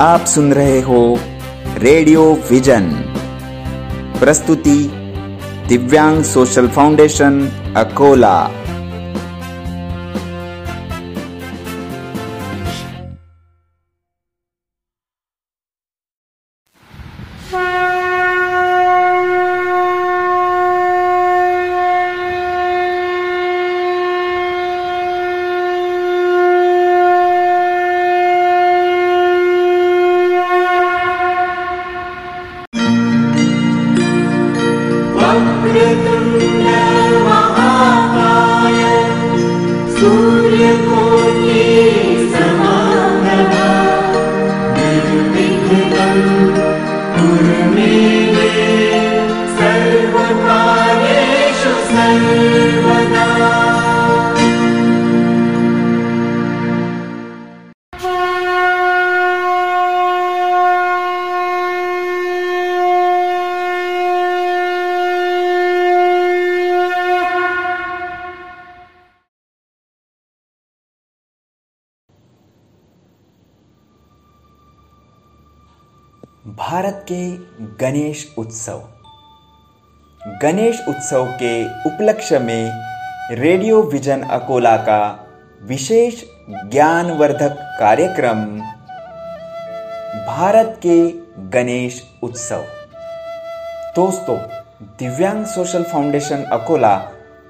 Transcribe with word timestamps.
आप 0.00 0.24
सुन 0.24 0.52
रहे 0.52 0.80
हो 0.80 1.18
रेडियो 1.78 2.38
विजन। 2.50 2.82
प्रस्तुति 4.18 4.90
दिव्यांग 5.68 6.24
सोशल 6.24 6.68
फाउंडेशन 6.68 7.48
अकोला। 7.76 8.50
उत्सव। 78.44 78.80
गणेश 80.42 80.80
उत्सव 80.88 81.24
के 81.32 81.64
उपलक्ष्य 81.86 82.38
में 82.38 82.70
रेडियो 83.30 83.82
विजन 83.82 84.22
अकोला 84.22 84.76
का 84.76 85.00
विशेष 85.62 86.22
ज्ञानवर्धक 86.50 87.56
कार्यक्रम 87.80 88.44
भारत 90.26 90.80
के 90.82 90.96
गणेश 91.50 92.02
उत्सव। 92.22 92.64
दोस्तों, 93.96 94.36
दिव्यांग 94.98 95.44
सोशल 95.44 95.82
फाउंडेशन 95.82 96.42
अकोला 96.52 96.96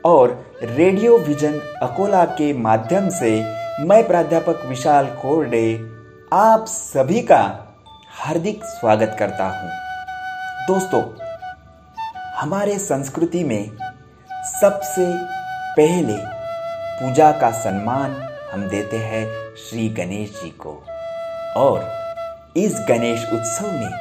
और 0.04 0.52
रेडियो 0.62 1.18
विजन 1.18 1.58
अकोला 1.82 2.24
के 2.24 2.52
माध्यम 2.52 3.08
से 3.10 3.32
मैं 3.80 4.06
प्राध्यापक 4.06 4.64
विशाल 4.66 5.06
कोरडे 5.22 5.66
आप 6.32 6.64
सभी 6.68 7.20
का 7.22 7.42
हार्दिक 8.18 8.64
स्वागत 8.64 9.16
करता 9.18 9.44
हूँ। 9.44 9.83
दोस्तों, 10.68 11.02
हमारे 12.36 12.78
संस्कृति 12.78 13.44
में 13.44 13.70
सबसे 14.30 15.06
पहले 15.76 16.16
पूजा 17.00 17.32
का 17.32 17.50
सम्मान 17.50 18.12
हम 18.52 18.62
देते 18.68 18.96
हैं 18.96 19.26
श्री 19.56 19.88
गणेश 19.88 20.30
जी 20.30 20.50
को। 20.50 20.84
और 21.56 21.90
इस 22.56 22.86
गणेश 22.88 23.26
उत्सव 23.32 23.66
में 23.72 23.92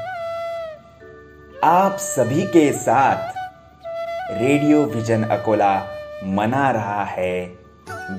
आप 1.63 1.97
सभी 1.97 2.41
के 2.41 2.71
साथ 2.73 3.33
रेडियो 4.31 4.83
विजन 4.83 5.23
अकोला 5.23 5.83
मना 6.23 6.71
रहा 6.71 7.03
है 7.03 7.45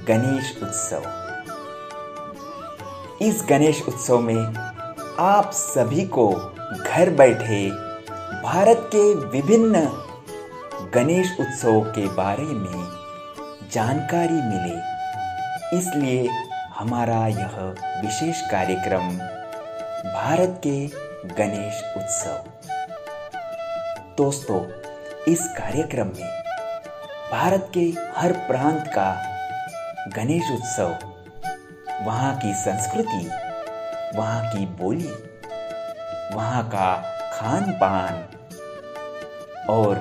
गणेश 0.08 0.58
उत्सव। 0.62 1.02
इस 3.22 3.44
गणेश 3.48 3.82
उत्सव 3.88 4.18
में 4.18 4.54
आप 5.18 5.50
सभी 5.52 6.04
को 6.06 6.28
घर 6.86 7.10
बैठे 7.10 7.83
भारत 8.44 8.80
के 8.94 9.02
विभिन्न 9.30 9.80
गणेश 10.94 11.28
उत्सव 11.40 11.80
के 11.90 12.06
बारे 12.14 12.42
में 12.44 13.70
जानकारी 13.72 14.40
मिले, 14.48 14.74
इसलिए 15.78 16.28
हमारा 16.74 17.26
यह 17.28 17.56
विशेष 18.02 18.40
कार्यक्रम 18.50 19.08
भारत 20.08 20.60
के 20.66 20.76
गणेश 21.34 21.82
उत्सव। 21.96 22.36
दोस्तों, 24.18 24.60
इस 25.32 25.46
कार्यक्रम 25.58 26.12
में 26.18 26.28
भारत 27.32 27.70
के 27.74 27.86
हर 28.16 28.32
प्रांत 28.48 28.84
का 28.88 29.08
गणेश 30.16 30.50
उत्सव, 30.52 30.94
वहाँ 32.06 32.36
की 32.36 32.54
संस्कृति, 32.58 33.26
वहाँ 34.18 34.44
की 34.52 34.66
बोली, 34.76 35.12
वहाँ 36.34 36.62
का 36.68 36.94
खान 37.34 37.72
पान 37.72 38.24
और 39.68 39.94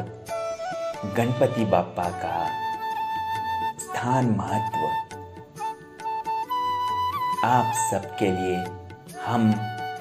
गणपति 1.18 1.66
बापा 1.66 2.04
का 2.04 2.48
स्थान 3.80 4.26
महत्व 4.26 4.80
आप 7.48 7.74
सबके 7.92 8.32
लिए 8.32 8.56
हम 9.26 9.56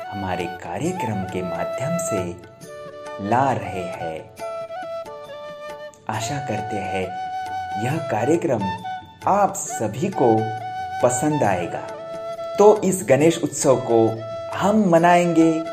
हमारे 0.09 0.45
कार्यक्रम 0.45 1.23
के 1.23 1.43
माध्यम 1.43 1.97
से 1.99 2.53
ला 3.29 3.53
रहे 3.53 3.85
हैं। 3.85 4.31
आशा 6.09 6.39
करते 6.39 6.77
हैं 6.77 7.07
यह 7.85 7.97
कार्यक्रम 7.97 8.63
आप 9.29 9.55
सभी 9.55 10.09
को 10.09 10.37
पसंद 11.03 11.43
आएगा। 11.43 11.87
तो 12.59 12.83
इस 12.83 13.07
गणेश 13.09 13.43
उत्सव 13.45 13.77
को 13.77 14.23
हम 14.59 14.85
मनाएँगे। 14.89 15.65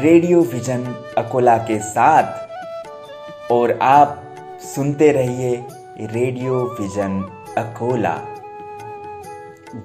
रेडियो 0.00 0.42
विजन 0.42 0.84
अकोला 1.18 1.58
के 1.58 1.78
साथ 1.78 2.49
और 3.50 3.78
आप 3.82 4.36
सुनते 4.64 5.10
रहिए 5.12 5.54
रेडियो 6.00 6.58
विजन 6.80 7.20
अकोला। 7.58 8.14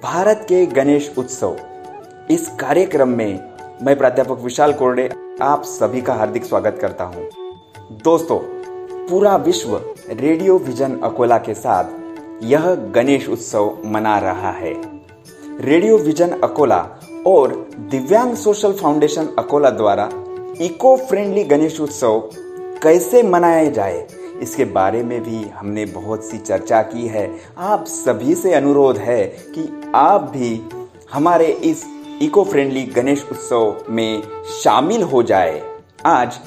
भारत 0.03 0.45
के 0.49 0.65
गणेश 0.65 1.11
उत्सव। 1.17 1.55
इस 2.29 2.47
कार्यक्रम 2.59 3.09
में 3.09 3.39
मैं 3.81 3.97
प्राध्यापक 3.97 4.43
विशाल 4.43 4.73
कोरडे 4.73 5.09
आप 5.41 5.63
सभी 5.63 6.01
का 6.01 6.13
हार्दिक 6.13 6.45
स्वागत 6.45 6.77
करता 6.81 7.03
हूँ। 7.03 7.27
दोस्तों, 8.03 8.39
पूरा 9.09 9.35
विश्व 9.35 9.75
रेडियो 10.11 10.57
विजन 10.57 10.99
अकोला 11.03 11.37
के 11.37 11.53
साथ 11.53 12.43
यह 12.43 12.73
गणेश 12.95 13.29
उत्सव 13.29 13.77
मना 13.85 14.17
रहा 14.19 14.51
है। 14.51 14.73
रेडियो 15.59 15.97
विजन 15.97 16.39
अकोला 16.43 16.85
और 17.27 17.53
दिव्यांग 17.91 18.35
सोशल 18.35 18.73
फाउंडेशन 18.73 19.35
अकोला 19.39 19.69
द्वारा 19.69 20.09
इको 20.61 20.97
फ्रेंडली 20.97 21.43
गणेश 21.43 21.79
उत्सव 21.81 22.29
कैसे 22.83 23.23
मनाया 23.23 23.69
जाए? 23.69 24.07
इसके 24.41 24.65
बारे 24.65 25.03
में 25.03 25.23
भी 25.23 25.43
हमने 25.49 25.85
बहुत 25.85 26.23
सी 26.23 26.37
चर्चा 26.37 26.81
की 26.81 27.07
है। 27.07 27.29
आप 27.57 27.85
सभी 27.85 28.35
से 28.35 28.53
अनुरोध 28.53 28.97
है 28.97 29.25
कि 29.25 29.81
आप 29.95 30.21
भी 30.21 30.61
हमारे 31.13 31.45
इस 31.45 31.85
इको 32.21 32.43
फ्रेंडली 32.43 32.83
गणेश 32.83 33.25
उत्सव 33.31 33.85
में 33.89 34.21
शामिल 34.61 35.03
हो 35.03 35.23
जाए। 35.23 35.61
आज 36.05 36.39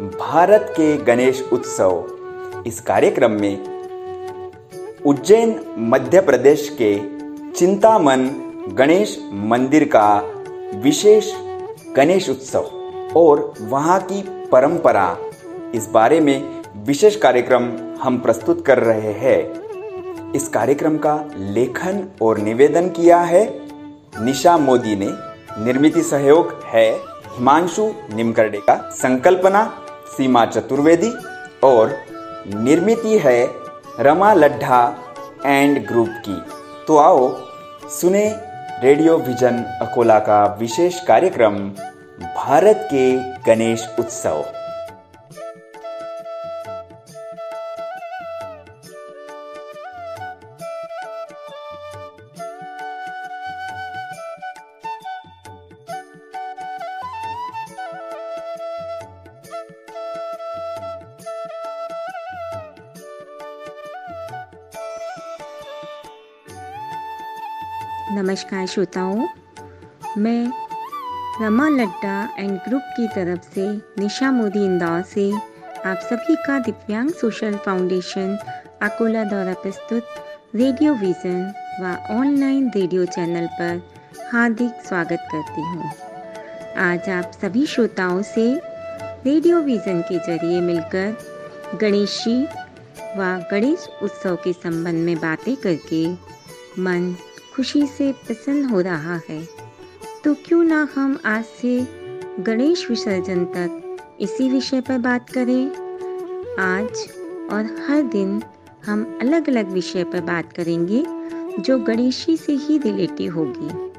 भारत 0.00 0.66
के 0.70 0.96
गणेश 0.96 1.42
उत्सव 1.52 2.04
इस 2.66 2.80
कार्यक्रम 2.80 3.30
में 3.30 3.74
उज्जैन, 5.06 5.60
मध्य 5.78 6.20
प्रदेश 6.20 6.68
के 6.82 6.94
चिंतामन 7.52 8.26
गणेश 8.68 9.18
मंदिर 9.32 9.84
का 9.96 10.08
विशेष 10.74 11.32
गणेश 11.96 12.28
उत्सव 12.30 12.70
और 13.16 13.54
वहाँ 13.60 14.00
की 14.00 14.22
परंपरा 14.52 15.16
इस 15.74 15.88
बारे 15.88 16.20
में 16.20 16.62
विशेष 16.76 17.16
कार्यक्रम 17.16 17.70
हम 18.02 18.18
प्रस्तुत 18.18 18.64
कर 18.66 18.78
रहे 18.78 19.12
हैं। 19.12 20.32
इस 20.32 20.48
कार्यक्रम 20.48 20.96
का 20.96 21.14
लेखन 21.36 22.04
और 22.22 22.38
निवेदन 22.38 22.88
किया 22.88 23.20
है 23.20 23.44
निशा 24.20 24.56
मोदी 24.58 24.96
ने। 24.96 25.08
निर्मित 25.64 25.98
सहयोग 25.98 26.62
है 26.66 26.90
हिमांशु 27.28 27.90
निमकरडे 28.14 28.58
का। 28.58 28.74
संकल्पना 28.92 29.64
सीमा 30.16 30.44
चतुर्वेदी 30.46 31.12
और 31.64 31.96
निर्मित 32.54 33.02
है 33.24 33.50
रमा 34.00 34.32
लड्ढा 34.34 34.82
एंड 35.46 35.86
ग्रुप 35.86 36.08
की। 36.28 36.40
तो 36.86 36.96
आओ 36.96 37.28
सुने 37.90 38.24
रेडियो 38.82 39.16
विजन 39.18 39.62
अकोला 39.82 40.18
का 40.18 40.44
विशेष 40.60 41.00
कार्यक्रम 41.04 41.58
भारत 42.36 42.88
के 42.94 43.16
गणेश 43.46 43.88
उत्सव। 43.98 44.44
नमस्कार 68.12 68.66
श्रोताओं, 68.66 69.26
मैं 70.18 70.52
रमा 71.40 71.68
लड्डा 71.68 72.16
एंड 72.38 72.50
ग्रुप 72.66 72.82
की 72.96 73.06
तरफ़ 73.14 73.48
से 73.54 73.66
निशा 73.98 74.30
मोदी 74.32 74.64
इंदौर 74.64 75.02
से 75.12 75.30
आप 75.32 76.00
सभी 76.10 76.34
का 76.46 76.58
दिव्यांग 76.66 77.10
सोशल 77.20 77.56
फाउंडेशन 77.64 78.36
अकोला 78.82 79.24
द्वारा 79.24 79.54
प्रस्तुत 79.62 80.14
रेडियो 80.54 80.94
विज़न 80.94 81.40
व 81.80 81.96
ऑनलाइन 82.18 82.70
रेडियो 82.76 83.04
चैनल 83.06 83.46
पर 83.60 83.82
हार्दिक 84.32 84.86
स्वागत 84.88 85.28
करती 85.32 85.62
हूँ। 85.62 85.90
आज 86.84 87.08
आप 87.10 87.32
सभी 87.42 87.66
श्रोताओं 87.66 88.22
से 88.34 88.48
रेडियो 89.26 89.60
विज़न 89.62 90.00
के 90.10 90.18
ज़रिए 90.26 90.60
मिलकर 90.60 91.78
गणेशी 91.80 92.42
व 93.18 93.36
गणेश 93.50 93.88
उत्सव 94.02 94.36
के 94.44 94.52
संबंध 94.52 95.04
में 95.04 95.16
बातें 95.20 95.54
करके 95.56 96.08
मन 96.82 97.14
खुशी 97.56 97.86
से 97.86 98.12
प्रसन्न 98.12 98.64
हो 98.64 98.80
रहा 98.80 99.20
है। 99.28 99.48
तो 100.24 100.34
क्यों 100.34 100.64
ना 100.64 100.88
हम 100.94 101.18
आज 101.24 101.44
से 101.44 101.88
गणेश 102.40 102.90
विसर्जन 102.90 103.44
तक 103.44 103.96
इसी 104.20 104.50
विषय 104.50 104.80
पर 104.80 104.98
बात 104.98 105.30
करें? 105.30 105.66
आज 106.58 106.90
और 107.52 107.84
हर 107.88 108.02
दिन 108.02 108.42
हम 108.86 109.18
अलग 109.20 109.48
अलग 109.48 109.70
विषय 109.70 110.04
पर 110.04 110.20
बात 110.20 110.52
करेंगे, 110.52 111.04
जो 111.62 111.78
गणेशी 111.78 112.36
से 112.36 112.52
ही 112.52 112.78
रिलेटिव 112.78 113.34
होगी। 113.34 113.92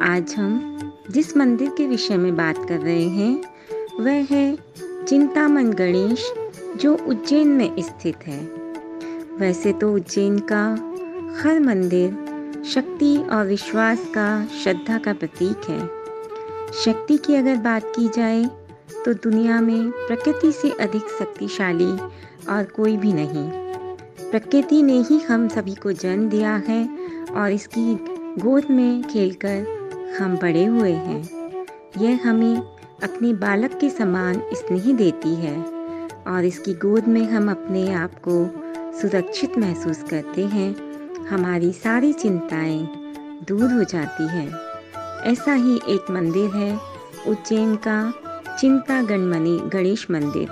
आज 0.00 0.34
हम 0.34 0.78
जिस 1.10 1.36
मंदिर 1.36 1.70
के 1.70 1.86
विषय 1.86 2.16
में 2.16 2.36
बात 2.36 2.68
कर 2.68 2.78
रहे 2.78 3.08
हैं, 3.08 3.42
वह 4.00 4.26
है 4.30 4.58
चिंतामन 5.08 5.72
गणेश, 5.72 6.32
जो 6.76 6.96
उज्जैन 6.96 7.48
में 7.48 7.74
स्थित 7.78 8.16
है। 8.26 8.40
वैसे 9.36 9.72
तो 9.72 9.94
उज्जैन 9.94 10.38
का 10.38 10.64
हर 11.42 11.60
मंदिर 11.60 12.27
शक्ति 12.68 13.16
और 13.32 13.46
विश्वास 13.46 14.04
का, 14.14 14.46
श्रद्धा 14.62 14.98
का 14.98 15.12
प्रतीक 15.12 15.68
है। 15.68 15.86
शक्ति 16.74 17.16
की 17.16 17.34
अगर 17.34 17.56
बात 17.56 17.84
की 17.96 18.08
जाए 18.08 18.44
तो 19.04 19.12
दुनिया 19.14 19.60
में 19.60 19.90
प्रकृति 19.90 20.50
से 20.52 20.70
अधिक 20.70 21.02
शक्तिशाली 21.18 21.90
और 22.46 22.64
कोई 22.76 22.96
भी 22.96 23.12
नहीं। 23.12 23.48
प्रकृति 24.30 24.82
ने 24.82 25.00
ही 25.00 25.18
हम 25.18 25.48
सभी 25.48 25.74
को 25.74 25.92
जन्म 25.92 26.28
दिया 26.28 26.54
है 26.68 26.88
और 27.30 27.52
इसकी 27.52 27.94
गोद 28.38 28.70
में 28.70 29.02
खेलकर 29.02 30.16
हम 30.20 30.36
बड़े 30.36 30.64
हुए 30.64 30.92
हैं। 30.92 31.22
यह 31.98 32.20
हमें 32.24 32.56
अपने 33.02 33.32
बालक 33.36 33.78
के 33.80 33.90
समान 33.90 34.42
स्नेह 34.52 34.92
देती 34.92 35.34
है 35.34 35.56
और 36.26 36.44
इसकी 36.44 36.74
गोद 36.74 37.08
में 37.08 37.24
हम 37.24 37.50
अपने 37.50 37.92
आप 37.94 38.20
को 38.28 38.44
सुरक्षित 39.00 39.58
महसूस 39.58 40.02
करते 40.02 40.44
हैं। 40.46 40.87
हमारी 41.30 41.72
सारी 41.72 42.12
चिंताएँ 42.12 42.88
दूर 43.48 43.72
हो 43.72 43.84
जाती 43.84 44.28
हैं। 44.28 44.54
ऐसा 45.32 45.52
ही 45.52 45.76
एक 45.76 46.10
मंदिर 46.10 46.50
है, 46.50 46.78
उज्जैन 47.26 47.76
का 47.76 48.12
चिंता 48.60 49.02
गणमणि 49.02 49.60
गणेश 49.72 50.06
मंदिर। 50.10 50.48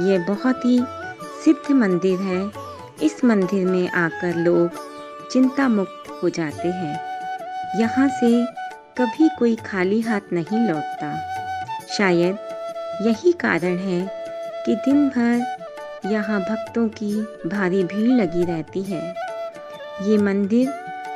यह 0.00 0.24
बहुत 0.28 0.64
ही 0.64 0.80
सिद्ध 1.44 1.72
मंदिर 1.72 2.18
है। 2.18 2.50
इस 3.02 3.24
मंदिर 3.24 3.66
में 3.66 3.90
आकर 3.90 4.36
लोग 4.36 4.70
चिंता 5.32 5.68
मुक्त 5.68 6.20
हो 6.22 6.28
जाते 6.28 6.68
हैं। 6.68 7.00
यहाँ 7.80 8.08
से 8.08 8.44
कभी 8.98 9.28
कोई 9.38 9.56
खाली 9.56 10.00
हाथ 10.00 10.20
नहीं 10.32 10.68
लौटता। 10.68 11.20
शायद 11.98 12.38
यही 13.02 13.32
कारण 13.32 13.76
है 13.76 14.12
कि 14.66 14.74
दिन 14.74 15.08
भर 15.08 15.56
यहाँ 16.06 16.40
भक्तों 16.40 16.88
की 16.88 17.22
भारी 17.48 17.84
भीड़ 17.84 18.10
लगी 18.10 18.44
रहती 18.44 18.82
है। 18.82 19.27
ये 20.02 20.16
मंदिर 20.18 20.68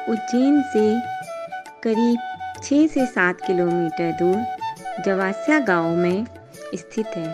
उज्जैन 0.08 0.62
से 0.62 1.00
करीब 1.82 2.18
छः 2.62 2.86
से 2.86 3.06
सात 3.06 3.40
किलोमीटर 3.46 4.12
दूर 4.12 5.02
जवास्या 5.04 5.58
गाँव 5.58 5.96
में 5.96 6.26
स्थित 6.74 7.06
है। 7.06 7.26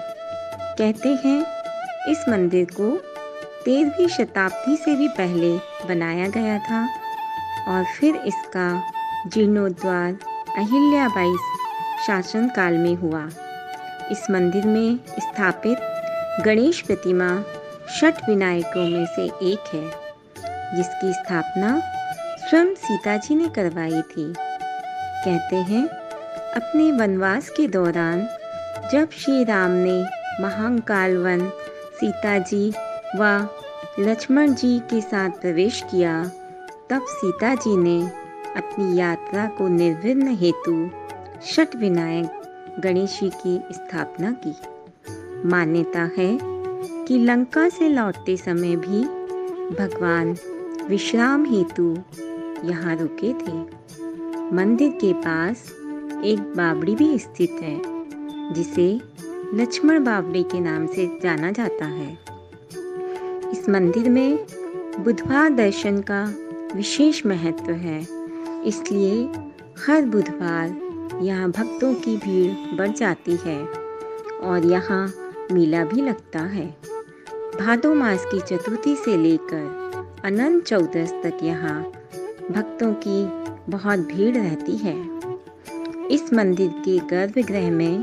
कहते 0.79 1.09
हैं, 1.09 1.41
इस 2.09 2.25
मंदिर 2.29 2.65
को 2.65 2.91
तेरहवीं 3.65 4.09
शताब्दी 4.09 4.77
से 4.77 4.95
भी 4.95 5.09
पहले 5.09 5.57
बनाया 5.89 6.29
गया 6.29 6.59
था 6.59 6.83
और 7.69 7.85
फिर 7.85 8.17
इसका 8.17 8.83
जीर्णोद्वार 9.27 10.19
अहिल्याबाई 10.59 11.35
शासनकाल 12.07 12.75
में 12.75 12.95
हुआ। 12.95 13.25
इस 14.11 14.27
मंदिर 14.31 14.67
में 14.67 14.99
स्थापित 15.21 15.79
गणेश 16.45 16.81
प्रतिमा 16.81 17.45
षट 18.01 18.29
विनायकों 18.29 18.89
में 18.89 19.07
से 19.07 19.25
एक 19.25 19.75
है। 19.75 20.08
जिसकी 20.77 21.13
स्थापना 21.13 21.81
स्वयं 22.49 22.75
सीता 22.75 23.17
जी 23.17 23.35
ने 23.35 23.49
करवाई 23.49 24.03
थी। 24.03 24.35
कहते 25.25 25.57
हैं, 25.57 25.87
अपने 26.57 26.93
वनवास 26.93 27.49
के 27.49 27.69
दौरान 27.69 28.29
जब 28.93 29.11
श्री 29.11 29.45
राम 29.45 29.71
ने 29.71 30.05
महाकाल 30.41 31.17
वन 31.17 31.49
सीता 32.01 32.39
जी 32.39 32.73
व 33.17 33.49
लक्ष्मण 33.99 34.55
जी 34.55 34.79
के 34.79 35.01
साथ 35.01 35.31
प्रवेश 35.31 35.85
किया, 35.91 36.25
तब 36.91 37.07
सीता 37.09 37.55
जी 37.55 37.77
ने 37.77 38.01
अपनी 38.57 38.99
यात्रा 38.99 39.47
को 39.47 39.69
निर्विघ्न 39.69 40.37
हेतु 40.37 40.91
षट 41.47 41.77
विनायक 41.77 42.79
गणेश 42.81 43.21
जी 43.21 43.29
की 43.29 43.63
स्थापना 43.73 44.37
की। 44.47 44.57
मान्यता 45.49 46.11
है 46.19 46.39
कि 47.05 47.19
लंका 47.19 47.69
से 47.69 47.89
लौटते 47.89 48.37
समय 48.37 48.77
भी 48.77 49.05
भगवान 49.75 50.37
विश्राम 50.89 51.45
हेतु 51.45 51.85
यहाँ 52.65 52.95
रुके 52.97 53.33
थे। 53.37 53.53
मंदिर 54.55 54.91
के 55.01 55.13
पास 55.15 55.65
एक 56.25 56.53
बावड़ी 56.57 56.95
भी 56.95 57.19
स्थित 57.19 57.59
है, 57.63 57.81
जिसे 58.55 58.87
लक्ष्मण 59.55 60.05
बावड़ी 60.05 60.43
के 60.43 60.61
नाम 60.61 60.87
से 60.87 61.07
जाना 61.23 61.51
जाता 61.53 61.87
है। 61.87 62.11
इस 63.53 63.69
मंदिर 63.69 64.09
में 64.11 64.39
बुधवार 64.99 65.51
दर्शन 65.51 66.01
का 66.01 66.23
विशेष 66.75 67.25
महत्व 67.27 67.73
है, 67.73 68.01
इसलिए 68.65 69.25
हर 69.87 70.05
बुधवार 70.05 71.21
यहाँ 71.23 71.51
भक्तों 71.51 71.93
की 71.97 72.17
भीड़ 72.17 72.77
बढ़ 72.77 72.93
जाती 72.93 73.37
है 73.45 73.63
और 74.43 74.67
यहाँ 74.67 75.07
मेला 75.53 75.85
भी 75.85 76.01
लगता 76.01 76.41
है। 76.47 76.67
भादो 77.59 77.95
मास 77.95 78.25
की 78.25 78.41
चतुर्थी 78.41 78.95
से 78.97 79.17
लेकर 79.17 79.88
अनंत 80.25 80.65
चौदस 80.65 81.13
तक 81.25 81.39
यहाँ 81.43 81.83
भक्तों 82.51 82.95
की 83.07 83.25
बहुत 83.71 83.99
भीड़ 83.99 84.37
रहती 84.37 84.77
है। 84.77 85.21
इस 86.09 86.33
मंदिर 86.33 86.69
के 86.69 86.99
गर्भगृह 86.99 87.71
में 87.71 88.03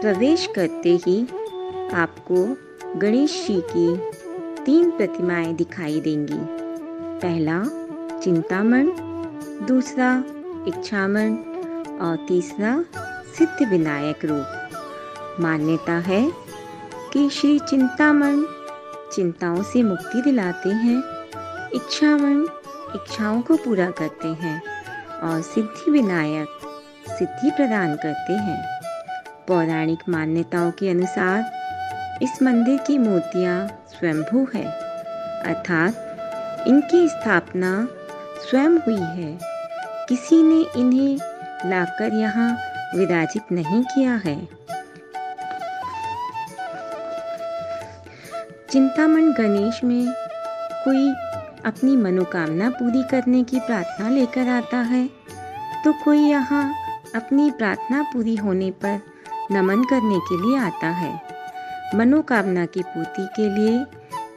प्रवेश 0.00 0.48
करते 0.56 1.00
ही 1.06 1.26
आपको 1.94 2.56
गणेश 2.98 3.46
जी 3.48 3.62
की 3.76 3.96
तीन 4.64 4.90
प्रतिमाएँ 4.90 5.54
दिखाई 5.54 6.00
देंगी। 6.00 6.38
पहला, 7.22 7.64
चिंतामण, 8.20 8.90
दूसरा, 9.66 10.24
इच्छामण 10.68 11.36
और 11.98 12.24
तीसरा 12.28 12.84
सिद्ध 13.38 13.68
विनायक 13.68 14.24
रूप। 14.24 14.46
मान्यता 15.40 15.92
है 15.92 16.32
कि 17.12 17.30
श्री 17.30 17.58
चिंतामण 17.58 18.44
चिंताओं 19.12 19.62
से 19.62 19.82
मुक्ति 19.82 20.22
दिलाते 20.22 20.68
हैं। 20.68 21.17
इच्छावन 21.74 22.46
इच्छाओं 22.94 23.40
को 23.42 23.56
पूरा 23.56 23.90
करते 23.90 24.28
हैं 24.42 24.60
और 25.22 25.40
सिद्धि 25.42 25.90
विनायक 25.90 26.48
सिद्धि 27.08 27.50
प्रदान 27.50 27.94
करते 27.96 28.32
हैं। 28.32 28.62
पौराणिक 29.48 30.08
मान्यताओं 30.08 30.70
के 30.70 30.88
अनुसार 30.90 32.18
इस 32.22 32.42
मंदिर 32.42 32.78
की 32.78 32.98
मूर्तियाँ 32.98 33.56
स्वयंभू 33.90 34.46
है, 34.54 34.64
अर्थात 35.44 36.64
इनकी 36.68 37.06
स्थापना 37.08 37.72
स्वयं 38.40 38.78
हुई 38.78 39.00
है। 39.14 39.38
किसी 40.08 40.42
ने 40.42 40.60
इन्हें 40.76 41.70
लाकर 41.70 42.14
यहाँ 42.14 42.50
विराजित 42.94 43.52
नहीं 43.52 43.82
किया 43.84 44.14
है। 44.24 44.36
चिंतामण 48.70 49.32
गणेश 49.32 49.80
में 49.84 50.06
कोई 50.84 51.12
अपनी 51.66 51.96
मनोकामना 51.96 52.68
पूरी 52.70 53.02
करने 53.02 53.42
की 53.44 53.60
प्रार्थना 53.60 54.08
लेकर 54.08 54.48
आता 54.48 54.76
है। 54.84 55.06
तो 55.84 55.92
कोई 56.04 56.18
यहाँ 56.20 56.64
अपनी 57.14 57.50
प्रार्थना 57.50 58.02
पूरी 58.02 58.36
होने 58.36 58.70
पर 58.84 59.00
नमन 59.52 59.84
करने 59.84 60.18
के 60.20 60.40
लिए 60.42 60.58
आता 60.58 60.88
है। 60.92 61.12
मनोकामना 61.94 62.64
की 62.66 62.82
पूर्ति 62.84 63.26
के 63.36 63.48
लिए 63.50 63.84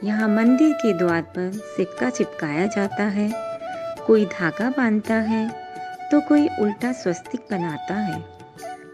यहाँ 0.04 0.28
मंदिर 0.28 0.72
के 0.72 0.92
द्वार 0.98 1.22
पर 1.36 1.50
सिक्का 1.76 2.10
चिपकाया 2.10 2.66
जाता 2.66 3.04
है। 3.08 3.30
कोई 4.06 4.24
धागा 4.28 4.70
बांधता 4.70 5.14
है 5.14 5.48
तो 6.10 6.20
कोई 6.20 6.48
उल्टा 6.60 6.92
स्वस्तिक 6.92 7.46
बनाता 7.50 7.94
है। 7.96 8.20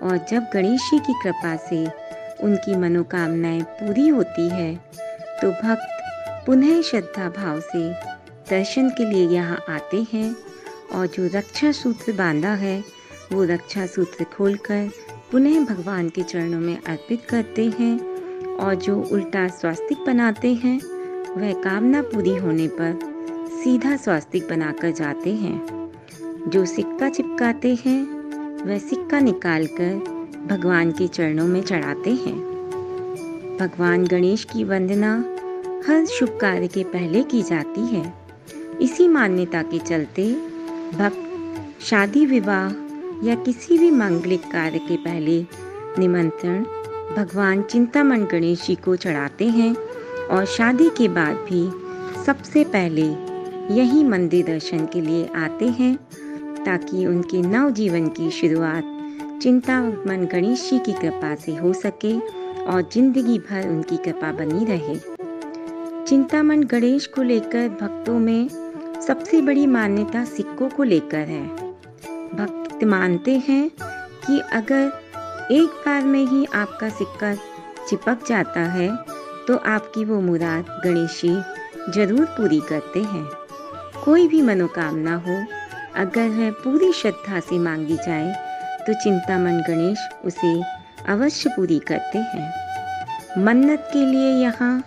और 0.03 0.17
जब 0.31 0.51
गणेश 0.55 0.91
जी 0.91 0.99
की 0.99 1.13
कृपा 1.23 1.57
से 1.69 1.87
उनकी 2.45 2.75
मनोकामनाएँ 2.77 3.63
पूरी 3.63 4.09
होती 4.09 4.49
है 4.49 4.75
तो 5.41 5.51
भक्त 5.53 6.45
पुनः 6.47 6.81
श्रद्धा 6.83 7.29
भाव 7.31 7.61
से 7.63 7.81
दर्शन 8.51 8.89
के 8.89 9.05
लिए 9.05 9.29
यहाँ 9.29 9.65
आते 9.69 10.07
हैं 10.13 10.37
और 10.95 11.07
जो 11.07 11.27
रक्षा 11.35 11.73
सूत्र 11.73 12.13
बांधा 12.13 12.55
है, 12.55 12.85
वो 13.33 13.45
रक्षा 13.45 13.87
सूत्र 13.87 14.25
खोलकर 14.25 14.91
पुनः 15.33 15.65
भगवान 15.65 16.09
के 16.09 16.23
चरणों 16.23 16.61
में 16.61 16.83
अर्पित 16.83 17.25
करते 17.29 17.65
हैं 17.79 17.99
और 18.57 18.75
जो 18.75 19.03
उल्टा 19.13 19.49
स्वास्तिक 19.49 19.99
बनाते 19.99 20.55
हैं, 20.55 20.81
वह 21.37 21.53
कामना 21.53 22.03
पूरी 22.03 22.37
होने 22.37 22.69
पर 22.69 22.99
सीधा 23.65 23.97
स्वास्तिक 23.97 24.49
बनाकर 24.49 24.91
जाते 24.91 25.33
हैं। 25.33 25.91
जो 26.49 26.65
सिक्का 26.65 27.09
चिपकाते 27.09 27.79
हैं, 27.87 28.03
वह 28.67 28.79
सिक्का 28.79 29.21
निकालकर 29.21 29.95
भगवान 30.47 30.93
के 30.93 31.09
चरणों 31.09 31.47
में 31.47 31.63
चढ़ाते 31.63 32.11
हैं। 32.11 32.39
भगवान 33.61 34.05
गणेश 34.05 34.45
की 34.45 34.65
वंदना 34.65 35.15
हर 35.87 36.07
शुभ 36.07 36.39
कार्य 36.41 36.69
के 36.69 36.85
पहले 36.85 37.23
की 37.23 37.43
जाती 37.43 37.87
है। 37.87 38.28
इसी 38.83 39.09
मान्यता 39.09 39.63
के 39.63 39.79
चलते 39.79 40.33
भक्त 40.99 41.83
शादी 41.83 42.27
विवाह 42.27 43.27
या 43.27 43.35
किसी 43.35 43.79
भी 43.79 43.91
मांगलिक 43.91 44.43
कार्य 44.53 44.79
के 44.79 44.97
पहले 44.97 45.41
निमंत्रण 45.99 46.63
भगवान 47.17 47.63
चिंतामण 47.63 48.25
गणेश 48.25 48.67
जी 48.67 48.75
को 48.75 48.97
चढ़ाते 48.97 49.49
हैं 49.49 49.75
और 50.27 50.45
शादी 50.47 50.89
के 50.89 51.09
बाद 51.09 51.37
भी 51.51 51.63
सबसे 52.25 52.65
पहले 52.65 53.07
यही 53.75 54.05
मंदिर 54.05 54.47
दर्शन 54.47 54.87
के 54.87 55.01
लिए 55.01 55.27
आते 55.37 55.69
हैं 55.69 55.95
ताकि 56.65 57.07
उनके 57.07 57.43
नव 57.43 57.71
जीवन 57.71 58.09
की 58.09 58.31
शुरुआत 58.31 58.95
चिंतामण 59.43 60.25
गणेश 60.27 60.71
जी 60.71 60.79
की 60.79 60.93
कृपा 60.93 61.35
से 61.35 61.57
हो 61.57 61.73
सके 61.73 62.19
और 62.65 62.83
ज़िंदगी 62.93 63.39
भर 63.39 63.69
उनकी 63.69 63.97
कृपा 63.97 64.33
बनी 64.33 64.65
रहे। 64.65 64.97
चिंतामण 66.07 66.63
गणेश 66.63 67.07
को 67.07 67.23
लेकर 67.23 67.69
भक्तों 67.69 68.19
में 68.19 68.49
सबसे 69.09 69.41
बड़ी 69.41 69.67
मान्यता 69.67 70.25
सिक्कों 70.27 70.69
को 70.69 70.83
लेकर 70.83 71.29
है। 71.29 71.43
भक्त 72.35 72.83
मानते 72.85 73.37
हैं 73.39 73.69
कि 74.27 74.39
अगर 74.53 75.47
एक 75.53 75.79
बार 75.87 76.03
में 76.05 76.25
ही 76.25 76.45
आपका 76.55 76.89
सिक्का 76.89 77.33
चिपक 77.89 78.27
जाता 78.29 78.61
है 78.71 78.89
तो 79.47 79.57
आपकी 79.67 80.05
वो 80.05 80.21
मुराद 80.21 80.67
गणेश 80.85 81.21
जी 81.21 81.31
ज़रूर 81.93 82.25
पूरी 82.27 82.59
करते 82.69 83.03
हैं। 83.03 83.25
कोई 84.05 84.27
भी 84.29 84.41
मनोकामना 84.43 85.15
हो, 85.17 85.37
अगर 85.97 86.29
वह 86.31 86.51
पूरी 86.65 86.93
श्रद्धा 86.93 87.41
से 87.41 87.59
मांगी 87.59 87.97
जाए 87.99 88.35
तो 88.87 88.95
चिंतामन 88.95 89.61
गणेश 89.69 90.09
उसे 90.25 90.53
अवश्य 91.13 91.51
पूरी 91.57 91.79
करते 91.89 92.19
हैं। 92.19 93.45
मन्नत 93.45 93.89
के 93.93 94.05
लिए 94.05 94.29
यहाँ 94.35 94.79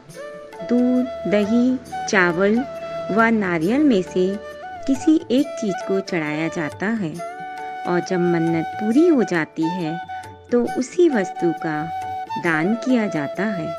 दूध, 0.61 1.05
दही, 1.31 1.77
चावल 2.09 2.63
व 3.11 3.21
नारियल 3.33 3.83
में 3.83 4.01
से 4.01 4.25
किसी 4.87 5.15
एक 5.31 5.47
चीज़ 5.61 5.87
को 5.87 5.99
चढ़ाया 5.99 6.47
जाता 6.47 6.87
है। 6.95 7.13
और 7.87 7.99
जब 7.99 8.19
मन्नत 8.21 8.71
पूरी 8.75 9.07
हो 9.07 9.23
जाती 9.23 9.63
है 9.63 9.99
तो 10.51 10.63
उसी 10.79 11.07
वस्तु 11.09 11.51
का 11.63 11.83
दान 12.43 12.73
किया 12.75 13.07
जाता 13.07 13.43
है। 13.43 13.75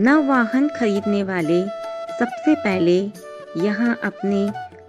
नव 0.00 0.28
वाहन 0.28 0.68
खरीदने 0.68 1.22
वाले 1.22 1.62
सबसे 2.18 2.54
पहले 2.54 2.98
यहाँ 3.64 3.98
अपने 4.04 4.44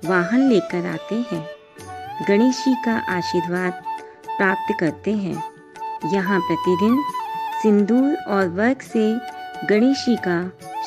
वाहन 0.07 0.47
लेकर 0.49 0.85
आते 0.85 1.15
हैं। 1.31 1.45
गणेश 2.27 2.63
जी 2.65 2.73
का 2.85 2.97
आशीर्वाद 3.09 3.83
प्राप्त 4.37 4.73
करते 4.79 5.11
हैं। 5.13 5.43
यहाँ 6.13 6.39
प्रतिदिन 6.39 7.03
सिंदूर 7.61 8.15
और 8.27 8.47
वर्क 8.51 8.81
से 8.83 9.11
गणेश 9.67 10.05
जी 10.05 10.15
का 10.27 10.37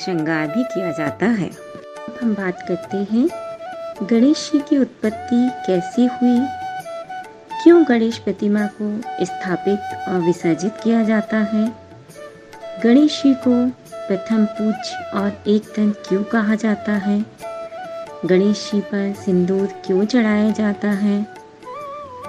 श्रृंगार 0.00 0.46
भी 0.46 0.64
किया 0.64 0.90
जाता 0.92 1.26
है। 1.26 1.50
अब 2.16 2.24
हम 2.24 2.34
बात 2.34 2.64
करते 2.68 2.96
हैं, 2.96 3.28
गणेश 4.02 4.50
जी 4.52 4.58
की 4.58 4.78
उत्पत्ति 4.78 5.50
कैसे 5.66 6.02
हुई? 6.02 6.46
क्यों 7.62 7.84
गणेश 7.88 8.18
प्रतिमा 8.18 8.66
को 8.66 9.00
स्थापित 9.24 10.08
और 10.08 10.20
विसर्जित 10.20 10.72
किया 10.84 11.02
जाता 11.02 11.36
है? 11.36 11.72
गणेश 12.84 13.22
जी 13.22 13.34
को 13.34 13.68
प्रथम 13.94 14.44
पूज्य 14.44 15.10
और 15.14 15.42
एक 15.46 15.62
तन 15.64 15.90
क्यों 15.90 16.24
कहा 16.24 16.54
जाता 16.54 16.92
है? 16.92 17.24
गणेश 18.26 18.70
जी 18.72 18.80
पर 18.80 19.14
सिंदूर 19.14 19.66
क्यों 19.66 20.04
चढ़ाया 20.04 20.50
जाता 20.50 20.88
है? 20.88 21.26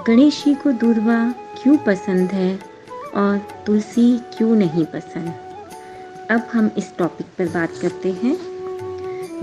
गणेश 0.06 0.44
जी 0.44 0.54
को 0.54 0.72
दूरवा 0.72 1.34
क्यों 1.62 1.76
पसंद 1.76 2.30
है 2.30 2.58
और 3.14 3.48
तुलसी 3.66 4.18
क्यों 4.18 4.56
नहीं 4.56 4.84
पसंद? 4.84 5.34
अब 6.30 6.48
हम 6.52 6.70
इस 6.76 6.96
टॉपिक 6.98 7.26
पर 7.26 7.46
बात 7.46 7.70
करते 7.82 8.12
हैं। 8.12 8.47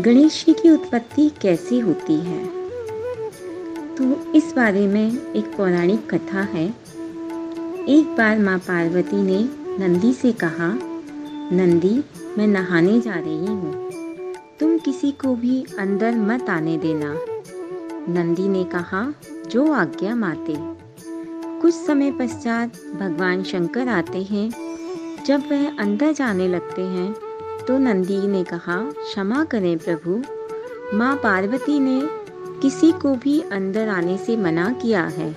गणेश 0.02 0.46
जी 0.46 0.54
की 0.54 0.70
उत्पत्ति 0.70 1.32
कैसी 1.42 1.80
होती 1.80 2.14
है? 2.14 2.46
तो 3.96 4.34
इस 4.34 4.54
बारे 4.56 4.88
में 4.88 5.34
एक 5.34 5.58
पौराणिक 5.58 6.16
कथा 6.16 6.42
है। 6.42 6.74
एक 7.90 8.16
बार 8.18 8.40
माँ 8.40 8.60
पार्वती 8.60 9.24
ने 9.24 9.50
नंदी 9.80 10.14
से 10.14 10.32
कहा, 10.32 10.80
नंदी, 11.52 12.04
मैं 12.38 12.48
नहाने 12.48 13.02
जा 13.02 13.14
रही 13.16 13.46
हूँ। 13.46 13.92
तुम 14.60 14.78
किसी 14.78 15.12
को 15.12 15.36
भी 15.36 15.66
अंदर 15.80 16.16
मत 16.16 16.50
आने 16.50 16.78
देना। 16.78 17.18
नंदी 18.14 18.48
ने 18.48 18.64
कहा, 18.64 19.14
जो 19.50 19.74
आज्ञा 19.74 20.16
माते। 20.16 20.56
कुछ 21.62 21.74
समय 21.74 22.12
पश्चात 22.12 22.70
भगवान 23.00 23.44
शंकर 23.44 23.88
आते 23.88 24.24
हैं। 24.24 24.52
जब 25.26 25.40
वह 25.52 25.78
अंदर 25.80 26.12
जाने 26.12 26.48
लगते 26.48 26.82
हैं 26.82 27.16
तो 27.68 27.78
नंदी 27.78 28.28
ने 28.28 28.44
कहा, 28.44 28.76
क्षमा 28.94 29.44
करें 29.44 29.78
प्रभु। 29.78 30.22
माँ 30.94 31.16
पार्वती 31.16 31.80
ने 31.80 32.02
किसी 32.62 32.92
को 32.92 33.14
भी 33.16 33.40
अंदर 33.52 33.90
आने 33.90 34.18
से 34.18 34.36
मना 34.38 34.70
किया 34.74 35.04
है। 35.08 35.32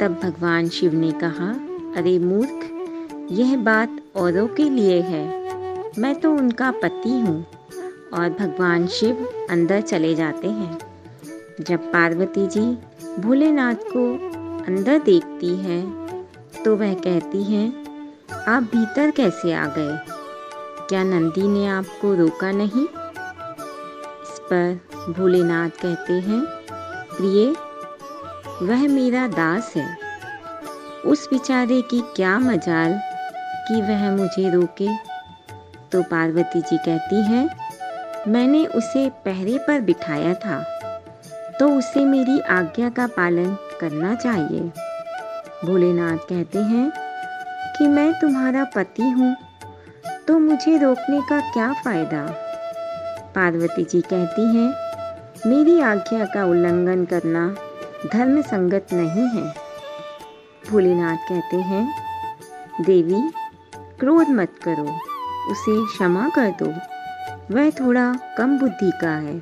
तब 0.00 0.18
भगवान 0.22 0.68
शिव 0.68 0.94
ने 0.94 1.10
कहा, 1.14 1.48
अरे 1.96 2.18
मूर्ख, 2.18 2.70
यह 3.30 3.56
बात 3.56 4.00
औरों 4.16 4.46
के 4.48 4.68
लिए 4.70 5.00
है। 5.00 5.22
मैं 5.98 6.14
तो 6.20 6.32
उनका 6.32 6.70
पति 6.82 7.18
हूँ 7.20 7.44
और 8.14 8.30
भगवान 8.30 8.86
शिव 8.86 9.24
अंदर 9.50 9.80
चले 9.82 10.14
जाते 10.14 10.48
हैं। 10.50 10.78
जब 11.60 11.92
पार्वती 11.92 12.46
जी 12.46 12.66
भोलेनाथ 13.20 13.88
को 13.88 14.10
अंदर 14.66 14.98
देखती 14.98 15.54
है 15.56 15.82
तो 16.64 16.76
वह 16.76 16.94
कहती 16.96 17.42
हैं, 17.44 17.68
आप 18.48 18.62
भीतर 18.64 19.10
कैसे 19.10 19.52
आ 19.52 19.66
गए? 19.68 20.23
क्या 20.88 21.02
नंदी 21.04 21.46
ने 21.48 21.66
आपको 21.66 22.14
रोका 22.14 22.50
नहीं? 22.52 22.84
इस 24.22 24.38
पर 24.42 25.12
भोलेनाथ 25.12 25.70
कहते 25.82 26.12
हैं, 26.20 26.40
प्रिय, 27.10 27.54
वह 28.62 28.86
मेरा 28.88 29.26
दास 29.28 29.72
है। 29.76 29.86
उस 31.06 31.26
बेचारे 31.30 31.80
की 31.82 32.00
क्या 32.16 32.38
मजाल 32.38 32.98
कि 33.68 33.80
वह 33.82 34.10
मुझे 34.10 34.50
रोके? 34.50 34.88
तो 35.92 36.02
पार्वती 36.02 36.60
जी 36.60 36.76
कहती 36.78 37.22
हैं, 37.24 37.48
मैंने 38.28 38.64
उसे 38.66 39.08
पहरे 39.24 39.58
पर 39.58 39.80
बिठाया 39.80 40.34
था 40.36 40.62
तो 41.60 41.68
उसे 41.70 42.04
मेरी 42.04 42.38
आज्ञा 42.50 42.88
का 42.90 43.06
पालन 43.06 43.56
करना 43.80 44.14
चाहिए। 44.14 44.60
भोलेनाथ 45.64 46.18
कहते 46.28 46.58
हैं, 46.60 46.90
कि 47.78 47.86
मैं 47.86 48.12
तुम्हारा 48.12 48.64
पति 48.76 49.10
हूँ 49.10 49.34
तो 50.28 50.38
मुझे 50.38 50.78
रोकने 50.78 51.20
का 51.20 51.40
क्या 51.40 51.72
फ़ायदा? 51.72 52.26
पार्वती 53.34 53.84
जी 53.84 54.00
कहती 54.00 54.42
हैं, 54.42 54.74
मेरी 55.46 55.80
आज्ञा 55.80 56.24
का 56.24 56.44
उल्लंघन 56.44 57.04
करना 57.04 57.56
धर्म 58.12 58.42
संगत 58.42 58.86
नहीं 58.92 59.28
है। 59.28 59.54
भोलेनाथ 60.70 61.16
कहते 61.16 61.56
हैं, 61.56 61.94
देवी, 62.80 63.30
क्रोध 63.76 64.28
मत 64.28 64.52
करो, 64.62 64.98
उसे 65.50 65.86
क्षमा 65.86 66.28
कर 66.28 66.50
दो, 66.62 66.72
वह 67.54 67.70
थोड़ा 67.70 68.14
कम 68.38 68.58
बुद्धि 68.58 68.90
का 69.00 69.16
है। 69.16 69.38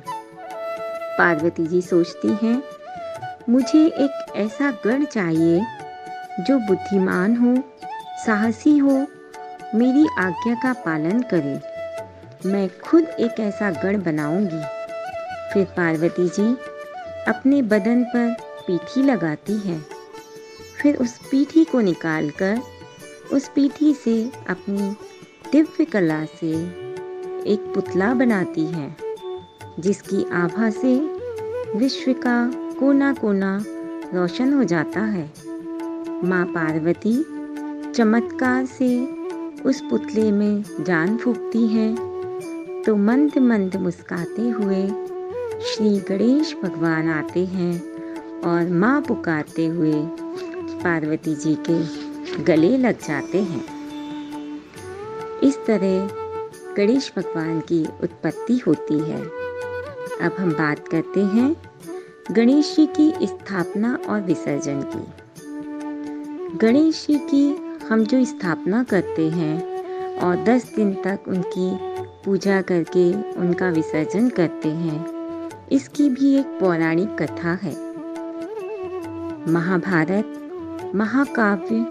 पार्वती 1.17 1.67
जी 1.67 1.81
सोचती 1.81 2.47
हैं, 2.47 2.63
मुझे 3.49 3.85
एक 3.87 4.33
ऐसा 4.35 4.71
गण 4.71 5.05
चाहिए, 5.05 5.65
जो 6.39 6.59
बुद्धिमान 6.59 7.35
हो, 7.35 7.63
साहसी 8.25 8.77
हो 8.77 9.07
मेरी 9.75 10.07
आज्ञा 10.19 10.55
का 10.55 10.73
पालन 10.73 11.21
करें। 11.33 11.61
मैं 12.45 12.69
खुद 12.79 13.03
एक 13.03 13.39
ऐसा 13.39 13.71
गढ़ 13.71 13.97
बनाऊँगी। 13.97 14.61
फिर 15.53 15.65
पार्वती 15.65 16.29
जी 16.29 16.53
अपने 17.27 17.61
बदन 17.61 18.03
पर 18.03 18.35
पीठी 18.67 19.03
लगाती 19.03 19.53
है। 19.53 19.79
फिर 20.81 20.95
उस 20.95 21.17
पीठी 21.31 21.63
को 21.63 21.79
निकालकर 21.79 22.59
उस 23.33 23.47
पीठी 23.47 23.93
से 23.93 24.31
अपनी 24.49 24.95
दिव्य 25.51 25.85
कला 25.85 26.25
से 26.25 26.51
एक 27.47 27.71
पुतला 27.75 28.13
बनाती 28.13 28.65
है, 28.65 28.95
जिसकी 29.79 30.25
आभा 30.33 30.69
से 30.69 30.95
विश्व 31.77 32.13
का 32.13 32.51
कोना 32.79 33.13
कोना 33.13 33.63
रोशन 34.13 34.53
हो 34.53 34.63
जाता 34.63 34.99
है। 34.99 35.31
माँ 36.23 36.45
पार्वती 36.45 37.23
चमत्कार 37.91 38.65
से 38.65 39.22
उस 39.65 39.81
पुतले 39.81 40.31
में 40.31 40.63
जान 40.79 41.17
फूकती 41.17 41.67
हैं। 41.67 42.83
तो 42.85 42.95
मंद 42.95 43.37
मंद 43.37 43.75
मुस्काते 43.75 44.49
हुए 44.49 44.87
श्री 45.61 45.99
गणेश 45.99 46.55
भगवान 46.63 47.09
आते 47.09 47.45
हैं 47.45 47.73
और 48.41 48.69
माँ 48.69 49.01
पुकारते 49.01 49.65
हुए 49.65 49.93
पार्वती 50.83 51.35
जी 51.35 51.57
के 51.69 51.79
गले 52.43 52.77
लग 52.77 52.99
जाते 52.99 53.41
हैं। 53.41 53.65
इस 55.43 55.57
तरह 55.67 56.07
गणेश 56.77 57.13
भगवान 57.17 57.59
की 57.59 57.85
उत्पत्ति 58.03 58.57
होती 58.57 58.99
है। 58.99 59.21
अब 60.21 60.35
हम 60.39 60.51
बात 60.51 60.87
करते 60.87 61.19
हैं 61.19 61.55
गणेश 62.31 62.75
जी 62.75 62.85
की 62.85 63.27
स्थापना 63.27 63.99
और 64.09 64.21
विसर्जन 64.21 64.81
की। 64.81 66.57
गणेश 66.57 67.05
जी 67.07 67.17
की 67.17 67.72
हम 67.89 68.03
जो 68.03 68.23
स्थापना 68.25 68.83
करते 68.83 69.29
हैं 69.29 70.19
और 70.19 70.43
10 70.45 70.65
दिन 70.75 70.93
तक 71.03 71.27
उनकी 71.27 71.69
पूजा 72.25 72.61
करके 72.61 73.11
उनका 73.39 73.69
विसर्जन 73.69 74.29
करते 74.29 74.69
हैं, 74.69 74.99
इसकी 75.71 76.09
भी 76.09 76.33
एक 76.35 76.57
पौराणिक 76.59 77.15
कथा 77.21 77.53
है। 77.63 77.73
महाभारत, 79.51 80.91
महाकाव्य 80.95 81.85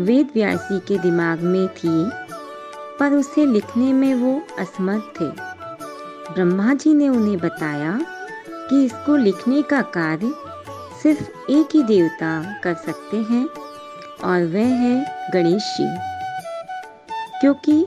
वेद 0.00 0.30
व्यासी 0.34 0.78
के 0.78 0.98
दिमाग 0.98 1.42
में 1.42 1.66
थी, 1.68 2.10
पर 3.00 3.14
उसे 3.14 3.46
लिखने 3.46 3.92
में 3.92 4.14
वो 4.14 4.40
असमर्थ 4.58 5.20
थे। 5.20 5.28
ब्रह्मा 6.32 6.74
जी 6.74 6.94
ने 6.94 7.08
उन्हें 7.08 7.36
बताया 7.38 7.98
कि 8.70 8.84
इसको 8.84 9.16
लिखने 9.16 9.62
का 9.62 9.80
कार्य 9.94 10.32
सिर्फ़ 11.02 11.50
एक 11.50 11.74
ही 11.74 11.82
देवता 11.82 12.60
कर 12.64 12.74
सकते 12.74 13.16
हैं 13.30 13.46
और 14.24 14.44
वह 14.44 14.74
है 14.76 15.30
गणेश 15.32 15.74
जी। 15.76 15.86
क्योंकि 17.40 17.86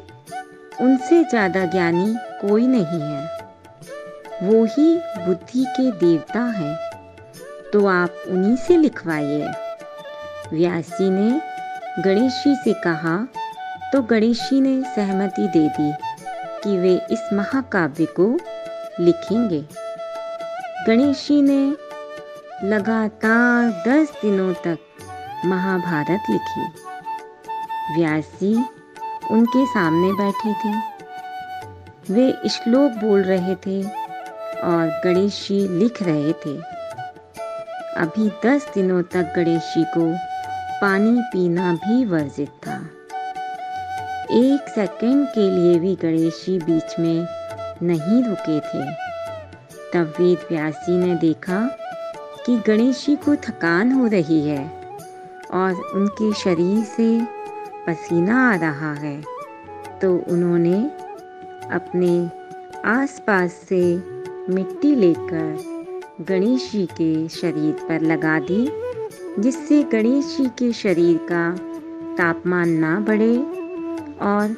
उनसे 0.82 1.24
ज़्यादा 1.24 1.66
ज्ञानी 1.66 2.16
कोई 2.42 2.68
नहीं 2.68 3.02
है। 3.02 3.26
वो 4.44 4.64
ही 4.68 4.94
बुद्धि 5.26 5.66
के 5.70 5.92
देवता 5.92 6.44
हैं। 6.52 6.76
तो 7.74 7.86
आप 7.88 8.24
उन्हीं 8.28 8.56
से 8.58 8.78
लिखवाइए। 8.78 9.52
व्यास 10.54 10.90
जी 10.92 11.10
ने 11.10 11.30
गणेश 12.04 12.44
जी 12.44 12.56
से 12.56 12.74
कहा 12.84 13.18
तो 13.94 14.02
गणेश 14.02 14.50
जी 14.50 14.60
ने 14.62 14.82
सहमति 14.96 15.48
दे 15.48 15.68
दी 15.70 15.92
कि 16.64 16.78
वे 16.78 16.94
इस 17.12 17.30
महाकाव्य 17.34 18.06
को 18.20 18.28
लिखेंगे। 19.00 19.62
गणेश 20.88 21.28
जी 21.28 21.42
ने 21.42 21.62
लगातार 22.64 23.70
दस 23.88 24.12
दिनों 24.22 24.54
तक 24.66 24.78
महाभारत 25.46 26.24
लिखी। 26.30 26.66
व्यास 27.96 28.24
जी 28.24 28.66
उनके 29.32 29.66
सामने 29.66 30.14
बैठे 30.14 30.54
थे। 30.54 30.98
वे 32.14 32.50
श्लोक 32.50 32.92
बोल 32.92 33.24
रहे 33.24 33.56
थे 33.56 33.84
और 34.62 35.02
गणेश 35.04 35.48
जी 35.48 35.68
लिख 35.68 36.04
रहे 36.04 36.34
थे। 36.34 36.58
अभी 37.98 38.32
दस 38.46 38.72
दिनों 38.76 39.04
तक 39.04 39.34
गणेश 39.36 39.62
जी 39.62 39.84
को 39.84 40.18
पानी 40.82 41.22
पीना 41.22 41.74
भी 41.74 42.06
वर्जित 42.06 42.50
था। 42.50 42.90
एक 44.32 44.66
सेकंड 44.70 45.28
के 45.28 45.50
लिए 45.50 45.80
भी 45.80 45.96
गणेश 45.96 46.44
जी 46.46 46.60
बीच 46.60 47.00
में 47.00 47.28
नहीं 47.84 48.24
रुके 48.24 48.60
थे। 48.60 48.92
तब 49.94 50.14
वेद 50.20 50.38
व्यास 50.52 50.74
जी 50.74 50.98
ने 50.98 51.16
देखा 51.16 51.60
कि 52.46 52.64
गणेश 52.68 53.06
जी 53.06 53.16
को 53.16 53.36
थकान 53.36 53.92
हो 53.92 54.08
रही 54.08 54.48
है। 54.48 54.77
और 55.54 55.74
उनके 55.96 56.34
शरीर 56.34 56.84
से 56.84 57.22
पसीना 57.88 58.52
आ 58.52 58.56
रहा 58.56 58.94
है। 58.94 59.22
तो 60.02 60.18
उन्होंने 60.30 60.80
अपने 61.72 62.30
आसपास 62.86 63.52
से 63.52 63.96
मिट्टी 64.50 64.96
लेकर 64.96 65.76
गणेश 66.30 66.72
जी 66.72 66.86
के 66.86 67.28
शरीर 67.28 67.74
पर 67.74 68.02
लगा 68.02 68.40
दी, 68.40 68.68
जिससे 69.40 69.84
गणेश 69.84 70.38
जी 70.38 70.46
के 70.46 70.74
शरीर 70.74 71.18
का 71.32 71.52
तापमान 72.16 72.70
ना 72.70 73.00
बढ़े 73.00 73.38
और 74.22 74.56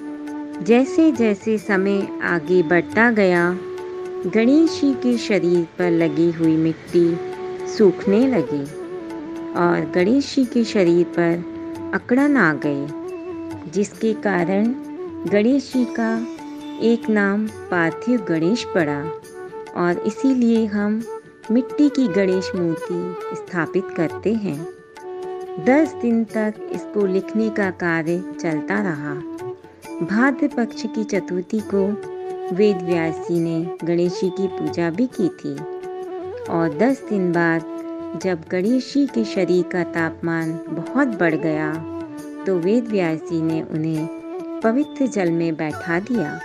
जैसे 0.64 1.12
जैसे 1.12 1.58
समय 1.58 2.08
आगे 2.24 2.64
बढ़ता 2.64 3.12
गया, 3.12 3.52
गणेश 4.28 4.82
जी 4.82 4.94
के 4.94 5.18
शरीर 5.18 5.68
पर 5.80 5.92
लगी 5.92 6.32
हुई 6.32 6.58
मिट्टी 6.58 7.18
सूखने 7.68 8.28
लगी। 8.28 8.79
और 9.60 9.92
गणेश 9.96 10.36
जी 10.36 10.46
के 10.46 10.64
शरीर 10.64 11.06
पर 11.06 11.92
अकड़न 11.94 12.38
आ 12.38 12.54
गई 12.66 13.72
जिसके 13.72 14.14
कारण 14.14 14.74
गणेश 15.32 15.72
जी 15.74 15.86
का 16.00 16.12
एक 16.82 17.10
नाम 17.10 17.48
पार्थिव 17.48 18.26
गणेश 18.26 18.64
पड़ा 18.76 19.02
और 19.76 20.00
इसीलिए 20.00 20.66
हम 20.66 21.02
मिट्टी 21.52 21.90
की 21.90 22.08
गणेश 22.08 22.52
मूर्ति 22.56 23.36
स्थापित 23.36 23.84
करते 23.98 24.34
हैं। 24.34 24.68
दस 25.66 25.94
दिन 25.94 26.24
तक 26.24 26.54
इसको 26.72 27.06
लिखने 27.06 27.50
का 27.50 27.70
कार्य 27.72 28.24
चलता 28.42 28.82
रहा। 28.82 29.14
भाद्र 30.06 30.48
पक्ष 30.48 30.84
की 30.86 31.04
चतुर्थी 31.04 31.60
को 31.74 31.86
वेद 32.56 32.82
व्यास 32.82 33.16
जी 33.16 33.40
ने 33.40 33.78
गणेश 33.84 34.22
जी 34.22 34.30
की 34.30 34.48
पूजा 34.48 34.90
भी 34.90 35.08
की 35.20 35.28
थी 35.30 35.56
और 36.50 36.78
दस 36.78 37.04
दिन 37.10 37.32
बाद 37.32 37.69
जब 38.16 38.44
गणेश 38.52 38.94
जी 38.94 39.06
के 39.08 39.24
शरीर 39.26 39.64
का 39.64 39.84
तापमान 39.84 40.52
बहुत 40.70 41.08
बढ़ 41.08 41.36
गया 41.36 41.72
तो 42.46 42.56
वेद 42.60 42.88
व्यास 42.88 43.20
जी 43.20 43.42
ने 43.42 43.62
उन्हें 43.62 44.60
पवित्र 44.64 45.08
जल 45.08 45.32
में 45.32 45.56
बैठा 45.56 46.00
दिया। 46.00 46.40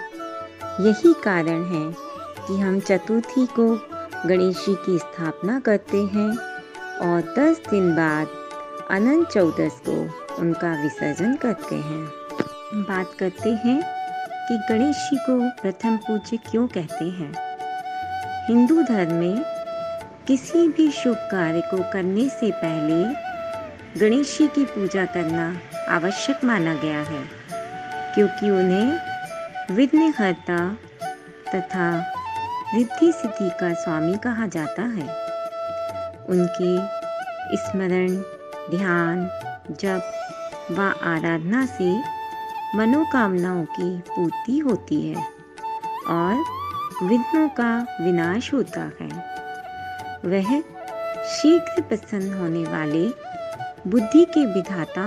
यही 0.81 1.13
कारण 1.25 1.65
है 1.65 1.95
कि 2.47 2.59
हम 2.61 2.79
चतुर्थी 2.81 3.47
को 3.59 3.69
गणेश 4.27 4.65
जी 4.67 4.75
की 4.75 4.99
स्थापना 4.99 5.59
करते 5.61 6.03
हैं 6.05 6.29
और 7.01 7.35
दस 7.39 7.63
दिन 7.71 7.91
बाद 7.93 8.27
अनंत 8.91 9.29
चौदस 9.29 9.81
को 9.89 9.97
उनका 10.43 10.83
विसर्जन 10.83 11.35
करते 11.37 11.75
हैं। 11.75 12.05
बात 12.75 13.15
करते 13.19 13.51
हैं 13.65 13.81
कि 14.49 14.59
गणेश 14.69 15.09
जी 15.11 15.17
को 15.17 15.41
प्रथम 15.63 15.97
पूज्य 15.97 16.37
क्यों 16.51 16.67
कहते 16.69 17.05
हैं। 17.05 17.33
हिंदू 18.49 18.83
धर्म 18.83 19.15
में 19.15 19.54
किसी 20.27 20.69
भी 20.69 20.91
शुभ 20.91 21.17
कार्य 21.31 21.61
को 21.61 21.79
करने 21.93 22.29
से 22.29 22.51
पहले 22.51 24.01
गणेश 24.01 24.37
जी 24.39 24.47
की 24.47 24.65
पूजा 24.65 25.05
करना 25.07 25.57
आवश्यक 25.89 26.45
माना 26.45 26.75
गया 26.75 27.01
है, 27.01 27.23
क्योंकि 28.15 28.51
उन्हें 28.51 29.75
विघ्नहर्ता 29.77 30.59
तथा 31.55 31.89
रिद्धि 32.75 33.13
सिद्धि 33.13 33.51
का 33.51 33.73
स्वामी 33.75 34.17
कहा 34.17 34.47
जाता 34.47 34.83
है। 34.83 35.09
उनके 36.29 36.77
स्मरण, 37.57 38.17
ध्यान, 38.71 39.27
जप 39.71 40.71
व 40.71 40.81
आराधना 41.05 41.67
से 41.67 41.93
मनोकामनाओं 42.77 43.65
की 43.65 43.99
पूर्ति 44.09 44.59
होती 44.59 45.07
है 45.09 45.25
और 46.09 46.45
विघ्नों 47.03 47.49
का 47.49 47.87
विनाश 48.01 48.53
होता 48.55 48.91
है। 49.01 49.34
वह 50.25 50.61
शीघ्र 51.31 51.83
प्रसन्न 51.83 52.33
होने 52.33 52.65
वाले 52.65 53.07
बुद्धि 53.91 54.25
के 54.35 54.45
विधाता 54.47 55.07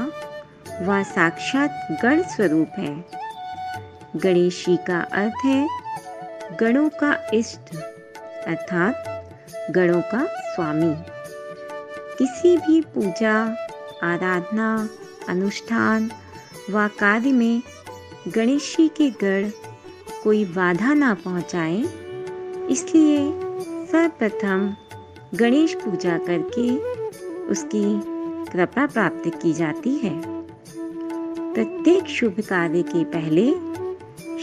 व 0.81 1.01
साक्षात 1.03 1.87
गण 2.03 2.21
स्वरूप 2.25 2.79
है। 2.79 2.93
गणेश 4.15 4.63
जी 4.65 4.75
का 4.87 4.99
अर्थ 5.13 5.45
है 5.45 5.67
गणों 6.59 6.89
का 6.99 7.15
इष्ट, 7.33 7.75
अर्थात 8.47 9.71
गणों 9.71 10.01
का 10.01 10.25
स्वामी। 10.25 10.93
किसी 12.17 12.55
भी 12.57 12.81
पूजा, 12.93 13.35
आराधना, 14.03 14.69
अनुष्ठान 15.29 16.09
व 16.69 16.87
कार्य 16.99 17.31
में 17.31 17.61
गणेश 18.35 18.75
जी 18.77 18.87
के 18.97 19.09
गण 19.23 19.49
कोई 20.23 20.45
बाधा 20.45 20.93
ना 20.93 21.13
पहुँचाए, 21.25 21.83
इसलिए 22.69 23.19
सर्वप्रथम 23.87 24.73
गणेश 25.35 25.73
पूजा 25.73 26.17
करके 26.17 26.77
उसकी 27.47 28.01
कृपा 28.51 28.85
प्राप्त 28.85 29.41
की 29.41 29.53
जाती 29.53 29.95
है। 29.95 30.21
प्रत्येक 31.53 32.07
शुभ 32.07 32.35
कार्य 32.39 32.81
के 32.81 33.03
पहले 33.03 33.53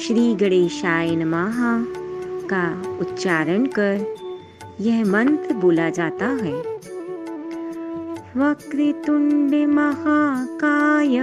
श्री 0.00 0.34
गणेशाय 0.34 1.16
नमः 1.16 1.84
का 2.52 2.98
उच्चारण 2.98 3.66
कर 3.66 4.14
यह 4.80 5.04
मंत्र 5.04 5.54
बोला 5.54 5.90
जाता 5.90 6.26
है। 6.26 6.74
वक्रतुंड 8.36 9.54
महाकाय 9.54 11.18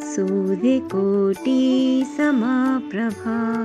सूर्यकोटि 0.00 2.04
समप्रभा। 2.16 3.60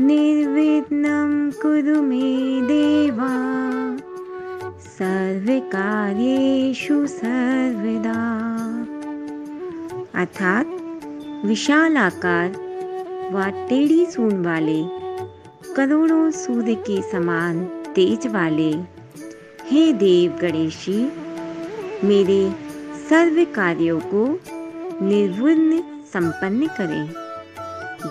निर्विघ्नं 0.00 1.50
कुरु 1.50 2.02
मे 2.02 2.62
देवा। 2.62 3.28
सर्वकार्येषु 4.78 7.06
सर्वदा। 7.06 8.20
अर्थात 10.14 10.66
विशाल 11.44 11.96
आकार 11.96 12.52
व 13.32 13.66
टेढ़ी 13.68 14.06
सूंड 14.06 14.46
वाले 14.46 14.84
करोड़ों 15.74 16.30
सूर्य 16.30 16.74
के 16.74 17.02
समान 17.02 17.64
तेज 17.94 18.26
वाले। 18.26 18.74
हे 19.64 19.92
देव 19.92 20.38
गणेशी, 20.42 21.12
मेरे 22.04 22.54
सर्व 23.10 23.46
कार्यों 23.54 24.00
को 24.00 24.40
निर्विघ्न 25.04 25.82
संपन्न 26.12 26.66
करें। 26.66 27.12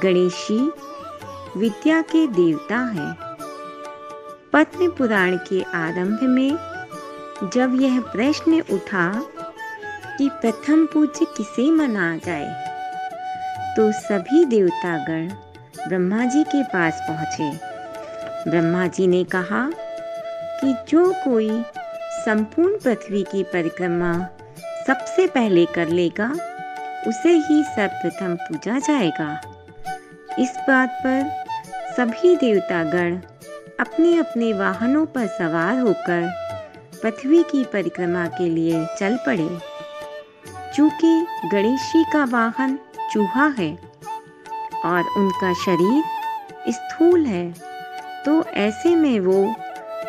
गणेशी 0.04 0.71
विद्या 1.58 2.02
के 2.02 2.26
देवता 2.28 2.78
हैं। 2.88 3.13
पद्म 4.54 4.89
पुराण 4.89 5.38
के 5.50 5.62
आरंभ 5.76 6.20
में 6.26 7.50
जब 7.54 7.78
यह 7.82 8.00
प्रश्न 8.02 8.62
उठा 8.72 9.10
कि 10.17 10.30
प्रथम 10.32 10.86
पूज्य 10.86 11.26
किसे 11.38 11.70
मना 11.72 12.15
जाए 12.17 12.65
तो 13.76 13.91
सभी 13.91 14.43
देवतागण 14.46 15.28
ब्रह्मा 15.88 16.26
जी 16.26 16.43
के 16.43 16.63
पास 16.63 17.02
पहुँचे। 17.10 17.50
ब्रह्मा 18.50 18.88
जी 18.88 19.08
ने 19.08 19.24
कहा 19.26 19.70
कि 20.62 20.74
जो 20.89 21.12
कोई 21.24 21.50
संपूर्ण 22.20 22.78
पृथ्वी 22.78 23.24
की 23.24 23.43
परिक्रमा 23.43 24.13
सबसे 24.88 25.28
पहले 25.28 25.65
कर 25.65 25.89
लेगा, 25.89 26.30
उसे 27.08 27.34
ही 27.38 27.63
सर्वप्रथम 27.65 28.36
पूजा 28.36 28.78
जाएगा। 28.80 29.30
इस 30.39 30.56
बात 30.67 30.98
पर 31.06 31.47
सभी 31.98 32.36
देवतागण 32.36 33.16
अपने 33.80 34.18
अपने 34.18 34.52
वाहनों 34.54 35.06
पर 35.06 35.28
सवार 35.28 35.80
होकर 35.80 36.28
पृथ्वी 37.02 37.42
की 37.44 37.64
परिक्रमा 37.64 38.26
के 38.28 38.50
लिए 38.50 38.86
चल 39.00 39.18
पड़े। 39.26 39.48
चूँकि 40.76 41.26
गणेश 41.52 41.88
जी 41.94 42.04
का 42.04 42.24
वाहन 42.26 42.78
चूहा 43.14 43.48
है 43.60 43.72
और 44.86 45.10
उनका 45.18 45.54
शरीर 45.54 46.72
स्थूल 46.72 47.26
है 47.26 47.50
तो 48.26 48.44
ऐसे 48.58 48.96
में 48.96 49.20
वो 49.20 49.44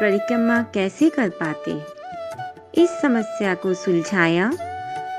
परिक्रमा 0.00 0.60
कैसे 0.74 1.08
कर 1.10 1.28
पाते? 1.42 1.80
इस 2.82 3.00
समस्या 3.02 3.54
को 3.54 3.74
सुलझाया 3.74 4.50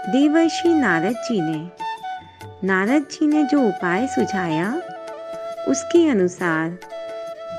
देवर्षि 0.09 0.73
नारद 0.75 1.15
जी 1.23 1.41
ने। 1.41 2.67
नारद 2.67 3.07
जी 3.11 3.27
ने 3.27 3.43
जो 3.43 3.61
उपाय 3.61 4.07
सुझाया 4.07 4.71
उसके 5.67 6.07
अनुसार 6.09 6.77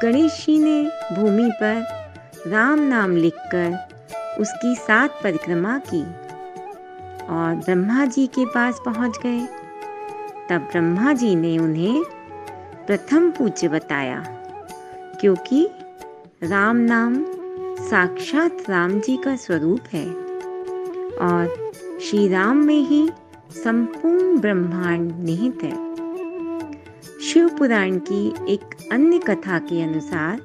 गणेश 0.03 0.45
जी 0.47 0.59
ने 0.59 0.83
भूमि 1.15 1.51
पर 1.63 2.51
राम 2.51 2.81
नाम 2.81 3.17
लिखकर 3.17 4.39
उसकी 4.41 4.75
सात 4.77 5.21
परिक्रमा 5.23 5.79
की 5.87 6.03
और 7.31 7.55
ब्रह्मा 7.57 8.05
जी 8.07 8.27
के 8.27 8.45
पास 8.45 8.81
पहुँच 8.85 9.19
गए। 9.25 9.41
तब 10.51 10.69
ब्रह्मा 10.73 11.13
जी 11.13 11.35
ने 11.35 11.57
उन्हें 11.59 12.03
प्रथम 12.87 13.31
पूज्य 13.31 13.69
बताया, 13.69 14.25
क्योंकि 15.21 15.69
राम 16.43 16.77
नाम 16.77 17.25
साक्षात 17.81 18.71
राम 18.71 18.99
जी 19.01 19.17
का 19.17 19.37
स्वरूप 19.37 19.81
है 19.93 20.07
और 21.19 21.73
श्री 22.01 22.27
राम 22.29 22.57
में 22.57 22.81
ही 22.81 23.09
संपूर्ण 23.55 24.39
ब्रह्मांड 24.41 25.13
निहित 25.25 25.63
है। 25.63 25.90
शिव 27.23 27.49
पुराण 27.49 27.99
की 27.99 28.53
एक 28.53 28.89
अन्य 28.93 29.19
कथा 29.19 29.59
के 29.59 29.83
अनुसार, 29.83 30.41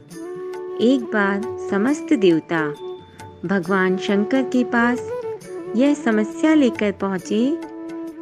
एक 0.81 1.03
बार 1.13 1.41
समस्त 1.69 2.13
देवता 2.13 2.61
भगवान 3.45 3.97
शंकर 3.97 4.43
के 4.43 4.63
पास 4.63 4.99
यह 5.75 5.93
समस्या 5.93 6.53
लेकर 6.53 6.91
पहुँचे 6.91 7.57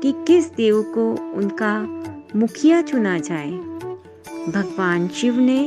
कि 0.02 0.12
किस 0.28 0.52
देव 0.54 0.82
को 0.82 1.10
उनका 1.34 1.76
मुखिया 2.36 2.82
चुना 2.82 3.18
जाए। 3.20 3.52
भगवान 4.52 5.08
शिव 5.08 5.40
ने 5.40 5.60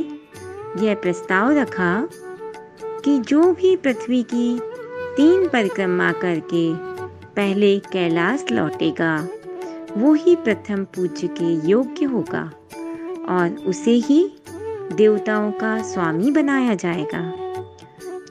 यह 0.79 0.95
प्रस्ताव 0.95 1.51
रखा 1.51 2.07
कि 2.83 3.19
जो 3.19 3.53
भी 3.53 3.75
पृथ्वी 3.75 4.23
की 4.23 4.59
तीन 5.17 5.47
परिक्रमा 5.47 6.11
करके 6.11 6.73
पहले 7.35 7.79
कैलाश 7.79 8.45
लौटेगा, 8.51 9.27
वो 9.97 10.13
ही 10.13 10.35
प्रथम 10.35 10.83
पूज्य 10.83 11.27
के 11.27 11.69
योग्य 11.69 12.05
होगा। 12.05 12.51
और 13.29 13.55
उसे 13.67 13.91
ही 14.05 14.19
देवताओं 14.93 15.51
का 15.51 15.81
स्वामी 15.83 16.31
बनाया 16.31 16.73
जाएगा। 16.75 17.21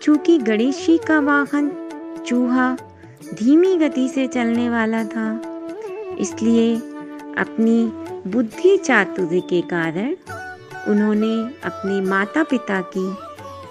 चूँकि 0.03 0.39
गणेश 0.39 0.85
जी 0.87 0.97
का 0.99 1.19
वाहन 1.21 1.71
चूहा 2.27 2.77
धीमी 3.35 3.77
गति 3.77 4.09
से 4.09 4.27
चलने 4.27 4.69
वाला 4.69 5.03
था, 5.05 5.29
इसलिए 6.19 6.75
अपनी 7.39 7.85
बुद्धि 8.31 8.77
चातुर्य 8.77 9.41
के 9.41 9.61
कारण 9.71 10.15
उन्होंने 10.89 11.35
अपने 11.65 12.01
माता 12.01 12.43
पिता 12.43 12.81
की 12.97 13.13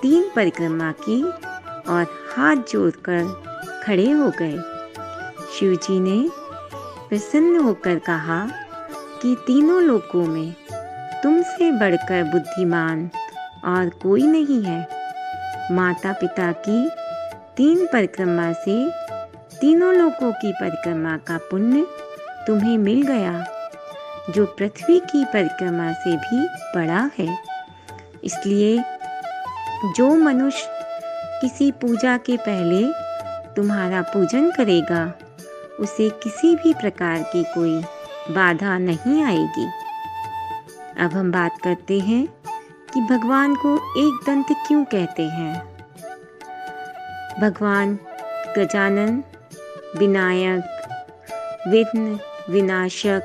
तीन 0.02 0.30
परिक्रमा 0.36 0.92
की 1.02 1.22
और 1.24 2.06
हाथ 2.30 2.72
जोड़कर 2.72 3.24
खड़े 3.86 4.10
हो 4.12 4.32
गए। 4.40 4.58
शिव 5.54 5.76
जी 5.78 6.00
ने 6.00 6.18
प्रसन्न 7.10 7.60
होकर 7.60 8.00
कहा 8.00 8.40
कि 9.22 9.36
तीनों 9.48 9.82
लोकों 9.84 10.26
में 10.28 10.54
तुमसे 11.24 11.72
बढ़कर 11.72 12.24
बुद्धिमान 12.24 13.10
और 13.66 13.90
कोई 13.90 14.28
नहीं 14.28 14.64
है। 14.64 14.80
माता 15.72 16.12
पिता 16.14 16.52
की 16.52 16.90
तीन 17.58 17.86
परिक्रमा 17.86 18.52
से 18.54 18.76
तीनों 19.60 19.94
लोकों 19.94 20.32
की 20.32 20.52
परिक्रमा 20.54 21.18
का 21.18 21.38
पुण्य 21.38 21.86
तुम्हें 22.48 22.78
मिल 22.78 23.02
गया, 23.02 23.46
जो 24.30 24.46
पृथ्वी 24.46 25.00
की 25.00 25.24
परिक्रमा 25.26 25.92
से 25.94 26.16
भी 26.18 26.48
बड़ा 26.76 27.10
है। 27.20 27.38
इसलिए 28.24 28.84
जो 29.96 30.16
मनुष्य 30.16 30.68
किसी 31.42 31.72
पूजा 31.72 32.18
के 32.18 32.38
पहले 32.38 32.84
तुम्हारा 33.56 34.02
पूजन 34.02 34.52
करेगा, 34.52 35.14
उसे 35.80 36.10
किसी 36.24 36.56
भी 36.56 36.74
प्रकार 36.74 37.24
की 37.24 37.44
कोई 37.44 37.82
बाधा 38.36 38.78
नहीं 38.78 39.24
आएगी। 39.24 39.68
अब 41.00 41.14
हम 41.14 41.32
बात 41.32 41.62
करते 41.64 42.00
हैं 42.00 42.28
कि 42.94 43.02
भगवान 43.02 43.56
को 43.56 43.76
एक 43.76 44.24
दंत 44.26 44.46
क्यों 44.68 44.86
कहते 44.86 45.24
हैं? 45.24 45.78
भगवान 47.42 48.00
गजानन, 48.58 49.24
विनायक, 49.98 50.64
विघ्न, 51.68 52.20
विनाशक, 52.50 53.22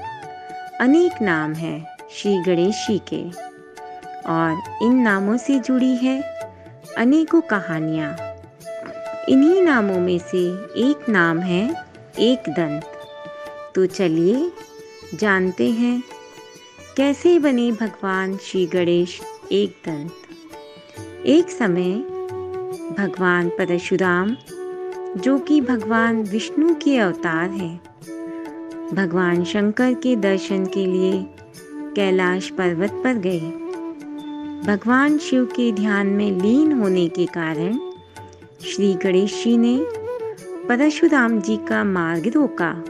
अनेक 0.80 1.22
नाम 1.22 1.52
हैं 1.52 1.96
श्री 2.10 2.38
गणेश 2.38 2.86
जी 2.88 2.98
के। 2.98 3.50
और 4.26 4.78
इन 4.82 4.94
नामों 4.94 5.36
से 5.36 5.58
जुड़ी 5.58 5.96
है 5.96 6.22
अनेकों 6.98 7.40
कहानियाँ। 7.40 8.16
इन्हीं 9.28 9.62
नामों 9.62 9.98
में 10.00 10.18
से 10.18 10.46
एक 10.76 11.08
नाम 11.08 11.38
है 11.38 11.74
एक 12.18 12.38
दंत। 12.48 12.92
तो 13.74 13.86
चलिए 13.86 14.52
जानते 15.14 15.70
हैं 15.70 16.02
कैसे 17.00 17.38
बने 17.38 17.72
भगवान 17.72 18.36
श्री 18.36 18.66
गणेश 18.66 19.20
एक 19.52 19.70
दंत 19.86 21.26
एक 21.26 21.50
समय 21.50 21.92
भगवान 22.98 23.48
परशुराम, 23.48 24.36
जो 25.16 25.38
कि 25.38 25.60
भगवान 25.60 26.22
विष्णु 26.22 26.74
के 26.74 26.98
अवतार 26.98 27.50
हैं, 27.50 27.80
भगवान 28.94 29.44
शंकर 29.44 29.94
के 29.94 30.16
दर्शन 30.16 30.66
के 30.66 30.86
लिए 30.86 31.26
कैलाश 31.96 32.50
पर्वत 32.50 33.00
पर 33.04 33.14
गए। 33.14 33.50
भगवान 34.66 35.18
शिव 35.18 35.44
के 35.44 35.72
ध्यान 35.72 36.06
में 36.06 36.30
लीन 36.40 36.72
होने 36.72 37.08
के 37.08 37.26
कारण 37.26 37.78
श्री 38.66 38.94
गणेश 38.94 39.44
जी 39.44 39.56
ने 39.56 39.78
परशुराम 40.68 41.40
जी 41.40 41.56
का 41.56 41.84
मार्ग 41.84 42.28
रोका। 42.28 42.84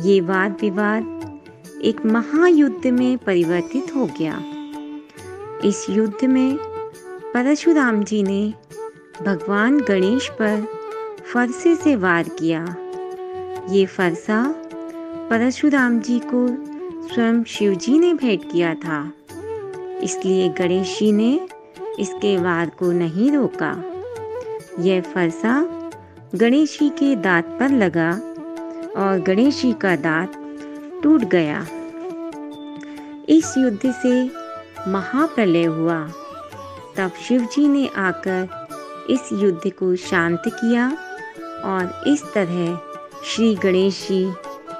ये 0.00 0.20
वाद 0.20 0.56
विवाद 0.60 1.17
एक 1.84 2.06
महायुद्ध 2.06 2.86
में 2.86 3.18
परिवर्तित 3.18 3.96
हो 3.96 4.06
गया। 4.06 4.40
इस 5.64 5.86
युद्ध 5.90 6.24
में 6.24 6.58
परशुराम 7.34 8.04
जी 8.04 8.22
ने 8.22 8.54
भगवान 9.22 9.80
गणेश 9.80 10.28
पर 10.28 10.66
फरसे 11.32 11.76
से 11.76 11.96
वार 11.96 12.28
किया। 12.28 12.76
ये 13.70 13.86
फरसा 13.86 14.54
परशुराम 15.30 16.00
जी 16.00 16.20
को 16.34 16.46
स्वयं 17.08 17.44
शिव 17.44 17.74
जी 17.74 17.98
ने 17.98 18.14
भेंट 18.14 18.52
किया 18.52 18.74
था। 18.74 19.12
इसलिए 20.02 20.48
गणेश 20.48 20.98
जी 20.98 21.12
ने 21.12 21.48
इसके 21.98 22.36
वार 22.36 22.70
को 22.78 22.92
नहीं 22.92 23.32
रोका। 23.32 23.72
यह 24.80 25.00
फरसा 25.00 25.60
गणेश 26.34 26.78
जी 26.78 26.88
के 26.88 27.16
दांत 27.16 27.56
पर 27.60 27.68
लगा 27.68 28.10
और 28.96 29.20
गणेश 29.20 29.62
जी 29.62 29.72
का 29.72 29.96
दांत 29.96 30.44
टूट 31.02 31.20
गया। 31.24 31.66
इस 33.28 33.54
युद्ध 33.58 33.92
से 33.92 34.24
महाप्रलय 34.90 35.64
हुआ। 35.64 36.08
तब 36.96 37.10
शिव 37.28 37.40
जी 37.40 37.68
ने 37.68 37.90
आकर 37.96 38.68
इस 39.10 39.20
युद्ध 39.32 39.70
को 39.70 39.96
शांत 39.96 40.42
किया 40.46 40.88
और 41.64 42.04
इस 42.06 42.24
तरह 42.34 42.80
श्री 43.24 43.54
गणेश 43.54 44.08
जी 44.08 44.30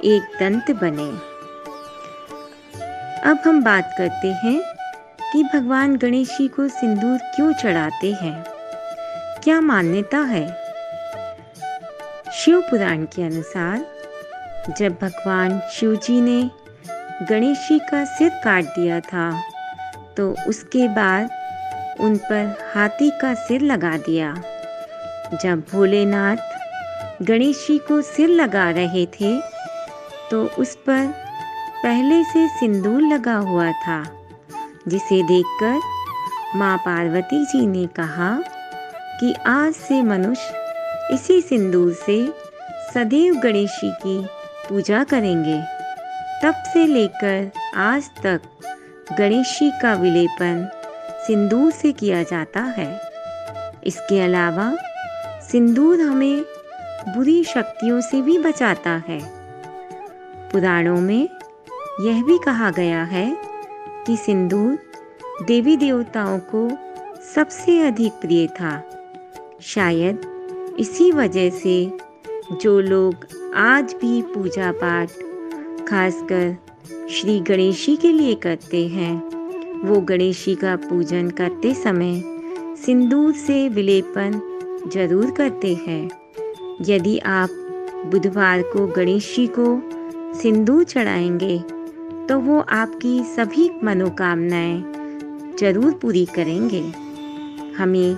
एक 0.05 0.23
दंत 0.41 0.71
बने। 0.71 1.29
अब 3.31 3.39
हम 3.47 3.65
बात 3.65 3.95
करते 3.99 4.29
हैं 4.29 4.63
कि 5.33 5.43
भगवान 5.43 5.97
गणेश 5.97 6.29
जी 6.29 6.49
को 6.49 6.69
सिंदूर 6.69 7.19
क्यों 7.19 7.53
चढ़ाते 7.53 8.13
हैं? 8.13 8.45
क्या 9.45 9.61
मान्यता 9.61 10.19
है? 10.19 10.73
शिव 12.33 12.61
पुराण 12.61 13.05
के 13.05 13.23
अनुसार 13.23 13.98
जब 14.79 14.97
भगवान 15.03 15.61
शिव 15.73 15.95
जी 15.97 16.21
ने 16.21 16.43
गणेश 17.29 17.69
जी 17.69 17.79
का 17.79 18.05
सिर 18.05 18.31
काट 18.45 18.65
दिया 18.65 19.01
था 19.01 19.31
तो 20.17 20.31
उसके 20.49 20.89
बाद 20.89 21.31
उन 22.01 22.17
पर 22.17 22.55
हाथी 22.75 23.11
का 23.21 23.33
सिर 23.35 23.61
लगा 23.61 23.97
दिया। 23.97 24.35
जब 25.43 25.63
भोलेनाथ 25.73 26.37
गणेश 27.23 27.67
जी 27.69 27.79
को 27.79 28.01
सिर 28.03 28.29
लगा 28.29 28.71
रहे 28.71 29.07
थे 29.07 29.41
तो 30.31 30.45
उस 30.59 30.75
पर 30.77 31.07
पहले 31.83 32.23
से 32.25 32.47
सिंदूर 32.49 33.03
लगा 33.03 33.37
हुआ 33.37 33.71
था, 33.73 34.03
जिसे 34.89 35.23
देखकर 35.23 35.81
माँ 36.59 36.77
पार्वती 36.79 37.45
जी 37.45 37.67
ने 37.67 37.87
कहा 37.87 38.31
कि 39.21 39.33
आज 39.47 39.73
से 39.75 40.03
मनुष्य 40.03 41.15
इसी 41.15 41.41
सिंदूर 41.41 41.93
से 42.07 42.27
सदैव 42.95 43.35
गणेश 43.35 43.81
जी 43.81 43.91
की 44.03 44.19
पूजा 44.69 45.05
करेंगे। 45.05 45.63
तब 46.43 46.55
से 46.73 46.87
लेकर 46.87 47.51
आज 47.77 48.11
तक 48.23 48.41
गणेश 49.19 49.59
जी 49.59 49.71
का 49.71 49.95
विलेपन 49.95 50.69
सिंदूर 51.27 51.71
से 51.71 51.93
किया 51.93 52.23
जाता 52.23 52.61
है। 52.61 53.01
इसके 53.85 54.21
अलावा 54.21 54.77
सिंदूर 55.41 56.01
हमें 56.01 56.43
बुरी 57.09 57.45
शक्तियों 57.45 58.01
से 58.01 58.23
भी 58.23 58.39
बचाता 58.39 59.03
है। 59.09 59.21
पुराणों 60.53 61.01
में 61.01 61.29
यह 62.01 62.23
भी 62.23 62.39
कहा 62.39 62.71
गया 62.71 63.05
है 63.05 63.37
कि 64.07 64.17
सिंदूर 64.17 64.79
देवी 65.45 65.77
देवताओं 65.77 66.39
को 66.39 66.69
सबसे 67.35 67.81
अधिक 67.81 68.13
प्रिय 68.13 68.47
था। 68.47 68.83
शायद 69.63 70.21
इसी 70.79 71.13
वजह 71.13 71.51
से 71.51 71.99
जो 72.53 72.81
लोग 72.81 73.38
आज 73.57 73.95
भी 74.01 74.21
पूजा 74.25 74.71
पाठ, 74.73 75.11
खासकर 75.89 76.57
श्री 77.11 77.39
गणेश 77.41 77.85
जी 77.87 77.95
के 77.97 78.11
लिए 78.13 78.35
करते 78.35 78.87
हैं। 78.89 79.15
वो 79.85 80.01
गणेश 80.01 80.45
जी 80.45 80.55
का 80.55 80.75
पूजन 80.79 81.31
करते 81.31 81.73
समय 81.75 82.21
सिंदूर 82.77 83.33
से 83.37 83.69
विलेपन 83.69 84.41
ज़रूर 84.93 85.31
करते 85.31 85.75
हैं। 85.77 86.11
यदि 86.89 87.19
आप 87.19 87.51
बुधवार 88.07 88.63
को 88.63 88.87
गणेश 88.87 89.35
जी 89.37 89.47
को 89.59 89.81
सिंदूर 90.41 90.85
चढ़ाएँगे 90.85 91.59
तो 92.29 92.39
वो 92.41 92.61
आपकी 92.61 93.23
सभी 93.27 93.71
मनोकामनाएँ 93.85 95.57
ज़रूर 95.61 95.93
पूरी 95.93 96.25
करेंगे। 96.27 96.85
हमें 97.79 98.17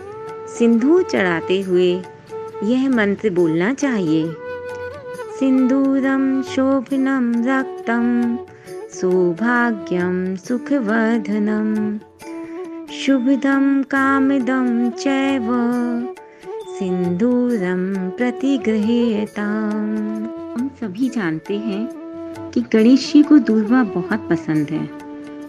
सिंदूर 0.49 1.03
चढ़ाते 1.03 1.61
हुए 1.61 1.91
यह 2.65 2.89
मंत्र 2.91 3.31
बोलना 3.31 3.73
चाहिए। 3.75 4.23
सिंदूरम 5.41 6.43
शोभनम 6.43 7.33
रक्तम 7.45 8.07
सौभाग्यम 9.01 10.37
सुखवर्धनम 10.37 11.71
शुभदम 12.93 13.83
कामदम 13.83 14.91
चैव 14.91 15.47
सिंदूरम 16.79 17.95
प्रतिगृह्यताम 18.11 19.89
हम 20.53 20.69
सभी 20.81 21.09
जानते 21.09 21.59
हैं 21.59 21.89
कि 22.51 22.61
गणेश 22.73 23.13
जी 23.13 23.23
को 23.23 23.39
दूधवा 23.39 23.83
बहुत 23.83 24.29
पसंद 24.31 24.71
है 24.71 24.85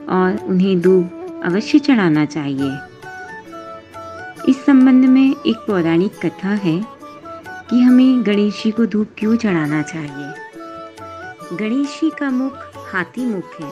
और 0.10 0.40
उन्हें 0.48 0.82
दूध 0.82 1.42
अवश्य 1.44 1.80
चढ़ाना 1.80 2.26
चाहिए। 2.26 2.72
इस 4.50 4.66
संबंध 4.66 5.06
में 5.06 5.36
एक 5.48 5.58
पौराणिक 5.68 6.26
कथा 6.26 6.54
है 6.64 6.80
कि 7.72 7.82
हमें 7.82 8.26
गणेश 8.26 8.64
जी 8.64 8.72
को 8.72 8.86
धूप 8.86 9.10
क्यों 9.18 9.36
चढ़ाना 9.36 9.82
चाहिए? 9.82 10.34
गणेश 11.58 11.88
जी 11.88 12.10
का 12.10 12.30
मुख 12.30 12.54
हाथी 12.94 13.26
मुख 13.26 13.62
है 13.62 13.70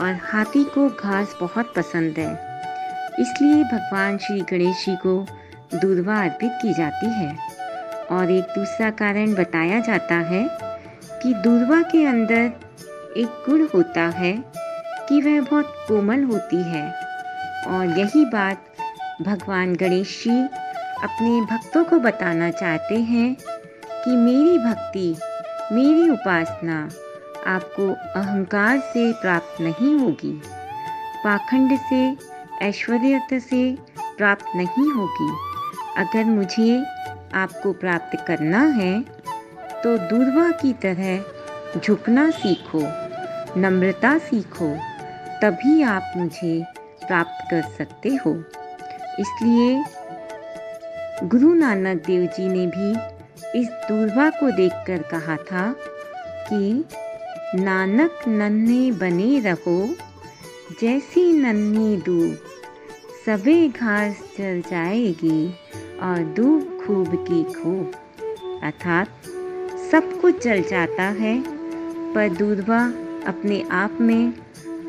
और 0.00 0.18
हाथी 0.22 0.64
को 0.64 0.88
घास 0.88 1.36
बहुत 1.40 1.72
पसंद 1.76 2.14
है। 2.18 2.32
इसलिए 3.20 3.64
भगवान 3.64 4.18
श्री 4.18 4.40
गणेश 4.40 4.86
जी 4.86 4.96
को 4.96 5.26
दूधवा 5.74 6.22
अर्पित 6.22 6.50
की 6.62 6.74
जाती 6.74 7.06
है। 7.06 7.36
और 8.10 8.30
एक 8.30 8.44
दूसरा 8.44 8.90
कारण 8.90 9.34
बताया 9.34 9.80
जाता 9.80 10.14
है 10.14 10.58
कि 11.22 11.34
दूधवा 11.34 11.82
के 11.82 12.06
अंदर 12.06 12.52
एक 13.16 13.44
गुण 13.48 13.68
होता 13.74 14.08
है 14.08 14.44
कि 15.08 15.20
वह 15.20 15.40
बहुत 15.40 15.84
कोमल 15.88 16.22
होती 16.22 16.62
है। 16.62 16.92
और 17.66 17.98
यही 17.98 18.24
बात 18.24 18.64
भगवान 19.22 19.74
गणेश 19.74 20.24
जी 20.28 20.69
अपने 21.02 21.40
भक्तों 21.46 21.84
को 21.84 21.98
बताना 21.98 22.50
चाहते 22.50 22.94
हैं 23.00 23.34
कि 24.04 24.10
मेरी 24.10 24.58
भक्ति, 24.58 25.16
मेरी 25.72 26.08
उपासना 26.10 26.78
आपको 27.46 27.86
अहंकार 28.20 28.78
से 28.92 29.12
प्राप्त 29.12 29.60
नहीं 29.60 29.98
होगी। 29.98 30.32
पाखंड 31.24 31.78
से 31.88 32.02
ऐश्वर्य 32.66 33.20
से 33.30 33.62
प्राप्त 34.16 34.46
नहीं 34.56 34.90
होगी। 34.92 35.30
अगर 35.96 36.24
मुझे 36.24 36.82
आपको 37.34 37.72
प्राप्त 37.72 38.16
करना 38.26 38.62
है 38.74 39.00
तो 39.82 39.96
दूरवा 39.98 40.50
की 40.52 40.72
तरह 40.82 41.80
झुकना 41.80 42.28
सीखो, 42.30 42.82
नम्रता 43.60 44.16
सीखो, 44.18 44.68
तभी 45.42 45.82
आप 45.82 46.12
मुझे 46.16 46.62
प्राप्त 47.06 47.50
कर 47.50 47.62
सकते 47.78 48.08
हो। 48.16 48.32
इसलिए 49.18 49.82
गुरु 51.24 51.54
नानक 51.54 51.96
देव 52.06 52.24
जी 52.26 52.48
ने 52.48 52.66
भी 52.66 53.60
इस 53.60 53.68
दूरवा 53.68 54.28
को 54.30 54.50
देखकर 54.50 55.02
कहा 55.02 55.36
था 55.36 55.76
कि 56.48 56.84
नानक 57.62 58.22
नन्हे 58.28 58.90
बने 58.92 59.40
रहो, 59.40 59.88
जैसी 60.80 61.32
नन्ही 61.32 61.96
दूब 61.96 62.36
सबे 63.26 63.68
घास 63.68 64.22
चल 64.38 64.60
जाएगी 64.60 65.52
और 66.02 66.22
दूब 66.36 66.80
खूब 66.86 67.14
की 67.28 67.42
खूब। 67.52 67.92
अर्थात 68.62 69.08
सब 69.90 70.18
कुछ 70.20 70.42
जल 70.44 70.62
जाता 70.62 71.02
है, 71.02 71.42
पर 72.14 72.28
दूधवा 72.28 72.82
अपने 73.26 73.62
आप 73.62 73.98
में 74.00 74.32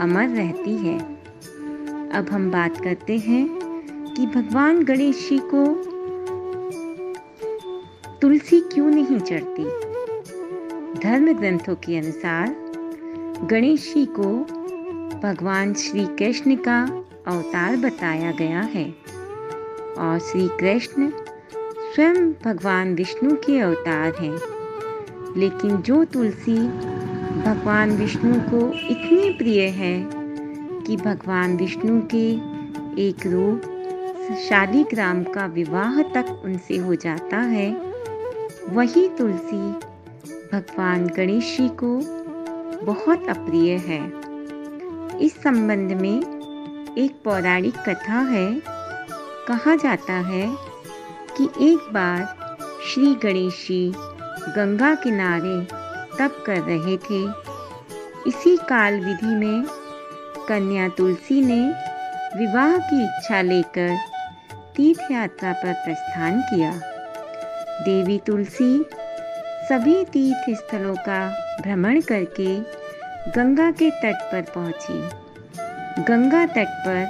अमर 0.01 0.27
रहती 0.27 0.77
है। 0.77 0.99
अब 2.09 2.29
हम 2.31 2.51
बात 2.51 2.81
करते 2.83 3.17
हैं 3.17 3.47
कि 4.15 4.25
भगवान 4.25 4.83
गणेश 4.83 5.29
जी 5.29 5.37
को 5.37 5.90
तुलसी 8.21 8.59
क्यों 8.59 8.87
नहीं 8.87 9.19
चढ़ती? 9.19 9.63
धर्म 10.99 11.33
ग्रंथों 11.33 11.75
के 11.75 11.97
अनुसार, 11.97 12.55
गणेश 13.43 13.93
जी 13.93 14.05
को 14.05 14.23
भगवान 15.19 15.73
श्री 15.73 16.05
कृष्ण 16.05 16.55
का 16.55 17.05
अवतार 17.27 17.75
बताया 17.75 18.31
गया 18.31 18.61
है 18.61 18.95
और 19.97 20.19
श्री 20.19 20.47
कृष्ण 20.47 21.09
स्वयं 21.95 22.31
भगवान 22.31 22.95
विष्णु 22.95 23.35
के 23.35 23.59
अवतार 23.59 24.13
हैं। 24.15 24.39
लेकिन 25.37 25.77
जो 25.77 26.03
तुलसी 26.03 26.57
भगवान 27.41 27.91
विष्णु 27.91 28.33
को 28.33 28.71
इतनी 28.73 29.33
प्रिय 29.33 29.61
है 29.61 30.09
कि 30.81 30.97
भगवान 30.97 31.57
विष्णु 31.57 32.01
के 32.15 32.31
एक 33.07 33.27
रूप 33.27 33.61
शालिग्राम 34.49 35.23
का 35.23 35.45
विवाह 35.45 36.01
तक 36.01 36.41
उनसे 36.45 36.77
हो 36.77 36.95
जाता 36.95 37.37
है 37.37 37.90
वही 38.69 39.09
तुलसी 39.09 39.71
भगवान 40.53 41.07
गणेश 41.07 41.57
जी 41.57 41.69
को 41.83 41.99
बहुत 42.85 43.29
अप्रिय 43.29 43.71
है। 43.77 44.07
इस 45.19 45.33
संबंध 45.43 45.91
में 45.91 46.95
एक 46.97 47.21
पौराणिक 47.23 47.75
कथा 47.77 48.19
है। 48.19 48.61
कहा 49.47 49.75
जाता 49.75 50.13
है 50.13 50.57
कि 51.37 51.43
एक 51.43 51.89
बार 51.93 52.57
श्री 52.85 53.15
गणेश 53.15 53.65
जी 53.67 53.93
गंगा 54.55 54.95
किनारे 54.95 55.65
तप 56.17 56.43
कर 56.45 56.57
रहे 56.57 56.97
थे। 56.97 57.23
इसी 58.27 58.57
काल 58.57 58.99
विधि 58.99 59.35
में 59.35 59.65
कन्या 60.49 60.87
तुलसी 60.87 61.41
ने 61.41 61.61
विवाह 62.37 62.77
की 62.77 63.03
इच्छा 63.03 63.41
लेकर 63.41 63.97
तीर्थ 64.75 65.11
यात्रा 65.11 65.53
पर 65.53 65.73
प्रस्थान 65.73 66.41
किया। 66.41 66.90
देवी 67.81 68.17
तुलसी, 68.25 68.85
सभी 69.69 70.05
तीर्थ 70.05 70.49
स्थलों 70.49 70.95
का 70.95 71.29
भ्रमण 71.61 72.01
करके 72.01 72.55
गंगा 73.31 73.71
के 73.71 73.89
तट 73.89 74.15
पर 74.31 74.41
पहुँची। 74.41 74.99
गंगा 76.03 76.45
तट 76.45 76.67
पर 76.67 77.05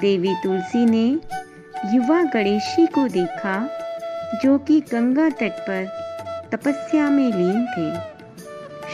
देवी 0.00 0.34
तुलसी 0.34 0.86
ने 0.86 1.06
युवा 1.94 2.22
गणेशी 2.22 2.86
को 2.86 3.08
देखा, 3.08 3.68
जो 4.42 4.58
कि 4.58 4.80
गंगा 4.80 5.28
तट 5.30 5.60
पर 5.68 5.86
तपस्या 6.52 7.10
में 7.10 7.32
लीन 7.32 7.66
थे। 7.66 8.16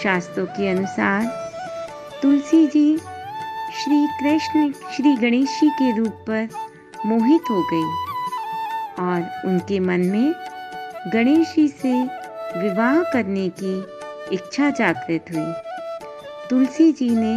शास्त्रों 0.03 0.47
के 0.47 0.69
अनुसार 0.69 1.25
तुलसी 2.23 2.67
जी 2.67 2.99
श्री 3.75 4.07
कृष्ण, 4.21 4.73
श्री 4.73 5.15
गणेश 5.17 5.61
के 5.65 5.97
रूप 5.97 6.25
पर 6.29 6.49
मोहित 7.07 7.43
हो 7.51 7.63
गई 7.73 7.85
और 9.03 9.49
उनके 9.49 9.81
मन 9.81 10.01
में 10.01 10.52
गणेश 11.09 11.55
जी 11.55 11.69
से 11.69 11.93
विवाह 12.59 13.03
करने 13.03 13.49
की 13.49 13.87
इच्छा 14.33 14.71
जागृत 14.71 15.25
हुई। 15.33 15.53
तुलसी 16.51 16.93
जी 16.93 17.11
ने 17.11 17.35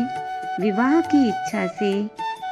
विवाह 0.63 1.01
की 1.01 1.29
इच्छा 1.29 1.67
से 1.67 2.07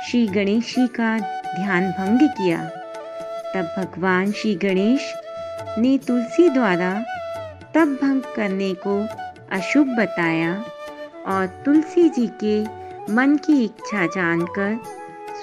श्री 0.07 0.27
गणेश 0.27 0.75
जी 0.75 0.87
का 0.87 1.17
ध्यान 1.55 1.91
भंग 1.91 2.29
किया। 2.29 2.69
तब 3.55 3.75
भगवान 3.77 4.31
श्री 4.31 4.55
गणेश 4.55 5.13
ने 5.77 5.97
तुलसी 5.97 6.49
द्वारा 6.49 7.05
तब 7.75 7.99
भंग 8.01 8.21
करने 8.35 8.73
को 8.73 9.07
अशुभ 9.51 9.87
बताया 9.87 10.65
और 11.27 11.45
तुलसी 11.65 12.09
जी 12.09 12.27
के 12.43 12.63
मन 13.13 13.35
की 13.35 13.63
इच्छा 13.63 14.05
जानकर 14.05 14.79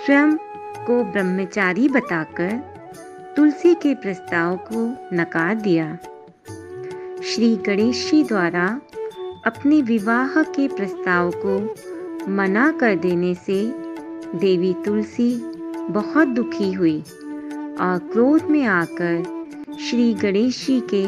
स्वयं 0.07 0.37
को 0.87 1.05
ब्रह्मचारी 1.05 1.89
बताकर 1.89 2.70
तुलसी 3.41 3.75
के 3.75 3.95
प्रस्ताव 3.95 4.57
को 4.57 5.07
नकार 5.17 5.55
दिया। 5.55 5.99
श्री 7.23 7.57
गणेश 7.57 8.11
जी 8.11 8.25
द्वारा 8.25 8.81
अपने 9.47 9.83
विवाह 9.83 10.43
के 10.43 10.69
प्रस्ताव 10.69 11.31
को 11.37 11.75
मना 12.31 12.73
कर 12.73 12.97
देने 12.97 13.35
से 13.35 13.75
देवी 14.35 14.75
तुलसी 14.85 15.35
बहुत 15.91 16.29
दुखी 16.29 16.73
हुई 16.73 17.01
और 17.81 18.09
क्रोध 18.13 18.43
में 18.43 18.65
आकर 18.65 19.23
श्री 19.81 20.15
गणेश 20.15 20.67
जी 20.67 20.83
के 20.95 21.07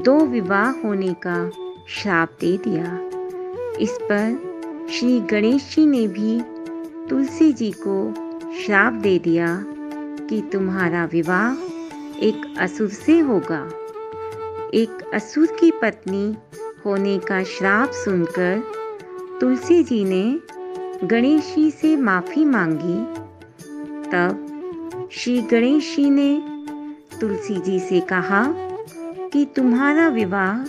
दो 0.00 0.26
विवाह 0.26 0.70
होने 0.70 1.14
का 1.26 1.50
श्राप 1.88 2.38
दे 2.40 2.56
दिया। 2.56 2.98
इस 3.80 3.98
पर 4.02 4.86
श्री 4.90 5.20
गणेश 5.20 5.74
जी 5.76 5.86
ने 5.86 6.06
भी 6.08 6.40
तुलसी 7.08 7.52
जी 7.52 7.74
को 7.86 8.14
श्राप 8.64 8.92
दे 8.92 9.18
दिया। 9.18 9.64
कि 10.30 10.42
तुम्हारा 10.52 11.04
विवाह 11.04 11.52
एक 12.18 12.54
असुर 12.58 12.88
से 12.88 13.18
होगा। 13.18 13.70
एक 14.74 15.10
असुर 15.14 15.46
की 15.46 15.70
पत्नी 15.70 16.36
होने 16.86 17.18
का 17.18 17.44
श्राप 17.44 17.90
सुनकर 17.90 18.62
तुलसी 19.40 19.84
जी 19.84 20.04
ने 20.04 20.40
गणेश 21.06 21.54
जी 21.56 21.70
से 21.70 21.96
माफ़ी 21.96 22.44
मांगी। 22.44 23.20
तब 24.10 25.08
श्री 25.12 25.42
गणेश 25.42 25.96
जी 25.96 26.10
ने 26.10 26.42
तुलसी 27.20 27.60
जी 27.60 27.80
से 27.80 28.00
कहा 28.00 28.54
कि 29.32 29.46
तुम्हारा 29.56 30.08
विवाह 30.08 30.64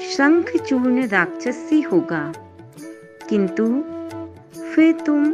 शंखचूर्ण 0.00 1.08
राक्षस 1.08 1.66
से 1.70 1.80
होगा। 1.80 2.32
किंतु 3.28 3.84
फिर 4.60 4.92
तुम 4.92 5.26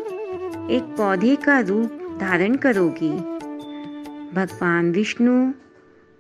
एक 0.71 0.95
पौधे 0.97 1.37
का 1.37 1.61
रूप 1.61 2.19
धारण 2.21 2.55
करोगी। 2.55 3.32
भगवान 4.35 4.93
विष्णु 4.93 5.53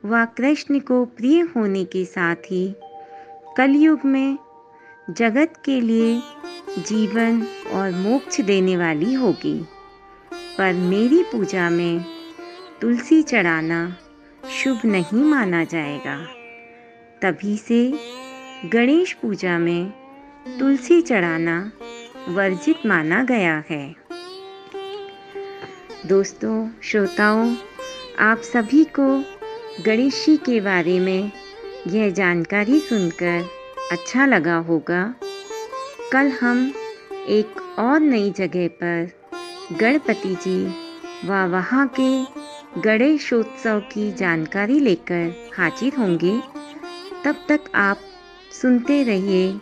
व 0.05 0.25
कृष्ण 0.25 0.79
को 0.79 1.05
प्रिय 1.05 1.40
होने 1.40 1.85
के 1.85 2.05
साथ 2.05 2.37
ही 2.37 2.75
कलयुग 3.57 4.01
में 4.05 4.38
जगत 5.11 5.53
के 5.64 5.81
लिए 5.81 6.22
जीवन 6.79 7.42
और 7.72 7.90
मोक्ष 7.90 8.40
देने 8.40 8.77
वाली 8.77 9.14
होगी। 9.14 9.64
पर 10.59 10.75
मेरी 10.75 11.22
पूजा 11.22 11.70
में 11.70 12.05
तुलसी 12.81 13.22
चढ़ाना 13.22 13.96
शुभ 14.51 14.81
नहीं 14.85 15.22
माना 15.25 15.64
जाएगा। 15.64 16.27
तभी 17.22 17.57
से 17.57 17.94
गणेश 18.64 19.12
पूजा 19.12 19.59
में 19.59 19.90
तुलसी 20.59 21.03
चढ़ाना 21.03 21.72
वर्जित 22.29 22.77
माना 22.87 23.25
गया 23.25 23.64
है। 23.70 23.96
दोस्तों, 26.07 26.68
श्रोताओं 26.83 27.55
आप 28.20 28.38
सभी 28.38 28.85
को 28.98 29.07
गणेश 29.85 30.25
जी 30.27 30.37
के 30.37 30.61
बारे 30.61 30.98
में 31.01 31.31
यह 31.87 32.11
जानकारी 32.11 32.81
सुनकर 32.81 33.44
अच्छा 33.92 34.27
लगा 34.27 34.57
होगा। 34.57 35.03
कल 36.12 36.29
हम 36.40 36.72
एक 37.29 37.61
और 37.79 38.01
नई 38.01 38.31
जगह 38.31 38.68
पर 38.83 39.11
गणपति 39.81 40.35
जी 40.35 40.64
व 41.25 41.44
वहाँ 41.46 41.87
के 42.01 42.11
गणेशोत्सव 42.81 43.81
की 43.92 44.12
जानकारी 44.12 44.81
लेकर 44.81 45.51
हाजिर 45.57 45.94
होंगे। 45.94 46.40
तब 47.25 47.44
तक 47.48 47.61
आप 47.75 48.01
सुनते 48.62 49.03
रहिए 49.03 49.53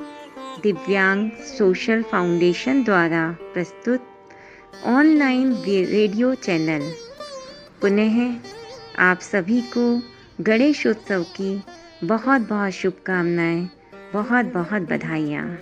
दिव्यांग 0.63 1.31
सोशल 1.31 2.03
फाउंडेशन 2.03 2.83
द्वारा 2.85 3.29
प्रस्तुत 3.55 4.09
ऑनलाइन 4.87 5.55
रेडियो 5.67 6.35
चैनल। 6.35 6.93
पुनः 7.81 8.17
आप 8.99 9.21
सभी 9.21 9.61
को 9.77 10.03
गणेश 10.41 10.87
उत्सव 10.87 11.23
की 11.23 11.63
बहुत 12.05 12.41
बहुत 12.41 12.73
शुभकामनाएँ 12.73 13.69
बहुत 14.13 14.45
बहुत 14.45 14.83
बधाइयाँ। 14.83 15.59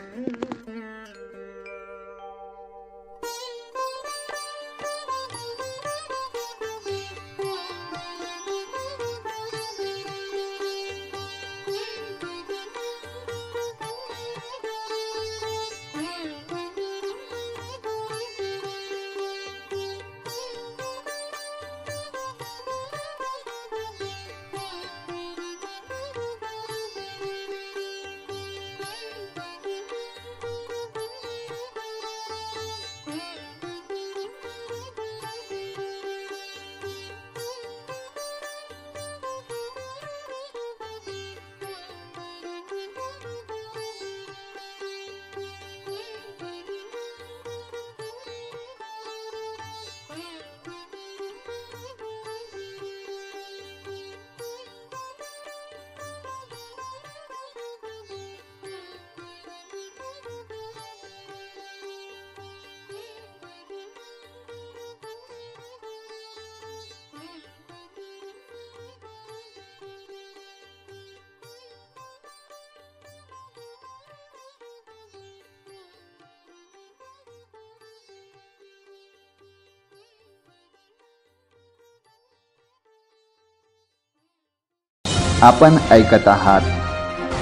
आपण 85.42 85.76
ऐकत 85.90 86.28
आहात 86.28 86.60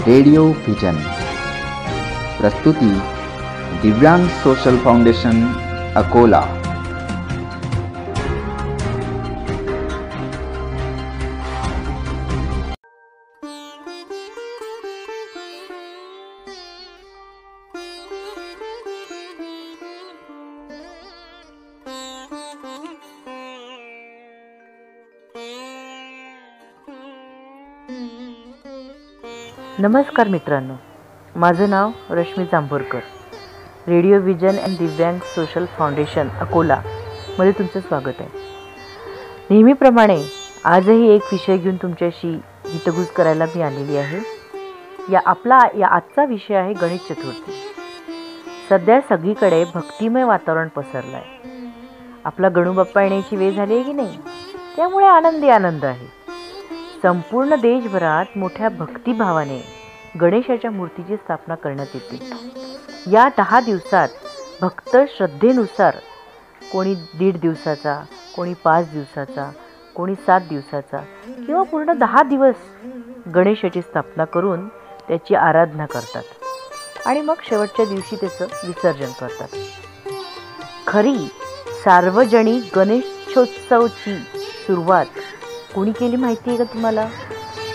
रेडिओ 0.06 0.44
व्हिजन 0.46 0.96
प्रस्तुती 2.40 2.90
दिव्यांग 3.82 4.26
सोशल 4.42 4.76
फाउंडेशन 4.76 5.40
अकोला. 5.94 6.42
नमस्कार 29.86 30.28
मित्रांनो. 30.28 30.74
माझं 31.36 31.70
नाव 31.70 31.90
Rashmi 32.10 32.44
Jambhorkar. 32.44 32.98
Radio 33.88 34.18
vision 34.20 34.58
and 34.58 34.78
Divyang 34.78 35.18
social 35.18 35.64
foundation 35.78 36.28
Akola 36.40 36.80
मध्ये 37.38 37.52
तुमचं 37.52 37.80
स्वागत 37.80 38.20
आहे. 38.20 38.28
नेहमीप्रमाणे 39.50 40.22
आजही 40.64 41.08
एक 41.10 41.22
विषय 41.32 41.56
घेऊन 41.56 41.76
तुमच्याशी 41.76 42.40
हितगुज 42.66 43.06
करायला 43.06 43.44
मी 43.44 43.62
आलेली 43.62 43.96
आहे. 43.96 44.18
या 45.12 45.20
आपला 45.26 45.58
या 45.78 45.86
आजचा 45.86 46.24
विषय 46.24 46.54
आहे 46.54 46.72
गणेश 46.72 47.00
चतुर्थी. 47.00 47.52
सध्या 48.68 49.00
सगळीकडे 49.08 49.64
भक्तिमय 49.74 50.24
वातावरण 50.24 50.68
पसरलं 50.68 51.16
आहे 51.16 51.54
आपला 52.24 52.48
गणूबाप्पा 52.48 53.02
येण्याची 53.02 53.36
वेळ 53.36 53.52
झाली 53.52 53.74
आहे 53.74 53.82
की 53.82 53.92
नाही? 53.92 54.18
त्यामुळे 54.76 55.06
आनंदी 55.06 55.48
आनंद 55.48 55.84
आहे. 55.84 56.16
संपूर्ण 57.02 57.54
देशभरात 57.54 58.38
मोठ्या 58.38 58.68
भक्तिभावाने 58.68 59.75
गणेशाच्या 60.20 60.70
मूर्तीची 60.70 61.16
स्थापना 61.16 61.54
करण्यात 61.54 61.86
येते. 61.94 62.32
या 63.12 63.28
दहा 63.36 63.60
दिवसात 63.60 64.08
भक्त 64.60 64.96
श्रद्धेनुसार 65.16 65.96
कोणी 66.72 66.94
दीड 66.94 67.36
दिवसाचा 67.36 68.04
कोणी 68.36 68.54
पाच 68.54 68.90
दिवसाचा 68.92 69.50
कोणी 69.94 70.14
सात 70.14 70.40
दिवसाचा 70.48 70.98
किंवा 71.46 71.62
पूर्ण 71.62 71.92
दहा 71.92 72.22
दिवस 72.22 72.54
गणेशाची 73.34 73.82
स्थापना 73.82 74.24
करून 74.24 74.68
त्याची 75.08 75.34
आराधना 75.34 75.86
करतात. 75.86 76.22
आणि 77.06 77.20
मग 77.20 77.34
शेवटच्या 77.44 77.84
दिवशी 77.84 78.16
त्याचं 78.16 78.44
विसर्जन 78.44 79.10
करतात. 79.20 79.48
खरी 80.86 81.26
सार्वजनिक 81.84 82.78
गणेशोत्सवची 82.78 84.16
सुरुवात 84.66 85.06
कोणी 85.74 85.92
केली 85.92 86.16
माहिती 86.16 86.50
आहे 86.50 86.58
का 86.58 86.64
तुम्हाला? 86.64 87.08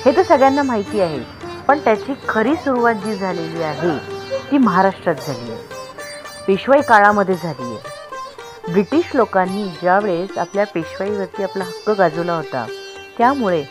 हे 0.06 0.18
तर 0.18 0.24
सगळ्यांना 0.24 0.64
माहिती 0.64 1.02
आहे. 1.02 1.41
पण 1.72 1.80
त्याची 1.80 2.13
खरी 2.30 2.55
सुरुवात 2.55 2.95
जी 2.95 3.13
झालेली 3.15 3.61
आहे 3.63 3.97
ती 4.51 4.57
महाराष्ट्रात 4.57 5.15
झाली 5.28 5.51
आहे. 5.51 5.61
पेशवाई 6.47 6.82
काळामध्ये 6.82 7.36
झाली 7.36 7.63
आहे. 7.63 8.72
ब्रिटिश 8.72 9.15
लोकांनी 9.15 9.63
ज्यावेळेस 9.82 10.38
आपल्या 10.38 10.65
पेशवाईवरती 10.65 11.43
आपला 11.43 11.63
हक्क 11.63 11.89
गाजवला 11.89 12.36
होता 12.36 12.65
त्यामुळे 13.17 13.63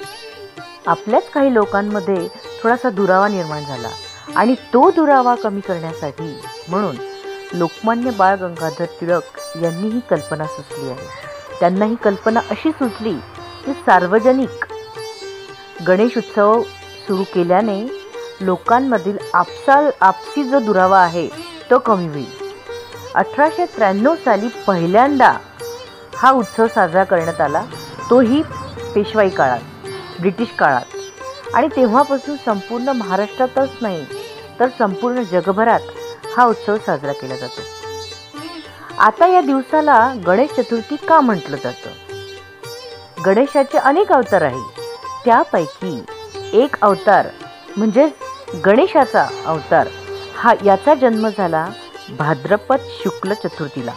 आपल्याच 0.86 1.30
काही 1.30 1.54
लोकांमध्ये 1.54 2.28
थोडासा 2.62 2.90
दुरावा 2.90 3.28
निर्माण 3.28 3.64
झाला. 3.64 3.90
आणि 4.36 4.54
तो 4.54 4.90
दुरावा 4.90 5.34
कमी 5.34 5.60
करण्यासाठी 5.60 6.40
म्हणून 6.68 6.96
लोकमान्य 7.52 8.10
बाळ 8.10 8.36
गंगाधर 8.36 8.84
टिळक 9.00 9.38
यांनी 9.62 9.88
ही 9.88 10.00
कल्पना 10.10 10.44
सुचली 10.44 10.90
आहे. 10.90 11.06
त्यांना 11.60 11.84
ही 11.84 11.94
कल्पना 11.94 12.40
अशी 12.50 12.70
सुचली 12.70 13.14
की 13.66 13.72
सार्वजनिक 13.72 14.64
गणेश 15.86 16.18
उत्सव 16.18 16.62
सुरू 17.10 17.24
केल्याने 17.34 18.06
लोकांमधील 18.40 19.16
आपसा 19.34 19.90
आपसी 20.00 20.44
जो 20.44 20.60
दुरावा 20.60 20.98
आहे 20.98 21.28
तो 21.70 21.78
कमी 21.78 22.08
होईल. 22.08 22.26
अठराशे 23.14 23.64
त्र्याण्णव 23.66 24.14
साली 24.14 24.48
पहिल्यांदा 24.66 25.32
हा 26.16 26.30
उत्सव 26.30 26.66
साजरा 26.66 27.04
करण्यात 27.04 27.40
आला. 27.40 27.62
तोही 28.10 28.42
पेशवाई 28.94 29.28
काळात 29.28 29.58
ब्रिटिश 30.20 30.48
काळात. 30.58 30.82
आणि 31.54 31.68
तेव्हापासून 31.76 32.36
संपूर्ण 32.44 32.88
महाराष्ट्रातच 32.88 33.70
नाही 33.80 34.06
तर 34.60 34.68
संपूर्ण 34.78 35.22
जगभरात 35.22 35.80
हा 36.36 36.44
उत्सव 36.44 36.76
साजरा 36.76 37.12
केला 37.12 37.36
जातो. 37.36 37.62
आता 38.98 39.26
या 39.26 39.40
दिवसाला 39.40 40.14
गणेश 40.26 40.50
चतुर्थी 40.50 40.96
का 40.96 41.20
म्हटलं 41.20 41.56
जातं? 41.56 41.90
गणेशाचे 43.24 43.78
अनेक 43.78 44.12
अवतार 44.12 44.42
आहेत. 44.42 44.80
त्यापैकी 45.24 46.04
एक 46.52 46.76
अवतार 46.82 47.26
म्हणजेच 47.76 48.12
गणेशाचा 48.64 49.26
अवतार. 49.46 49.88
हा 50.36 50.52
याचा 50.64 50.94
जन्म 50.94 51.28
झाला 51.28 51.66
भाद्रपद 52.18 52.80
शुक्ल 53.02 53.34
चतुर्थीला. 53.34 53.92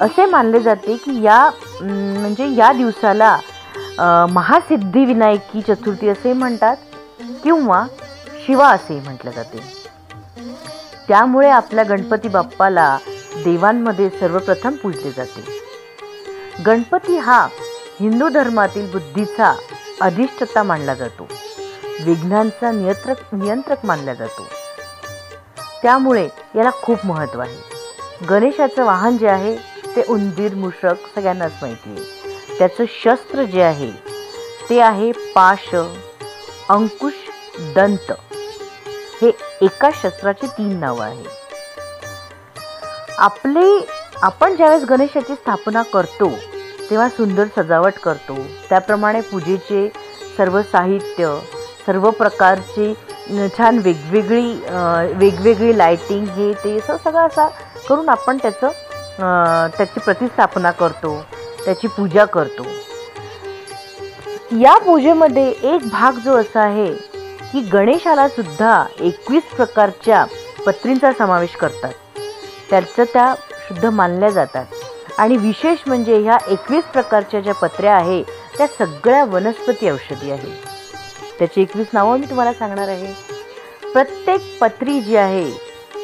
असे 0.00 0.24
मानले 0.26 0.60
जाते 0.60 0.96
की 1.04 1.20
या 1.22 1.38
म्हणजे 1.80 2.48
या 2.56 2.72
दिवसाला 2.72 3.36
महासिद्धिविनायकी 4.30 5.60
चतुर्थी 5.62 6.08
असे 6.08 6.32
म्हणतात 6.32 6.76
किंवा 7.44 7.84
शिवा 8.46 8.68
असे 8.68 8.98
म्हटले 9.00 9.32
जाते. 9.32 9.58
त्यामुळे 11.08 11.48
आपल्या 11.50 11.84
गणपती 11.84 12.28
बाप्पाला 12.28 12.96
देवांमध्ये 13.44 14.08
सर्वप्रथम 14.10 14.76
पूजले 14.82 15.10
जाते. 15.10 15.44
गणपती 16.66 17.16
हा 17.18 17.40
हिंदू 18.00 18.28
धर्मातील 18.28 18.90
बुद्धीचा 18.92 19.52
अधिष्ठता 20.00 20.62
मानला 20.62 20.94
जातो. 20.94 21.28
विघ्नांचा 22.00 22.70
नियंत्रक 22.70 23.16
नियंत्रक 23.32 23.76
मानला 23.84 24.14
जातो. 24.14 24.46
त्यामुळे 25.82 26.28
याला 26.56 26.70
खूप 26.70 26.98
महत्त्व 27.04 27.40
आहे. 27.40 27.56
गणेशाचं 28.26 28.84
वाहन 28.84 29.18
जे 29.18 29.28
आहे 29.28 29.56
ते 29.96 30.02
उंदीर 30.08 30.54
मुषक 30.54 30.94
सगळ्यांनाच 31.14 31.52
माहिती 31.62 31.90
आहे. 31.90 32.04
त्याचं 32.58 32.84
शस्त्र 32.88 33.42
जे 33.42 33.62
आहे 33.62 33.90
ते 34.70 34.80
आहे 34.80 35.12
पाश 35.12 35.74
अंकुश 36.68 37.12
दंत. 37.74 38.12
हे 39.22 39.32
एका 39.60 39.90
शस्त्राचे 40.02 40.46
तीन 40.46 40.76
नावं 40.76 41.04
आहे. 41.04 41.24
आपले 43.18 43.86
आपण 44.22 44.56
ज्यावेळेस 44.56 44.84
गणेशाची 44.84 45.34
स्थापना 45.34 45.82
करतो 45.82 46.30
तेव्हा 46.90 47.08
सुंदर 47.08 47.46
सजावट 47.56 47.98
करतो. 48.04 48.36
त्याप्रमाणे 48.68 49.20
पूजेचे 49.30 49.88
सर्व 50.36 50.60
साहित्य 50.72 51.38
सर्व 51.86 52.10
प्रकारची 52.10 52.92
छान 53.56 53.78
वेगवेगळी 53.84 54.52
वेगवेगळी 55.18 55.76
लायटिंग 55.78 56.26
हे 56.36 56.52
ते 56.64 56.76
असं 56.78 56.96
सगळं 57.04 57.26
असा 57.26 57.46
करून 57.88 58.08
आपण 58.08 58.36
त्याचं 58.42 58.70
त्याची 59.76 60.00
प्रतिस्थापना 60.00 60.70
करतो 60.70 61.16
त्याची 61.64 61.88
पूजा 61.96 62.24
करतो. 62.24 62.66
या 64.60 64.76
पूजेमध्ये 64.78 65.48
एक 65.48 65.88
भाग 65.92 66.18
जो 66.24 66.36
असा 66.36 66.60
आहे 66.60 66.92
की 67.52 67.60
गणेशाला 67.72 68.28
सुद्धा 68.28 68.84
एकवीस 69.00 69.42
प्रकारच्या 69.56 70.24
पत्रींचा 70.66 71.12
समावेश 71.18 71.56
करतात. 71.56 71.92
त्याचं 72.70 73.04
त्या 73.12 73.32
शुद्ध 73.68 73.84
मानल्या 73.86 74.30
जातात. 74.30 74.64
आणि 75.18 75.36
विशेष 75.36 75.78
म्हणजे 75.86 76.18
ह्या 76.18 76.36
एकवीस 76.48 76.84
प्रकारच्या 76.84 77.40
ज्या 77.40 77.54
पत्र्या 77.54 77.94
आहे 77.96 78.22
त्या 78.56 78.66
सगळ्या 78.78 79.24
वनस्पती 79.24 79.90
औषधी 79.90 80.30
आहे. 80.30 80.52
त्याची 81.38 81.60
एकवीस 81.62 81.86
नावं 81.92 82.18
मी 82.18 82.26
तुम्हाला 82.30 82.52
सांगणार 82.52 82.88
आहे. 82.88 83.12
प्रत्येक 83.92 84.40
पत्री 84.60 85.00
जी 85.00 85.16
आहे 85.16 85.44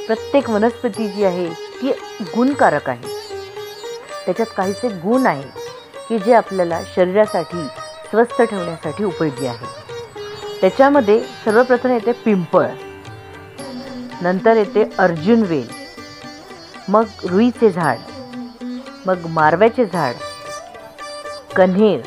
प्रत्येक 0.07 0.51
वनस्पती 0.51 1.09
जी 1.09 1.25
आहे 1.25 1.49
ती 1.83 1.93
गुणकारक 2.37 2.89
आहे. 2.91 3.19
त्याच्यात 4.27 4.55
काहीसे 4.57 4.89
गुण 5.03 5.27
आहे 5.27 5.43
की 6.09 6.19
जे 6.19 6.33
आपल्याला 6.35 6.81
शरीरासाठी 6.95 7.67
स्वस्थ 8.11 8.43
ठेवण्यासाठी 8.43 9.05
उपयोगी 9.05 9.47
आहे. 9.47 9.67
त्याच्यामध्ये 10.61 11.21
सर्वप्रथम 11.45 11.91
येते 11.91 12.13
पिंपळ 12.25 12.67
नंतर 14.23 14.57
येते 14.57 14.85
अर्जुन 14.99 15.43
वेल 15.43 15.69
मग 16.89 17.05
रुईचे 17.25 17.71
झाड 17.71 17.99
मग 19.07 19.27
मारव्याचे 19.27 19.85
झाड. 19.87 20.15
कन्हेर 21.57 22.01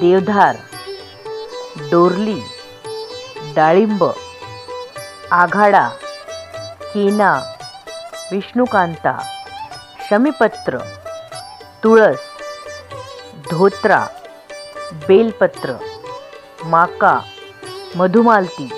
देवधार 0.00 0.56
डोरली 1.90 2.40
डाळिंब 3.54 4.04
आघाडा 5.30 5.88
केना 6.94 7.32
विष्णुकांता 8.32 9.18
शमीपत्र 10.08 10.78
तुळस 11.84 12.18
धोत्रा 13.50 14.04
बेलपत्र 15.08 15.74
माका 16.64 17.18
मधुमालती 17.96 18.68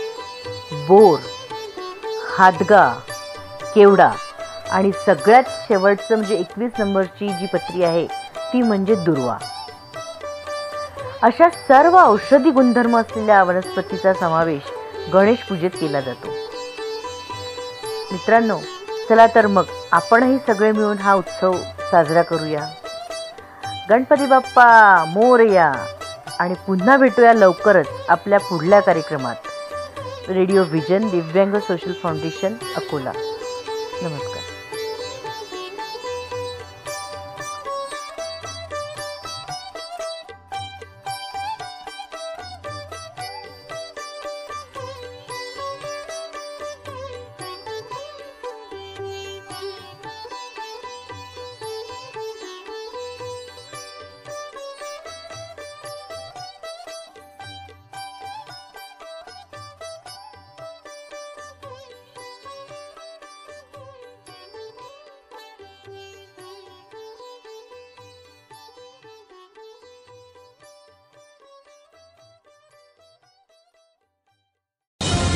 बोर 0.89 1.18
हादगा 2.39 2.87
केवडा. 3.74 4.11
आणि 4.71 4.91
सगळ्यात 5.07 5.43
शेवटचं 5.69 6.16
म्हणजे 6.16 6.37
एकवीस 6.37 6.73
नंबरची 6.79 7.29
जी 7.29 7.47
पत्री 7.47 7.85
आहे 7.85 8.07
ती 8.53 8.62
म्हणजे 8.62 8.95
दुर्वा. 8.95 9.37
अशा 11.23 11.49
सर्व 11.49 11.99
औषधी 11.99 12.51
गुणधर्म 12.51 12.97
असलेल्या 12.97 13.43
वनस्पतीचा 13.43 14.12
समावेश 14.14 14.62
गणेश 15.12 15.39
पूजेत 15.39 15.71
केला 15.71 16.01
जातो. 16.01 16.29
मित्रांनो 18.12 18.59
चला 19.09 19.27
तर 19.27 19.47
मग 19.47 19.62
आपणही 19.93 20.39
सगळे 20.47 20.73
मिळून 20.73 20.99
हा 20.99 21.14
उत्सव 21.14 21.53
साजरा 21.91 22.23
करूया. 22.23 22.69
गणपती 23.91 24.27
बाप्पा 24.27 25.05
मोरया 25.09 25.73
आणि 26.39 26.55
पुन्हा 26.66 26.97
भेटूया 26.97 27.33
लवकरच 27.33 27.87
आपल्या 28.09 28.41
पुढल्या 28.41 28.81
कार्यक्रमात. 28.81 29.37
Radio 30.29 30.62
vision 30.62 31.09
Divyang 31.09 31.55
social 31.55 31.93
foundation 31.93 32.55
Akola. 32.77 33.12
नमस्कार. 34.03 34.38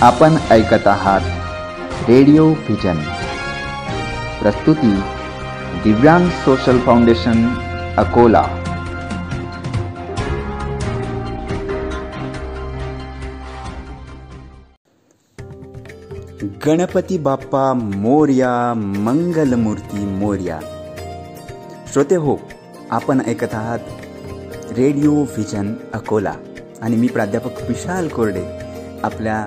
आपण 0.02 0.36
ऐकत 0.50 0.86
आहात 0.86 1.20
रेडिओ 2.08 2.48
व्हिजन 2.48 2.98
प्रस्तुती 4.42 5.00
दिव्यांग 5.84 6.28
सोशल 6.28 6.78
फाउंडेशन 6.78 7.54
अकोला. 7.96 8.42
गणपती 16.66 17.18
बाप्पा 17.18 17.72
मोर्या 17.72 18.74
मंगलमूर्ती 18.76 20.04
मोर्या. 20.04 20.58
श्रोते 21.92 22.16
हो 22.16 22.36
आपण 22.90 23.20
ऐकत 23.26 23.54
आहात 23.54 23.78
रेडिओ 24.78 25.14
व्हिजन 25.14 25.74
अकोला. 25.94 26.34
आणि 26.82 26.96
मी 26.96 27.06
प्राध्यापक 27.06 27.68
विशाल 27.68 28.08
कोरडे 28.08 28.44
आपल्या 29.02 29.46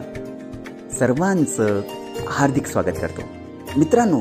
सर्वांचं 1.00 1.82
हार्दिक 2.30 2.68
स्वागत 2.68 3.00
करतो. 3.02 3.22
मित्रांनो 3.78 4.20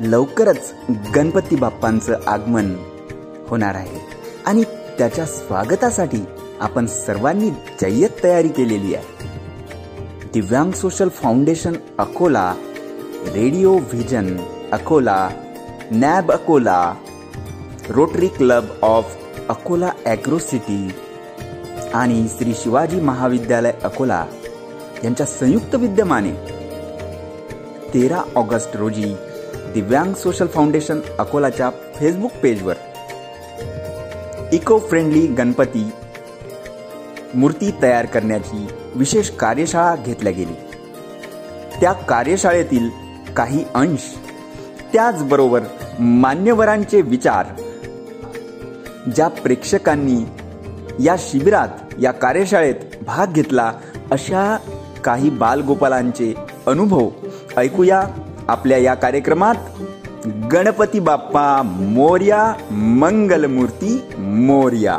लवकरच 0.00 0.72
गणपती 1.14 1.56
बाप्पांचं 1.56 2.14
आगमन 2.26 2.74
होणार 3.48 3.74
आहे 3.74 3.98
आणि 4.46 4.62
त्याच्या 4.98 5.26
स्वागतासाठी 5.26 6.24
आपण 6.60 6.86
सर्वांनी 6.86 7.50
जय्यत 7.80 8.22
तयारी 8.24 8.48
केलेली 8.48 8.94
आहे. 8.94 9.28
Divyang 10.34 10.72
social 10.72 11.08
foundation 11.08 11.72
Akola 11.98 12.54
radio 13.34 13.76
vision 13.92 14.36
Akola 14.72 15.28
NAB 15.90 16.32
Akola 16.32 16.94
rotary 17.88 18.28
club 18.28 18.64
of 18.82 19.16
Akola 19.48 19.90
agro 20.06 20.38
city 20.38 20.88
आणि 21.94 22.26
श्री 22.38 22.54
शिवाजी 22.54 23.00
महाविद्यालय 23.00 23.72
अकोला 23.84 24.24
यांच्या 25.04 25.26
संयुक्त 25.26 25.74
विद्यमाने 25.74 26.30
तेरा 27.94 28.22
ऑगस्ट 28.36 28.76
रोजी 28.76 29.14
दिव्यांग 29.74 30.14
सोशल 30.14 30.46
फाउंडेशन 30.46 31.00
अकोलाच्या 31.18 31.70
फेसबुक 31.70 32.30
पेजवर 32.42 32.74
इको 34.52 34.78
फ्रेंडली 34.78 35.26
गणपती 35.26 35.90
मूर्ती 37.34 37.70
तयार 37.82 38.06
करण्याची 38.06 38.66
विशेष 38.94 39.30
कार्यशाळा 39.30 39.96
घेतल्या 39.96 40.32
गेली. 40.32 40.54
त्या 41.80 41.92
कार्यशाळेतील 41.92 42.88
काही 43.36 43.64
अंश 43.74 44.14
त्याचबरोबर 44.92 45.60
मान्यवरांचे 45.98 47.00
विचार 47.00 47.46
ज्या 49.16 49.28
प्रेक्षकांनी 49.28 50.24
या 51.04 51.16
शिबिरात 51.18 51.68
या 52.00 52.12
कार्यशाळेत 52.12 52.74
भाग 53.06 53.26
घेतला 53.26 53.72
अशा 54.10 54.56
काही 55.06 55.30
बालगोपालांचे 55.30 56.34
अनुभव 56.66 57.08
ऐकूया 57.56 58.04
आपल्या 58.48 58.78
या 58.78 58.94
कार्यक्रमात. 58.94 59.54
गणपती 60.52 61.00
बाप्पा 61.00 61.62
मोर्या 61.62 62.52
मंगलमूर्ती 62.70 64.04
मोर्या. 64.18 64.98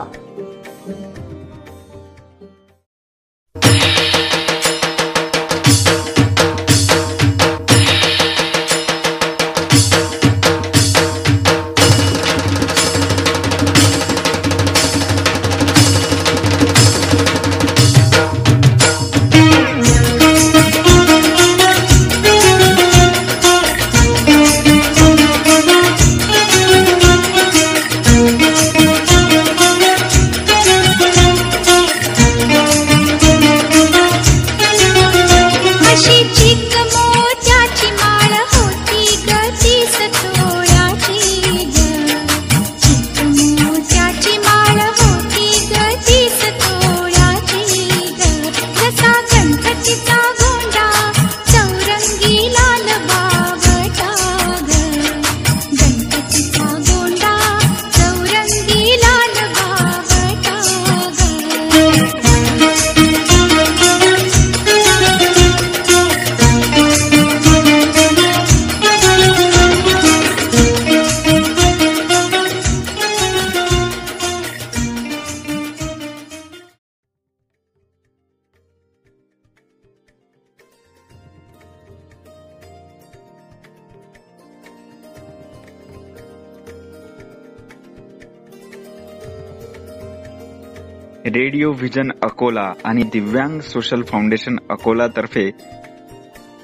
व्हिजन 91.88 92.11
अकोला 92.23 92.73
आणि 92.83 93.03
दिव्यांग 93.03 93.59
सोशल 93.59 94.01
फाउंडेशन 94.01 94.55
अकोला 94.69 95.07
तर्फे 95.07 95.51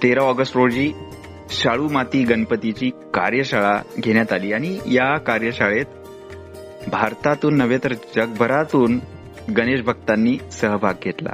तेरा 0.03 0.23
ऑगस्ट 0.23 0.57
रोजी 0.57 0.91
शाळू 1.49 1.89
माती 1.89 2.23
गणपतीची 2.23 2.89
कार्यशाळा 2.89 3.81
घेण्यात 3.99 4.33
आली. 4.33 4.53
आणि 4.53 4.77
या 4.85 5.19
कार्यशाळेत 5.19 5.85
भारतातून 6.87 7.57
नव्हे 7.57 7.77
तर 7.77 7.93
जगभरातून 7.93 8.99
गणेश 9.57 9.81
भक्तांनी 9.81 10.37
सहभाग 10.51 10.93
घेतला. 11.03 11.31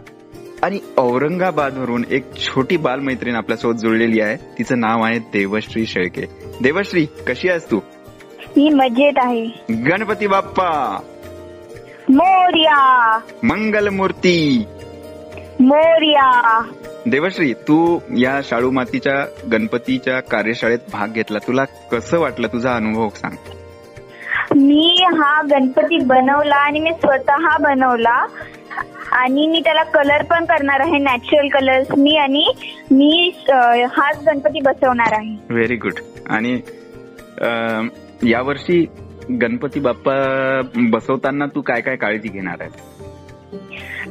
आणि 0.63 0.79
औरंगाबादवरून 0.97 2.03
एक 2.11 2.35
छोटी 2.35 2.77
बालमैत्रीण 2.77 3.35
आपल्यासोबत 3.35 3.77
जुळलेली 3.77 4.21
आहे. 4.21 4.35
तिचं 4.35 4.79
नाव 4.79 5.03
आहे 5.03 5.19
देवश्री 5.19 5.85
शेळके. 5.85 6.23
देवश्री 6.61 7.05
कशी 7.27 7.49
आहेस 7.49 7.71
तू? 7.71 7.79
मी 8.57 8.69
मजेत 8.69 9.13
आहे. 9.17 9.45
गणपती 9.73 10.27
बाप्पा! 10.27 10.99
मोर्या। 12.09 13.19
मंगलमूर्ती। 13.43 14.65
मोर्या। 15.59 16.61
देवश्री 17.05 17.53
तू 17.53 17.99
या 18.17 18.39
शाळू 18.43 18.71
मातीच्या 18.71 19.47
गणपतीच्या 19.51 20.19
कार्यशाळेत 20.19 20.79
भाग 20.91 21.07
घेतला. 21.07 21.37
तुला 21.47 21.63
कसं 21.91 22.19
वाटलं? 22.19 22.47
तुझा 22.47 22.75
अनुभव 22.75 23.09
सांग. 23.09 23.35
मी 24.55 25.03
हा 25.03 25.41
गणपती 25.41 25.97
बनवला 25.97 26.55
आणि 26.55 26.79
मी 26.79 26.91
स्वतः 26.91 27.57
बनवला. 27.61 28.27
आणि 29.11 29.47
मी 29.47 29.61
त्याला 29.63 29.83
कलर 29.83 30.23
पण 30.23 30.45
करणार 30.45 30.79
आहे 30.79 30.97
नॅचरल 30.97 31.47
कलर्स 31.47 31.87
मी 31.97 32.17
आणि 32.17 32.53
मी 32.91 33.39
हाच 33.91 34.19
गणपती 34.25 34.59
बसवणार 34.59 35.13
आहे. 35.13 35.35
व्हेरी 35.49 35.75
गुड 35.75 35.93
आणि 36.29 36.53
अं, 37.41 37.87
यावर्षी 38.27 38.85
गणपती 39.29 39.79
बाप्पा 39.79 40.13
बसवताना 40.75 41.45
तू 41.45 41.61
काय 41.61 41.81
काय 41.81 41.95
काळजी 41.95 42.29
घेणार 42.29 42.61
आहे 42.61 43.07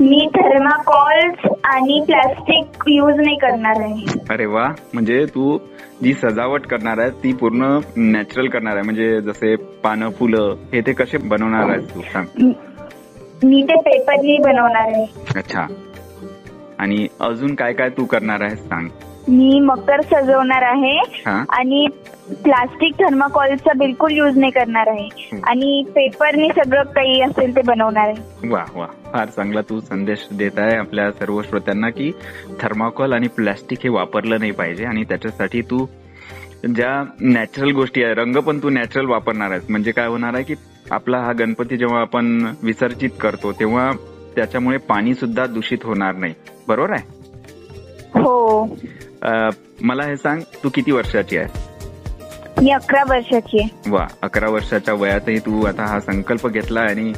मी 0.00 0.26
थर्माकॉल्स 0.34 1.46
आणि 1.64 2.00
प्लास्टिक 2.06 2.82
यूज 2.88 3.14
नाही 3.16 3.36
करणार 3.36 3.80
आहे. 3.80 4.04
अरे 4.30 4.46
वा 4.46 4.66
म्हणजे 4.94 5.24
तू 5.24 5.58
जी 6.02 6.12
सजावट 6.14 6.66
करणार 6.66 6.98
आहे 6.98 7.10
ती 7.10 7.32
पूर्ण 7.32 7.78
नॅचरल 7.96 8.48
करणार 8.48 8.74
आहे. 8.74 8.82
म्हणजे 8.82 9.20
जसे 9.20 9.56
पानं 9.56 10.10
फुलं 10.10 10.54
हे 10.72 10.80
ते 10.80 10.92
कसे 10.92 11.18
बनवणार 11.18 11.70
आहेस 11.70 11.94
तू? 11.94 12.00
सांग. 12.00 12.52
मी 13.44 13.62
ते 13.62 13.80
पेपरनी 13.80 14.38
बनवणार 14.38 14.88
आहे. 14.88 15.06
अच्छा. 15.36 15.66
आणि 16.78 17.06
अजून 17.20 17.54
काय 17.54 17.72
काय 17.72 17.88
तू 17.88 18.04
करणार 18.04 18.40
आहेस 18.40 18.68
सांग. 18.68 18.88
मी 19.28 19.60
मकर 19.60 20.00
सजवणार 20.00 20.62
आहे 20.62 20.96
हा. 21.26 21.44
आणि 21.48 21.86
प्लास्टिक 22.44 22.94
थर्माकॉलचा 22.94 23.72
बिलकुल 23.72 24.12
यूज 24.12 24.38
नाही 24.38 24.52
करणार 24.52 24.88
आहे. 24.88 25.38
आणि 25.44 25.82
पेपरनी 25.94 26.48
सगळं 26.48 26.82
काही 26.82 27.20
असेल 27.22 27.56
ते 27.56 27.62
बनवणार 27.62 28.08
आहे. 28.08 28.48
वा 28.48 28.64
वा. 28.74 28.86
फार 29.12 29.26
चांगला 29.26 29.60
तू 29.60 29.80
संदेश 29.80 30.26
देत 30.32 30.58
आहे 30.58 30.76
आपल्या 30.76 31.10
सर्व 31.12 31.42
श्रोत्यांना 31.42 31.90
की 31.90 32.12
थर्माकोल 32.60 33.12
आणि 33.12 33.28
प्लॅस्टिक 33.28 33.78
हे 33.84 33.88
वापरलं 33.88 34.38
नाही 34.38 34.50
पाहिजे 34.50 34.84
आणि 34.84 35.04
त्याच्यासाठी 35.04 35.60
तू 35.60 35.86
ज्या 36.74 37.04
नॅचरल 37.20 37.70
गोष्टी 37.70 38.02
आहे 38.04 38.14
रंग 38.14 38.36
पण 38.36 38.58
तू 38.58 38.70
नॅचरल 38.70 39.06
वापरणार 39.06 39.50
आहेस. 39.50 39.64
म्हणजे 39.68 39.92
काय 39.92 40.06
होणार 40.06 40.34
आहे 40.34 40.42
की 40.42 40.54
आपला 40.90 41.18
हा 41.18 41.32
गणपती 41.32 41.76
जेव्हा 41.76 42.00
आपण 42.00 42.46
विसर्जित 42.62 43.10
करतो 43.20 43.52
तेव्हा 43.52 43.90
त्याच्यामुळे 44.36 44.76
पाणी 44.76 45.14
सुद्धा 45.14 45.46
दूषित 45.46 45.78
होणार 45.84 46.14
नाही. 46.14 46.34
बरोबर 46.68 46.90
आहे? 46.90 47.18
हो. 48.20 48.64
मला 49.22 50.04
हे 50.04 50.16
सांग 50.16 50.40
तू 50.64 50.68
किती 50.74 50.92
वर्षाची 50.92 51.36
आहे? 51.38 51.66
मी 52.62 52.70
अकरा 52.70 53.02
वर्षाची 53.08 53.60
आहे. 53.60 53.90
वा 53.90 54.06
अकरा 54.22 54.48
वर्षाच्या 54.50 54.94
वयातही 54.94 55.38
तू 55.38 55.64
आता 55.66 55.84
हा 55.86 55.98
संकल्प 56.00 56.46
घेतला 56.48 56.80
आणि 56.80 57.12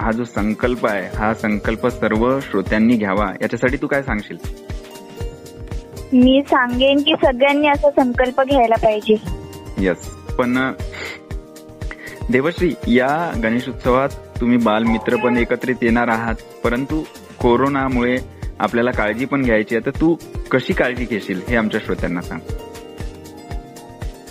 हा 0.00 0.10
जो 0.12 0.24
संकल्प 0.24 0.86
आहे 0.86 1.06
हा 1.16 1.32
संकल्प 1.34 1.86
सर्व 1.86 2.38
श्रोत्यांनी 2.40 2.96
घ्यावा. 2.96 3.30
याच्यासाठी 3.42 3.76
तू 3.76 3.86
काय 3.86 4.02
सांगशील? 4.02 4.36
मी 6.12 6.42
सांगेन 6.46 7.02
की 7.02 7.14
सगळ्यांनी 7.24 7.68
असा 7.68 7.90
संकल्प 7.90 8.40
घ्यायला 8.42 8.74
पाहिजे. 8.74 9.16
यस 9.78 10.08
पण 10.38 10.58
देवश्री 12.30 12.72
या 12.86 13.32
गणेशोत्सवात 13.42 14.08
तुम्ही 14.40 14.56
बालमित्र 14.58 15.16
पण 15.16 15.36
एकत्रित 15.36 15.82
येणार 15.82 16.08
आहात. 16.08 16.34
परंतु 16.64 17.02
कोरोनामुळे 17.40 18.16
आपल्याला 18.60 18.90
काळजी 18.90 19.24
पण 19.24 19.42
घ्यायची 19.42 19.76
आहे. 19.76 19.86
तर 19.86 20.00
तू 20.00 20.16
कशी 20.50 20.72
काळजी 20.72 21.04
घेशील 21.04 21.40
हे 21.48 21.56
आमच्या 21.56 21.80
श्रोत्यांना 21.84 22.20
सांग. 22.20 22.40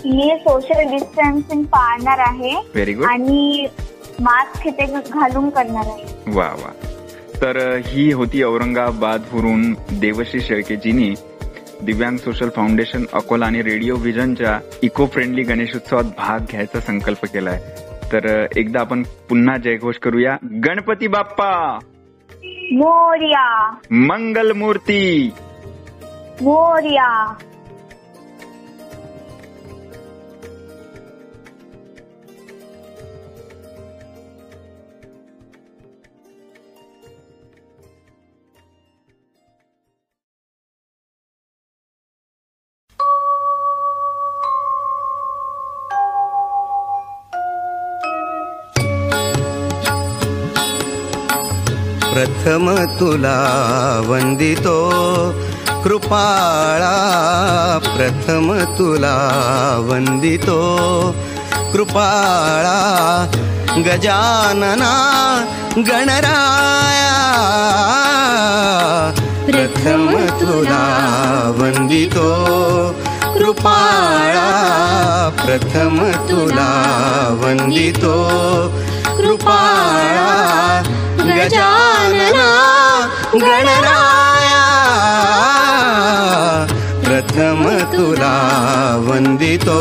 मी 0.06 0.36
सोशल 0.40 0.90
डिस्टन्सिंग 0.90 1.62
पाळणार 1.62 2.18
आहे. 2.18 2.56
व्हेरी 2.56 2.92
गुड 2.92 3.06
आणि 3.06 3.66
मास्क 4.20 4.68
ते 4.68 4.86
घालून 4.86 5.50
करणार 5.50 5.86
आहे. 5.86 6.04
वा 6.26 6.46
वा. 6.46 6.72
तर 7.42 7.80
ही 7.84 8.12
होती 8.12 8.42
औरंगाबादवरून 8.42 9.72
देवश्री 9.72 10.40
शेळकेजींनी 10.40 11.14
दिव्यांग 11.82 12.16
सोशल 12.16 12.48
फाउंडेशन 12.48 13.04
अकोला 13.12 13.46
आणि 13.46 13.62
रेडिओ 13.62 13.96
व्हिजनच्या 13.96 14.60
इको 14.82 15.06
फ्रेंडली 15.06 15.42
गणेशोत्सवात 15.42 16.04
भाग 16.04 16.38
घ्यायचा 16.50 16.80
संकल्प 16.80 17.24
केलाय. 17.24 17.60
तर 18.12 18.46
एकदा 18.56 18.80
आपण 18.80 19.02
पुन्हा 19.02 19.56
जयघोष 19.56 19.96
करूया. 19.96 20.36
गणपती 20.44 21.06
बाप्पा! 21.06 21.78
मोर्या। 22.72 23.70
मंगल 23.92 24.52
मूर्ति 24.52 25.32
मोर्या। 26.42 27.38
प्रथम 52.14 52.84
तुला 53.00 53.40
वंदितो. 54.06 54.90
कृपाळा 55.84 56.98
प्रथम 57.96 58.58
तुला 58.78 59.16
वंदितो. 59.88 60.76
कृपाळा 61.72 63.26
गजानना 63.76 64.94
गणराया. 65.76 66.34
प्रथम 69.46 70.26
तुला 70.40 70.86
वंदितो. 71.58 72.34
कृपाळा 73.38 74.50
प्रथम 75.44 76.10
तुला 76.30 76.80
वंदितो. 77.42 78.28
कृपाळा 79.16 80.24
गजानना 81.28 82.48
गणराया। 83.34 84.62
प्रथम 87.04 87.62
तुला 87.92 88.34
वंदितो 89.06 89.80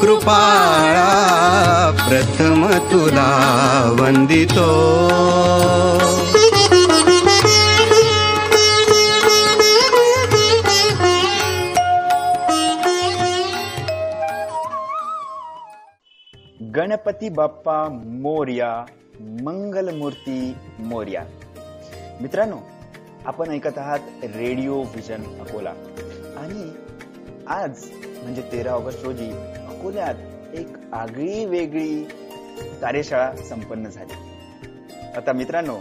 कृपाळा। 0.00 1.08
प्रथम 2.08 2.66
तुला 2.90 3.30
वंदितो 4.00 4.68
गणपती 16.74 17.28
बाप्पा 17.28 17.76
मोर्या 18.22 18.70
मंगलमूर्ती 19.20 20.56
मोर्या. 20.78 21.24
मित्रांनो 22.20 22.56
आपण 23.24 23.50
ऐकत 23.50 23.78
आहात 23.78 23.98
रेडिओ 24.22 24.82
व्हिजन 24.82 25.22
अकोला. 25.40 25.70
आणि 26.36 26.70
आज 27.46 27.84
म्हणजे 28.22 28.42
तेरा 28.42 28.72
ऑगस्ट 28.72 29.04
रोजी 29.04 29.30
अकोल्यात 29.68 30.14
एक 30.54 30.66
आगळी 30.92 31.44
वेगळी 31.44 32.04
कार्यशाळा 32.80 33.36
संपन्न 33.36 33.88
झाली. 33.88 34.12
आता 35.16 35.32
मित्रांनो 35.32 35.78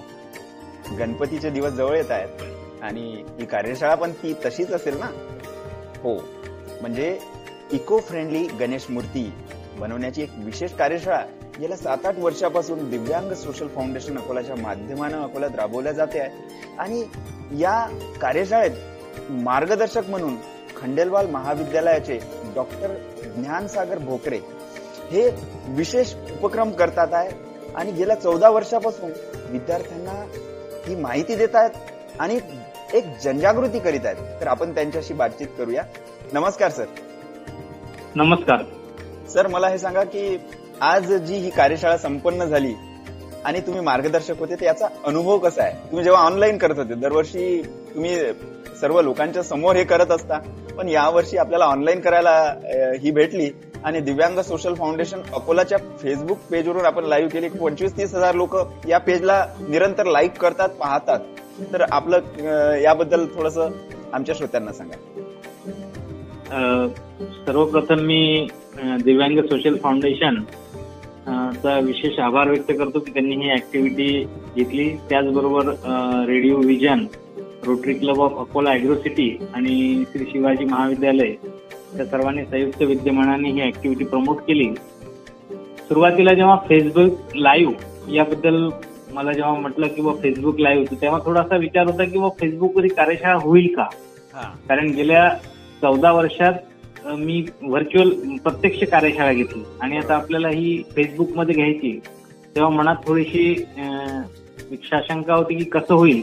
गणपतीचे 0.99 1.49
दिवस 1.49 1.71
जवळ 1.71 1.97
येत 1.97 2.11
आहेत 2.11 2.41
आणि 2.81 3.23
ही 3.39 3.45
कार्यशाळा 3.45 3.95
पण 3.95 4.11
ती 4.11 4.33
तशीच 4.33 4.71
असेल 4.71 4.97
ना? 4.97 5.07
हो. 6.03 6.15
म्हणजे 6.81 7.19
इको 7.71 7.99
फ्रेंडली 7.99 8.47
गणेश 8.47 8.85
मूर्ती 8.89 9.33
बनवण्याची 9.79 10.21
एक 10.21 10.29
विशेष 10.38 10.71
कार्यशाळा 10.71 11.25
गेल्या 11.60 11.78
सात 11.78 12.05
आठ 12.05 12.20
वर्षापासून 12.20 12.89
दिव्यांग 12.89 13.34
सोशल 13.34 13.68
फाउंडेशन 13.68 14.18
अकोलाच्या 14.18 14.55
माध्यमानं 14.55 15.24
अकोल्यात 15.24 15.55
राबवल्या 15.55 15.91
जाते 15.91 16.20
आहे. 16.20 16.30
आणि 16.80 17.05
या 17.60 17.99
कार्यशाळेत 18.22 18.72
मार्गदर्शक 19.30 20.01
म्हणून 20.10 20.36
खंडेलवाल 20.78 21.30
महाविद्यालयाचे 21.30 22.20
डॉक्टर 22.55 22.93
ज्ञानसागर 23.36 23.97
भोकरे 23.97 24.39
हे 25.12 25.30
विशेष 25.68 26.14
उपक्रम 26.16 26.72
करतात 26.72 27.08
आहे. 27.12 27.30
आणि 27.76 27.91
गेल्या 27.91 28.16
चौदा 28.16 28.49
वर्षापासून 28.49 29.12
विद्यार्थ्यांना 29.49 30.26
ही 30.88 30.95
माहिती 30.95 31.36
देत 31.36 31.55
आहेत 31.55 31.70
आणि 32.20 32.39
एक 32.93 33.05
जनजागृती 33.24 33.80
करीत 33.80 34.05
आहेत. 34.05 34.41
तर 34.41 34.47
आपण 34.47 34.74
त्यांच्याशी 34.74 35.14
बातचीत 35.14 35.47
करूया. 35.58 35.84
नमस्कार 36.34 36.72
सर. 36.72 36.86
नमस्कार. 38.16 38.64
सर 39.30 39.47
मला 39.47 39.68
हे 39.68 39.78
सांगा 39.78 40.03
की 40.03 40.38
आज 40.82 41.11
जी 41.25 41.36
ही 41.36 41.49
कार्यशाळा 41.49 41.97
संपन्न 41.97 42.45
झाली 42.45 42.73
आणि 43.45 43.59
तुम्ही 43.59 43.82
मार्गदर्शक 43.82 44.39
होते 44.39 44.65
याचा 44.65 44.88
अनुभव 45.05 45.38
कसा 45.38 45.63
आहे? 45.63 45.73
तुम्ही 45.89 46.03
जेव्हा 46.03 46.21
ऑनलाईन 46.21 46.57
करत 46.57 46.78
होते 46.78 46.93
दरवर्षी 46.93 47.61
तुम्ही 47.93 48.15
सर्व 48.82 48.99
लोकांच्या 49.01 49.43
समोर 49.43 49.75
हे 49.75 49.84
करत 49.84 50.11
असता 50.11 50.38
पण 50.78 50.89
यावर्षी 50.89 51.38
आपल्याला 51.38 51.65
ऑनलाईन 51.65 51.99
करायला 51.99 52.34
ही 53.01 53.11
भेटली 53.11 53.49
आणि 53.84 53.99
दिव्यांग 53.99 54.39
सोशल 54.41 54.73
फाउंडेशन 54.73 55.21
अकोलाच्या 55.36 55.78
फेसबुक 56.01 56.38
पेजवरून 56.51 56.86
आपण 56.86 57.05
लाईव्ह 57.05 57.30
केली. 57.30 57.49
पंचवीस 57.49 57.97
तीस 57.97 58.13
हजार 58.15 58.36
लोक 58.36 58.55
या 58.88 58.97
पेजला 58.97 59.45
निरंतर 59.59 60.05
लाईक 60.05 60.38
करतात 60.41 60.69
पाहतात. 60.80 61.19
तर 61.73 61.82
आपलं 61.91 62.75
याबद्दल 62.82 63.25
थोडस 63.36 63.57
आमच्या 63.57 64.36
श्रोत्यांना 64.38 64.73
सांगा. 64.73 64.97
सर्वप्रथम 67.45 68.01
मी 68.05 68.47
दिव्यांग 69.03 69.39
सोशल 69.41 69.78
फाउंडेशन 69.84 70.36
चा 71.54 71.78
विशेष 71.80 72.20
आभार 72.20 72.50
व्यक्त 72.50 72.72
करतो 72.80 73.00
की 73.00 73.12
त्यांनी 73.14 73.36
ही 73.36 73.52
ऍक्टिव्हिटी 73.54 74.08
घेतली. 74.56 74.89
त्याचबरोबर 75.10 75.74
radio 76.28 76.58
vision 76.58 77.06
rotary 77.66 77.93
club 77.93 78.22
of 78.22 78.38
Akola 78.39 78.70
agro 78.70 78.95
city 78.95 79.30
आणि 79.56 80.04
श्री 80.12 80.26
शिवाजी 80.26 80.66
महाविद्यालय 80.66 81.34
त्या 81.95 82.06
सर्वांनी 82.06 82.43
संयुक्त 82.43 82.82
विद्यमानाने 82.82 83.50
ही 83.52 83.62
ऍक्टिव्हिटी 83.68 84.06
प्रमोट 84.06 84.38
केली. 84.38 84.70
सुरुवातीला 85.88 86.34
जेव्हा 86.34 86.56
फेसबुक 86.70 87.36
लाईव्ह 87.36 88.14
याबद्दल 88.14 88.70
मला 89.14 89.32
जेव्हा 89.32 89.54
म्हटलं 89.54 89.88
की 89.88 90.02
फेसबुक 90.24 90.60
लाईव्ह 90.60 90.95
तेव्हा 91.02 91.20
थोडासा 91.26 91.58
विचार 91.58 91.86
होता 91.86 92.04
की 92.04 92.20
फेसबुकवर 92.39 92.84
ही 92.84 92.89
कार्यशाळा 92.89 93.38
होईल 93.41 93.74
का? 93.76 93.84
कारण 94.68 94.89
गेल्या 94.89 95.30
चौदा 95.82 96.12
वर्षात 96.12 96.54
मी 97.16 97.43
व्हर्च्युअल 97.62 98.10
प्रत्यक्ष 98.43 98.84
कार्यशाळा 98.91 99.34
घेतली. 99.34 99.64
आणि 99.82 99.97
आता 99.97 100.16
आपल्याला 100.16 100.49
ही 100.49 100.82
फेसबुकमध्ये 100.95 101.55
घ्यायची 101.55 101.99
तेव्हा 102.55 102.70
मनात 102.72 102.95
थोडीशी 103.08 103.53
शाशंका 104.84 105.36
होती 105.36 105.55
की 105.55 105.64
कसं 105.64 105.93
होईल. 105.93 106.22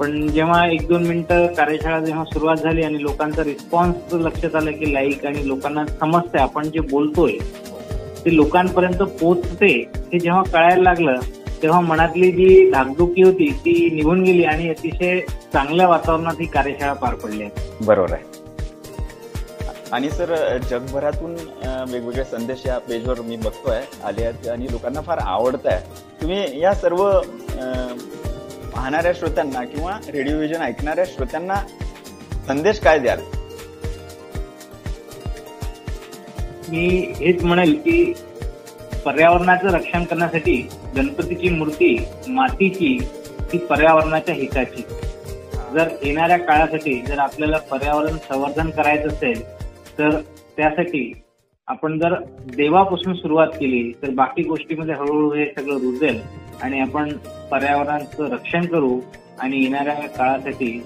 पण 0.00 0.26
जेव्हा 0.28 0.66
एक 0.66 0.86
दोन 0.88 1.06
मिनिटं 1.06 1.46
कार्यशाळा 1.54 1.98
जेव्हा 2.00 2.24
सुरुवात 2.24 2.56
झाली 2.56 2.82
आणि 2.82 3.02
लोकांचा 3.02 3.44
रिस्पॉन्स 3.44 4.14
लक्षात 4.14 4.54
आला 4.56 4.70
की 4.70 4.92
लाईक 4.94 5.26
आणि 5.26 5.46
लोकांना 5.48 5.84
समजतंय 5.90 6.40
आपण 6.40 6.70
जे 6.70 6.80
बोलतोय 6.90 7.32
ते 8.24 8.34
लोकांपर्यंत 8.36 9.02
पोचते 9.20 9.72
हे 10.12 10.18
जेव्हा 10.18 10.42
कळायला 10.42 10.82
लागलं 10.82 11.20
तेव्हा 11.62 11.80
मनातली 11.80 12.30
जी 12.32 12.70
धाकधुकी 12.70 13.22
होती 13.22 13.50
ती 13.64 13.90
निघून 13.92 14.22
गेली 14.22 14.44
आणि 14.44 14.68
अतिशय 14.68 15.20
चांगल्या 15.52 15.88
वातावरणात 15.88 16.40
ही 16.40 16.46
कार्यशाळा 16.46 16.92
पार 16.92 17.14
पडली. 17.14 17.42
आहे 17.42 17.84
बरोबर 17.86 18.12
आहे. 18.12 18.31
आणि 19.92 20.10
सर 20.10 20.34
जगभरातून 20.70 21.34
वेगवेगळे 21.90 22.24
संदेश 22.24 22.62
या 22.66 22.78
पेजवर 22.78 23.20
मी 23.20 23.36
बघतोय 23.36 23.80
आले 24.04 24.24
आहेत 24.24 24.48
आणि 24.48 24.70
लोकांना 24.70 25.00
फार 25.00 25.18
आवडत 25.18 25.66
आहे 25.66 26.20
तुम्ही 26.20 26.60
या 26.60 26.72
सर्व 26.74 27.08
पाहणाऱ्या 28.74 29.12
श्रोत्यांना 29.12 29.64
किंवा 29.64 29.98
रेडिओ 30.12 30.38
विजन 30.38 30.62
ऐकणाऱ्या 30.62 31.04
श्रोत्यांना 31.04 31.54
संदेश 32.46 32.78
काय 32.80 32.98
द्याल? 32.98 33.20
मी 36.68 36.86
हेच 37.16 37.42
म्हणेल 37.44 37.74
की 37.74 38.12
पर्यावरणाचं 39.04 39.68
रक्षण 39.68 40.04
करण्यासाठी 40.04 40.56
गणपतीची 40.96 41.48
मूर्ती 41.48 41.96
मातीची 42.28 42.98
ती 43.52 43.58
पर्यावरणाच्या 43.58 44.34
हिताची. 44.34 44.82
जर 45.74 45.88
येणाऱ्या 46.02 46.36
काळासाठी 46.38 47.00
जर 47.08 47.18
आपल्याला 47.18 47.58
पर्यावरण 47.70 48.16
संवर्धन 48.28 48.70
करायचं 48.70 49.08
असेल 49.08 49.42
तर 49.98 50.20
त्यासाठी 50.56 51.12
आपण 51.66 51.98
जर 51.98 52.14
देवापासून 52.56 53.14
सुरुवात 53.14 53.46
केली 53.46 53.92
तर 54.02 54.10
बाकी 54.10 54.42
गोष्टीमध्ये 54.42 54.94
हळूहळू 54.94 55.34
हे 55.34 55.46
सगळं 55.46 55.74
रुजेल 55.74 56.20
आणि 56.62 56.80
आपण 56.80 57.12
पर्यावरणाचं 57.50 58.30
रक्षण 58.30 58.66
करू 58.66 59.00
आणि 59.40 59.62
येणाऱ्या 59.62 59.94
काळासाठी 59.94 60.84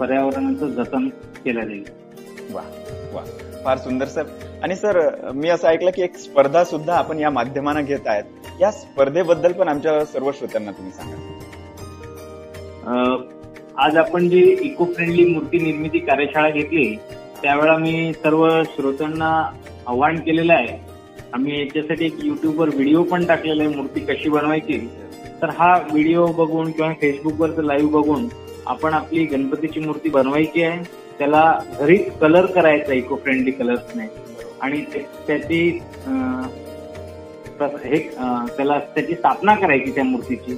पर्यावरणाचं 0.00 0.66
जतन 0.66 1.08
केलं 1.44 1.64
जाईल. 1.64 1.84
वा 2.54 2.62
वा. 3.14 3.24
फार 3.64 3.78
सुंदर 3.78 4.06
सर. 4.06 4.22
आणि 4.62 4.76
सर 4.76 5.30
मी 5.34 5.48
असं 5.48 5.68
ऐकलं 5.68 5.90
की 5.90 6.02
एक 6.02 6.16
स्पर्धा 6.16 6.64
सुद्धा 6.64 6.96
आपण 6.96 7.18
या 7.18 7.30
माध्यमानं 7.30 7.84
घेत 7.84 7.98
आहेत. 8.06 8.24
या 8.60 8.70
स्पर्धेबद्दल 8.70 9.52
पण 9.52 9.68
आमच्या 9.68 10.04
सर्व 10.04 10.32
श्रोत्यांना 10.32 10.70
तुम्ही 10.70 10.92
सांगा. 10.92 11.16
अं, 12.86 13.28
आज 13.76 13.96
आपण 13.96 14.28
जी 14.28 14.56
इको 14.60 14.84
फ्रेंडली 14.84 15.24
मूर्ती 15.24 15.58
निर्मिती 15.58 15.98
कार्यशाळा 15.98 16.50
घेतली 16.50 16.96
त्यावेळा 17.42 17.76
मी 17.78 18.12
सर्व 18.22 18.46
श्रोत्यांना 18.66 19.30
आव्हान 19.86 20.16
केलेलं 20.20 20.52
आहे. 20.52 20.76
आम्ही 21.34 21.58
याच्यासाठी 21.60 22.04
एक 22.04 22.24
युट्यूबवर 22.24 22.68
व्हिडिओ 22.68 23.02
पण 23.02 23.24
टाकलेला 23.26 23.62
आहे 23.62 23.74
मूर्ती 23.76 24.00
कशी 24.04 24.28
बनवायची. 24.28 24.78
तर 25.42 25.50
हा 25.58 25.76
व्हिडिओ 25.90 26.26
बघून 26.26 26.70
किंवा 26.70 26.92
फेसबुकवर 27.00 27.62
लाईव्ह 27.62 27.90
बघून 27.92 28.28
आपण 28.66 28.94
आपली 28.94 29.24
गणपतीची 29.24 29.80
मूर्ती 29.80 30.08
बनवायची 30.10 30.62
आहे. 30.62 30.82
त्याला 31.18 31.58
घरीच 31.80 32.10
कलर 32.20 32.46
करायचा 32.46 32.92
इको 32.94 33.16
फ्रेंडली 33.16 33.50
कलर्सने 33.50 34.06
आणि 34.62 34.80
त्याची 35.26 35.78
हे 37.60 37.98
त्याला 38.56 38.78
त्याची 38.94 39.14
स्थापना 39.14 39.54
करायची 39.54 39.90
त्या 39.94 40.04
मूर्तीची. 40.04 40.56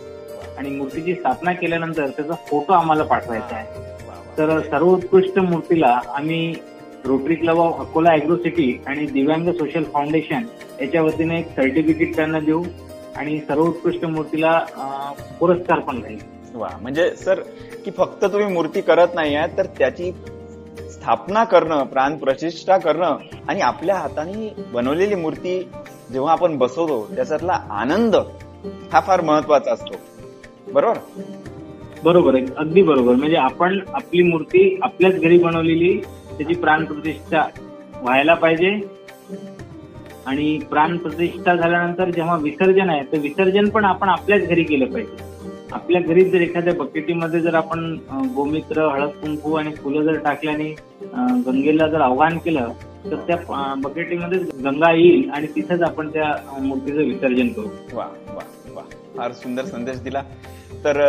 आणि 0.58 0.70
मूर्तीची 0.70 1.14
स्थापना 1.14 1.52
केल्यानंतर 1.52 2.08
त्याचा 2.08 2.34
फोटो 2.48 2.72
आम्हाला 2.72 3.04
पाठवायचा 3.04 3.56
आहे. 3.56 3.88
तर 4.38 4.58
सर्वोत्कृष्ट 4.60 5.38
मूर्तीला 5.38 5.98
आम्ही 6.14 6.54
rotary 7.06 7.34
club 7.34 7.58
of 7.58 7.80
Akola 7.80 8.10
agro 8.10 8.36
city 8.36 8.72
आणि 8.86 9.06
दिव्यांग 9.06 9.50
सोशल 9.52 9.84
फाउंडेशन 9.84 10.44
याच्या 10.80 11.02
वतीने 11.02 11.38
एक 11.38 11.48
सर्टिफिकेट 11.56 12.14
त्यांना 12.16 12.40
देऊ 12.40 12.62
आणि 13.16 13.38
सर्व 13.48 13.62
उत्कृष्ट 13.62 14.04
मूर्तीला 14.04 14.58
पुरस्कार 15.40 15.78
पण 15.78 16.02
राहील 16.02 16.18
वा 16.54 16.68
म्हणजे 16.80 17.10
सर 17.16 17.40
की 17.84 17.90
फक्त 17.90 18.24
तुम्ही 18.24 18.52
मूर्ती 18.52 18.80
करत 18.80 19.14
नाही 19.14 19.34
आहे 19.34 19.56
तर 19.58 19.66
त्याची 19.78 20.10
स्थापना 20.90 21.44
करणं 21.44 21.84
प्राण 21.84 22.16
प्रतिष्ठा 22.16 22.76
करणं 22.78 23.16
आणि 23.48 23.60
आपल्या 23.60 23.96
हाताने 23.96 24.48
बनवलेली 24.72 25.14
मूर्ती 25.14 25.58
जेव्हा 26.12 26.32
आपण 26.32 26.56
बसवतो 26.58 27.04
त्याच्यातला 27.16 27.52
आनंद 27.70 28.16
हा 28.92 29.00
फार 29.00 29.20
महत्त्वाचा 29.20 29.72
असतो. 29.72 29.94
बरोबर? 30.72 30.98
बरोबर 32.04 32.34
आहे 32.34 32.46
अगदी 32.56 32.82
बरोबर. 32.82 33.14
म्हणजे 33.14 33.36
आपण 33.36 33.78
आपली 33.94 34.22
मूर्ती 34.22 34.78
आपल्याच 34.82 35.20
घरी 35.20 35.38
बनवलेली 35.38 36.00
त्याची 36.40 36.54
प्राण 36.54 36.84
प्रतिष्ठा 36.84 37.44
व्हायला 38.02 38.34
पाहिजे 38.34 38.68
आणि 40.26 40.58
प्राण 40.70 40.96
प्रतिष्ठा 40.96 41.54
झाल्यानंतर 41.54 42.10
जेव्हा 42.10 42.36
विसर्जन 42.36 42.90
आहे 42.90 43.02
तर 43.12 43.18
विसर्जन 43.18 43.68
पण 43.68 43.84
आपण 43.84 44.08
आपल्याच 44.08 44.48
घरी 44.48 44.62
केलं 44.62 44.86
पाहिजे. 44.86 45.28
आपल्या 45.72 46.00
घरी 46.00 46.24
जर 46.24 46.40
एखाद्या 46.40 46.74
बकेटीमध्ये 46.74 47.40
जर 47.40 47.54
आपण 47.54 47.96
गोमित्र 48.34 48.86
हळद 48.88 49.10
कुंकू 49.20 49.52
आणि 49.54 49.74
फुलं 49.74 50.02
जर 50.02 50.18
टाकल्याने 50.18 50.70
गंगेला 51.46 51.86
जर 51.88 52.00
आव्हान 52.00 52.38
केलं 52.38 52.68
तर 53.04 53.16
त्या 53.26 53.74
बकेटीमध्ये 53.84 54.38
गंगा 54.64 54.92
येईल 54.92 55.30
आणि 55.30 55.46
तिथेच 55.46 55.82
आपण 55.82 56.08
त्या 56.08 56.34
मूर्तीचं 56.60 57.02
विसर्जन 57.02 57.48
करू. 57.48 57.68
वा 57.92 58.04
वा 58.28 58.42
वा. 58.74 58.82
फार 59.16 59.32
सुंदर 59.32 59.64
संदेश 59.64 60.00
दिला. 60.00 60.22
तर 60.84 61.00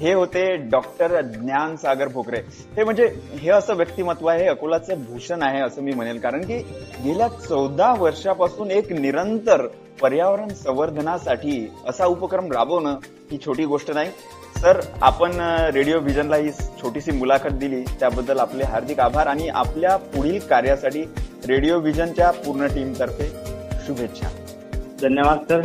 हे 0.00 0.12
होते 0.12 0.44
डॉक्टर 0.70 1.20
ज्ञान 1.22 1.76
सागर 1.76 2.08
भोकरे. 2.08 2.40
हे 2.76 2.84
म्हणजे 2.84 3.06
हे 3.40 3.50
असं 3.50 3.74
व्यक्तिमत्व 3.74 4.26
आहे 4.26 4.46
अकोलाचं 4.48 5.04
भूषण 5.04 5.42
आहे 5.42 5.60
असं 5.60 5.82
मी 5.82 5.92
म्हणेल. 5.92 6.18
कारण 6.18 6.40
की 6.40 6.58
गेल्या 7.04 7.28
चौदा 7.28 7.92
वर्षापासून 7.98 8.70
एक 8.70 8.92
निरंतर 8.92 9.66
पर्यावरण 10.00 10.48
संवर्धनासाठी 10.48 11.72
असा 11.88 12.06
उपक्रम 12.06 12.52
राबवणं 12.52 12.96
ही 13.32 13.38
छोटी 13.46 13.64
गोष्ट 13.64 13.90
नाही. 13.90 14.10
सर 14.56 14.80
आपण 15.02 15.32
रेडिओ 15.74 15.98
व्हिजनला 15.98 16.36
ही 16.36 16.50
छोटीशी 16.50 17.10
मुलाखत 17.10 17.52
दिली. 17.52 17.82
त्याबद्दल 18.00 18.38
आपले 18.38 18.64
हार्दिक 18.64 19.00
आभार 19.00 19.26
आणि 19.26 19.48
आपल्या 19.48 19.96
पुढील 19.96 20.38
कार्यासाठी 20.40 21.02
रेडिओ 21.48 21.78
व्हिजनच्या 21.78 22.30
पूर्ण 22.30 22.66
टीमतर्फे 22.66 23.28
शुभेच्छा. 23.86 24.28
धन्यवाद 25.00 25.38
सर. 25.48 25.60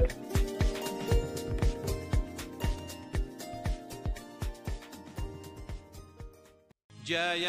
जय 7.11 7.47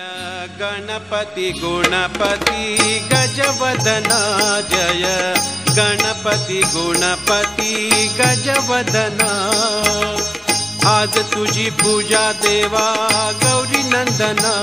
गणपति 0.58 1.52
गुणपति, 1.52 2.76
गजवदना 3.12 4.60
जय। 4.60 5.34
गणपति 5.70 6.62
गुणपति, 6.62 7.90
गजवदना। 8.20 9.30
आज 10.98 11.18
तुझी 11.18 11.70
पूजा 11.70 12.32
देवा, 12.32 13.08
गौरी 13.32 13.82
नंदना। 13.82 14.54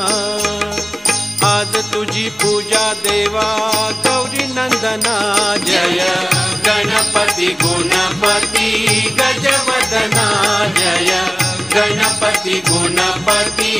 आज 1.47 1.91
तुझी 1.93 2.29
पूजा 2.29 2.93
देवा, 2.93 3.69
गौरी 4.07 4.43
नंदना। 4.43 5.55
जय 5.57 6.27
गणपति 6.65 7.57
गुणपति, 7.61 8.87
गजवदना। 9.19 10.65
जय 10.67 11.38
गणपति 11.73 12.61
गुणपति 12.69 13.71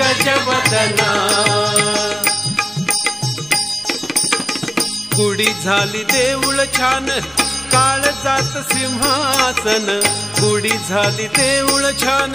गजवदना. 0.00 1.10
कुडी 5.16 5.46
झाली 5.64 6.02
देऊळ 6.04 6.58
छान 6.76 7.06
काळ 7.72 8.00
जात 8.24 8.54
सिंहासन. 8.72 10.00
कुडी 10.40 10.76
झाली 10.88 11.26
देऊळ 11.26 11.82
छान 12.02 12.32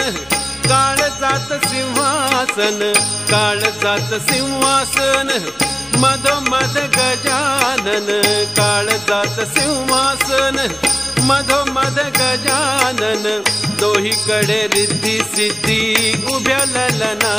काळ 0.66 0.98
जात 1.22 1.54
सिंहासन. 1.68 2.82
काळ 3.32 3.60
जात 3.60 4.14
सिंहासन 4.30 5.32
मधोमध 5.96 6.78
गजानन. 6.78 8.10
काळ 8.58 8.86
जात 9.08 9.40
सिंहासन 9.58 10.68
मधोमध 11.24 11.98
गजानन 12.18 13.44
दोहीकडे 13.80 14.68
रिद्धी 14.68 15.20
सिद्धी 15.20 15.84
उभ्या 16.34 16.66
ललना. 16.66 17.34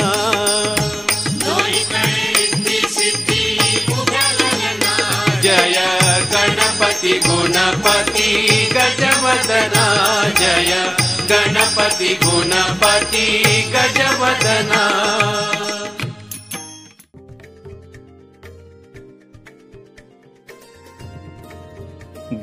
जय 5.43 5.77
गणपति 6.31 7.19
गुणपति 7.27 8.31
गजवदना. 8.73 9.85
जय 10.39 10.95
गणपति 11.29 12.19
गुणपति 12.23 13.27
गजवदना. 13.75 14.81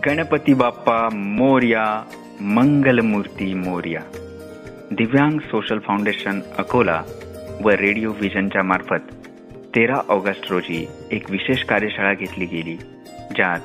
गणपती 0.07 0.55
बाप्पा 0.55 1.09
मोर्या 1.14 2.05
मंगलमूर्ती 2.40 3.55
मोर्या. 3.55 4.00
दिव्यांग 4.90 5.38
सोशल 5.38 5.78
फाउंडेशन 5.78 6.40
अकोला 6.59 7.03
व 7.61 7.70
रेडिओ 7.70 8.12
व्हिजनच्या 8.12 8.62
मार्फत 8.62 9.14
तेरा 9.76 10.00
ऑगस्ट 10.09 10.53
रोजी 10.53 10.86
एक 11.11 11.30
विशेष 11.30 11.64
कार्यशाळा 11.64 12.14
घेतली 12.14 12.44
गेली 12.44 12.76
ज्यात 13.36 13.61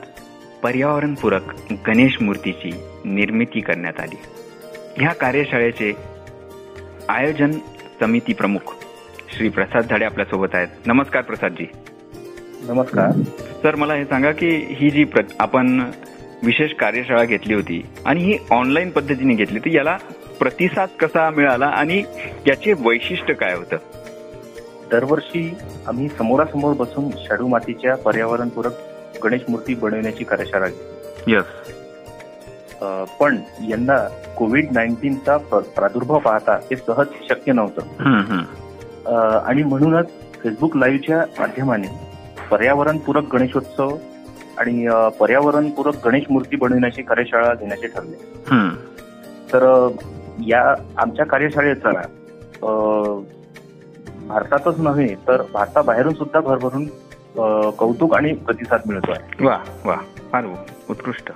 पर्यावरणपूरक 0.64 1.74
गणेश 1.88 2.22
मूर्तीची 2.22 2.70
निर्मिती 3.06 3.60
करण्यात 3.60 4.00
आली. 4.00 4.20
ह्या 4.98 5.14
कार्यशाळेचे 5.14 5.94
आयोजन 7.10 7.52
समिती 8.00 8.34
प्रमुख 8.34 8.76
श्री 9.38 9.50
प्रसाद 9.50 9.84
झाडे 9.90 10.06
आपल्यासोबत 10.06 10.56
आहेत. 10.56 10.68
नमस्कार 10.86 11.22
प्रसादजी. 11.22 11.66
नमस्कार. 12.62 13.12
सर 13.64 13.76
मला 13.76 13.94
हे 13.94 14.06
सांगा 14.06 14.32
की 14.32 14.50
ही 14.70 14.90
जी 14.90 15.06
आपण 15.40 15.84
विशेष 16.44 16.74
कार्यशाळा 16.74 17.24
घेतली 17.24 17.54
होती 17.54 17.82
आणि 18.06 18.24
ही 18.24 18.38
ऑनलाईन 18.52 18.90
पद्धतीने 18.90 19.34
घेतली 19.34 19.60
तर 19.60 19.70
याला 19.70 19.98
प्रतिसाद 20.40 20.90
कसा 21.00 21.30
मिळाला 21.30 21.66
आणि 21.66 22.04
याचे 22.48 22.74
वैशिष्ट्य 22.74 23.34
काय 23.34 23.56
होतं? 23.56 23.78
दरवर्षी 24.92 25.54
आम्ही 25.88 26.08
समोरासमोर 26.10 26.74
बसून 26.74 27.10
शाडू 27.18 27.48
मातीच्या 27.48 27.96
पर्यावरणपूरक 27.96 28.74
गणेश 29.24 29.42
मूर्ती 29.50 29.76
बनवण्याची 29.76 30.24
कार्यशाळा 30.24 30.68
घेतो 30.68 31.32
यस 31.32 31.44
अ, 32.82 33.04
पण 33.20 33.38
यंदा 33.68 33.98
कोविड 34.38 34.68
नाईन्टीनचा 34.72 35.38
प्रादुर्भाव 35.38 36.20
पाहता 36.20 36.56
हे 36.56 36.76
सहज 36.76 37.08
शक्य 37.30 37.52
नव्हतं. 37.54 37.82
आणि 39.46 39.64
म्हणूनच 39.64 40.08
फेसबुक 40.44 40.78
लाईव्हच्या 40.78 41.24
माध्यमाने 41.40 41.88
पर्यावरणपूरक 42.52 43.36
गणेशोत्सव 43.36 43.90
आणि 44.58 44.88
पर्यावरणपूरक 45.20 46.08
गणेश 46.08 46.24
मूर्ती 46.30 46.56
बनविण्याची 46.56 47.02
कार्यशाळा 47.02 47.54
घेण्याचे 47.54 47.88
ठरले. 47.88 48.16
तर 49.54 49.90
या 50.48 50.76
आमच्या 50.98 51.26
कार्यशाळेचा 51.26 51.92
भारतातच 54.28 54.80
नव्हे 54.80 55.16
तर 55.28 55.42
भारताबाहेरून 55.54 56.14
सुद्धा 56.14 56.40
भरभरून 56.40 56.86
कौतुक 57.72 58.16
आणि 58.16 58.34
प्रतिसाद 58.34 58.80
मिळतो 58.88 59.12
आहे. 59.12 59.46
वा 59.46 59.58
वा. 59.86 59.96
फार 60.32 60.46
उत्कृष्ट. 60.90 61.32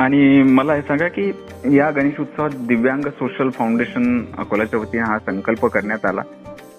आणि 0.00 0.42
मला 0.42 0.74
हे 0.74 0.82
सांगा 0.82 1.08
की 1.08 1.32
या 1.64 1.90
गणेश 1.90 2.20
उत्सवात 2.20 2.50
दिव्यांग 2.68 3.02
सोशल 3.02 3.50
फाउंडेशन 3.50 4.24
अकोल्याच्या 4.38 4.80
वतीने 4.80 5.02
हा 5.02 5.18
संकल्प 5.18 5.66
करण्यात 5.66 6.04
आला. 6.06 6.22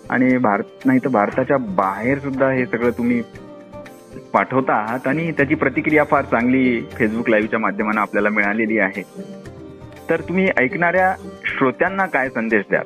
आणि 0.09 0.37
भारत 0.37 0.63
नाही 0.85 0.99
तर 0.99 1.07
भारताच्या 1.07 1.57
बाहेर 1.57 2.19
सुद्धा 2.19 2.49
हे 2.49 2.65
सगळं 2.65 2.89
तुम्ही 2.89 3.21
पाठवता 4.35 4.73
आहात 4.73 5.07
आणि 5.07 5.31
त्याची 5.31 5.55
प्रतिक्रिया 5.55 6.03
फार 6.03 6.25
चांगली 6.25 6.81
फेसबुक 6.81 7.29
लाईव्हच्या 7.29 7.59
माध्यमाने 7.59 7.99
आपल्याला 7.99 8.29
मिळालेली 8.29 8.79
आहे. 8.79 9.03
तर 10.09 10.21
तुम्ही 10.21 10.49
ऐकणाऱ्या 10.57 11.15
श्रोत्यांना 11.45 12.05
काय 12.05 12.29
संदेश 12.29 12.63
द्याल? 12.69 12.85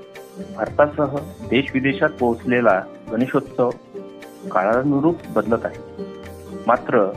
भारतासह 0.55 1.17
देश 1.49 1.71
विदेशात 1.73 2.09
पोहोचलेला 2.09 2.81
गणेशोत्सव 3.11 3.69
काळानुरूप 4.51 5.15
बदलत 5.35 5.65
आहे. 5.65 6.03
मात्र 6.67 7.11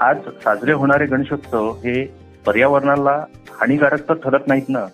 आज 0.00 0.16
साजरे 0.44 0.72
होणारे 0.72 1.06
गणेशोत्सव 1.06 1.70
हे 1.70 2.14
पर्यावरणाला 2.46 3.24
हानिकारक 3.50 4.08
तर 4.08 4.14
ठरत 4.14 4.40
नाहीत 4.46 4.68
ना 4.68 4.86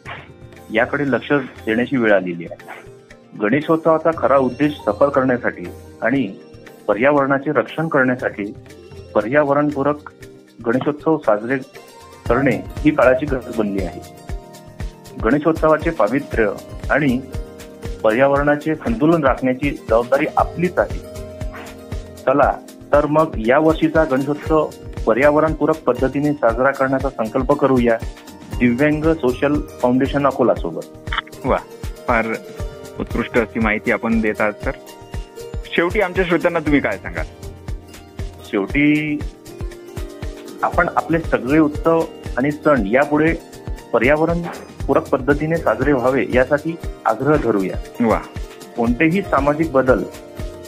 याकडे 0.73 1.05
लक्ष 1.07 1.33
देण्याची 1.67 1.97
वेळ 1.97 2.13
आलेली 2.13 2.45
आहे. 2.45 2.69
गणेशोत्सवाचा 3.39 4.11
खरा 4.19 4.37
उद्देश 4.37 4.73
सफल 4.87 5.09
करण्यासाठी 5.09 5.65
आणि 6.03 6.29
पर्यावरणाचे 6.89 7.53
रक्षण 7.53 7.89
करण्यासाठी 7.89 8.53
पर्यावरणपूरक 9.15 10.11
गणेशोत्सव 10.67 11.19
साजरे 11.19 11.59
करणे 12.29 12.57
ही 12.79 12.91
काळाची 12.91 13.27
गरज 13.27 13.57
बनली 13.57 13.85
आहे. 13.85 14.01
गणेशोत्सवाचे 15.25 15.91
पावित्र्य 15.91 16.51
आणि 16.91 17.21
पर्यावरणाचे 18.05 18.75
संतुलन 18.75 19.25
राखण्याची 19.25 19.71
जबाबदारी 19.71 20.27
आपलीच 20.37 20.79
आहे. 20.79 20.99
चला 22.25 22.53
तर 22.93 23.07
मग 23.07 23.35
या 23.37 23.59
वर्षीचा 23.59 24.05
गणेशोत्सव 24.05 24.69
पर्यावरणपूरक 25.07 25.77
पद्धतीने 25.77 26.33
साजरा 26.33 26.71
करण्याचा 26.71 27.11
संकल्प 27.11 27.53
करूया. 27.53 27.97
दिव्यांग 28.59 29.05
सोशल 29.05 29.61
फाउंडेशन 29.61 30.27
अकोला 30.27 30.55
सोबत. 30.55 31.11
वा 31.45 31.57
फार 32.09 32.27
उत्कृष्ट 33.01 33.39
अशी 33.39 33.59
माहिती 33.59 33.93
आपण 33.93 34.21
देत 34.21 34.41
आहात 34.41 34.65
सर. 34.65 34.71
शेवटी 35.79 36.01
आमच्या 36.01 36.25
श्रोत्यांना 36.25 36.59
तुम्ही 36.59 36.81
काय 36.81 36.99
सांगाल? 36.99 37.25
शेवटी 38.45 39.19
आपण 40.63 40.89
आपले 40.97 41.19
सगळे 41.19 41.59
उत्सव 41.59 42.01
आणि 42.39 42.51
सण 42.51 42.87
यापुढे 42.87 43.35
पर्यावरण 43.93 44.43
पूरक 44.87 45.09
पद्धतीने 45.09 45.57
साजरे 45.57 45.93
व्हावे 45.93 46.27
यासाठी 46.35 46.77
आग्रह 47.05 47.37
धरूया. 47.37 48.07
वा. 48.07 48.19
कोणतेही 48.77 49.23
सामाजिक 49.23 49.73
बदल 49.73 50.03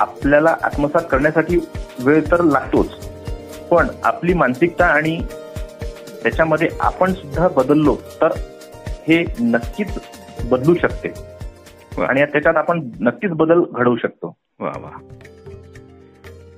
आपल्याला 0.00 0.56
आत्मसात 0.62 1.02
करण्यासाठी 1.10 1.66
वेळ 1.98 2.22
तर 2.30 2.42
लागतोच 2.42 3.06
पण 3.68 3.86
आपली 4.04 4.34
मानसिकता 4.34 4.86
आणि 4.86 5.22
त्याच्यामध्ये 6.22 6.68
आपण 6.80 7.12
सुद्धा 7.12 7.48
बदललो 7.48 7.96
तर 8.20 8.28
हे 9.08 9.24
नक्कीच 9.40 9.88
बदलू 10.44 10.74
शकते. 10.74 11.08
आणि 12.02 12.24
त्याच्यात 12.24 12.56
आपण 12.56 12.90
नक्कीच 13.00 13.30
बदल 13.30 13.62
घडवू 13.72 13.96
शकतो. 13.96 14.36
वा 14.60 14.72
वा. 14.76 14.90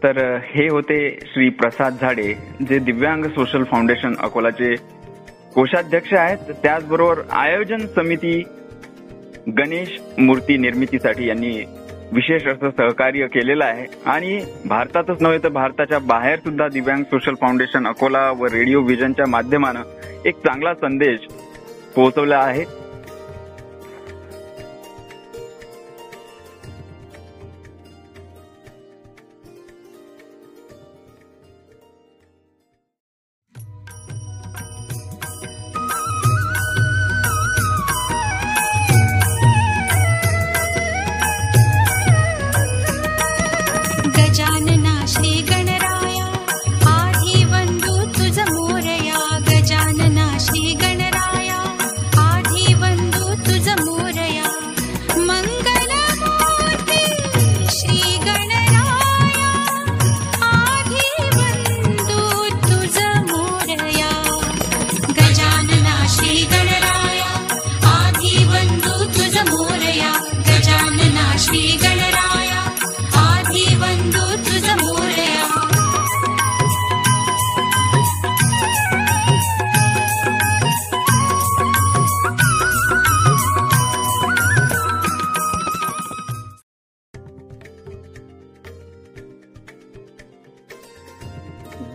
तर 0.03 0.39
हे 0.45 0.69
होते 0.69 1.19
श्री 1.23 1.49
प्रसाद 1.49 1.97
झाडे 2.01 2.35
जे 2.69 2.79
दिव्यांग 2.79 3.25
सोशल 3.25 3.65
फाउंडेशन 3.65 4.15
अकोलाचे 4.21 4.75
कोषाध्यक्ष 5.55 6.15
आहेत. 6.15 6.39
त्याचबरोबर 6.63 7.21
आयोजन 7.31 7.79
समिती 7.79 8.43
गणेश 9.59 10.01
मूर्ती 10.19 10.57
निर्मितीसाठी 10.57 11.29
यांनी 11.29 11.65
विशेष 12.13 12.47
असं 12.47 12.71
सहकार्य 12.71 13.27
केलेलं 13.27 13.65
आहे. 13.65 13.87
आणि 14.07 14.45
भारतातच 14.67 15.23
नव्हे 15.23 15.39
तर 15.39 15.49
भारताच्या 15.49 15.99
बाहेर 15.99 16.37
सुद्धा 16.37 16.69
दिव्यांग 16.69 17.03
सोशल 17.03 17.35
फाउंडेशन 17.41 17.87
अकोला 17.87 18.31
व 18.31 18.45
रेडिओ 18.45 18.81
व्हिजनच्या 18.81 19.27
माध्यमानं 19.27 19.83
एक 20.25 20.35
चांगला 20.35 20.75
संदेश 20.75 21.21
पोहोचवला 21.97 22.39
आहे. 22.39 22.82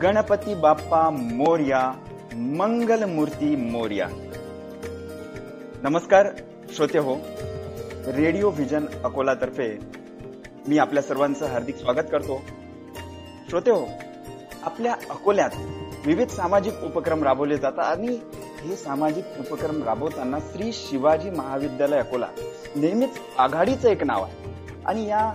गणपती 0.08 0.56
बाप्पा 0.56 1.10
मोर्या 1.10 1.92
मंगलमूर्ती 2.34 3.56
मोर्या. 3.56 4.08
नमस्कार 5.84 6.28
श्रोते 6.76 7.00
हो. 7.00 7.16
रेडिओ 8.08 8.50
व्हिजन 8.50 8.86
अकोलातर्फे 9.04 9.80
मी 10.68 10.78
आपल्या 10.78 11.04
सर्वांचं 11.04 11.46
हार्दिक 11.46 11.76
स्वागत 11.76 12.06
करतो. 12.12 12.42
श्रोते 13.50 13.72
हो 13.72 13.86
आपल्या 14.64 14.94
अकोल्यात 15.10 15.50
विविध 16.06 16.28
सामाजिक 16.28 16.74
उपक्रम 16.84 17.24
राबवले 17.24 17.58
जातात 17.58 17.80
आणि 17.80 18.20
हे 18.62 18.76
सामाजिक 18.76 19.26
उपक्रम 19.40 19.84
राबवताना 19.84 20.40
श्री 20.40 20.72
शिवाजी 20.74 21.30
महाविद्यालय 21.30 21.98
अकोला 21.98 22.28
नेहमीच 22.76 23.10
आघाडीचं 23.38 23.90
एक 23.90 24.04
नाव 24.04 24.24
आहे. 24.24 24.36
आणि 24.86 25.06
या 25.06 25.34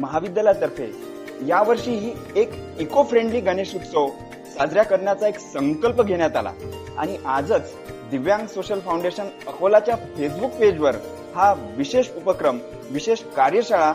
महाविद्यालयातर्फे 0.00 1.11
यावर्षीही 1.46 2.12
एक 2.36 2.50
इको 2.78 3.02
फ्रेंडली 3.02 3.40
गणेश 3.40 3.74
उत्सव 3.74 4.08
साजरा 4.54 4.82
करण्याचा 4.82 5.28
एक 5.28 5.38
संकल्प 5.38 6.02
घेण्यात 6.02 6.36
आला. 6.36 6.52
आणि 6.98 7.16
आजच 7.26 7.72
दिव्यांग 8.10 8.46
सोशल 8.46 8.80
फाउंडेशन 8.80 9.28
अकोलाच्या 9.46 9.96
फेसबुक 9.96 10.50
पेजवर 10.50 10.96
हा 11.34 11.52
विशेष 11.76 12.08
उपक्रम 12.16 12.58
विशेष 12.90 13.22
कार्यशाळा 13.36 13.92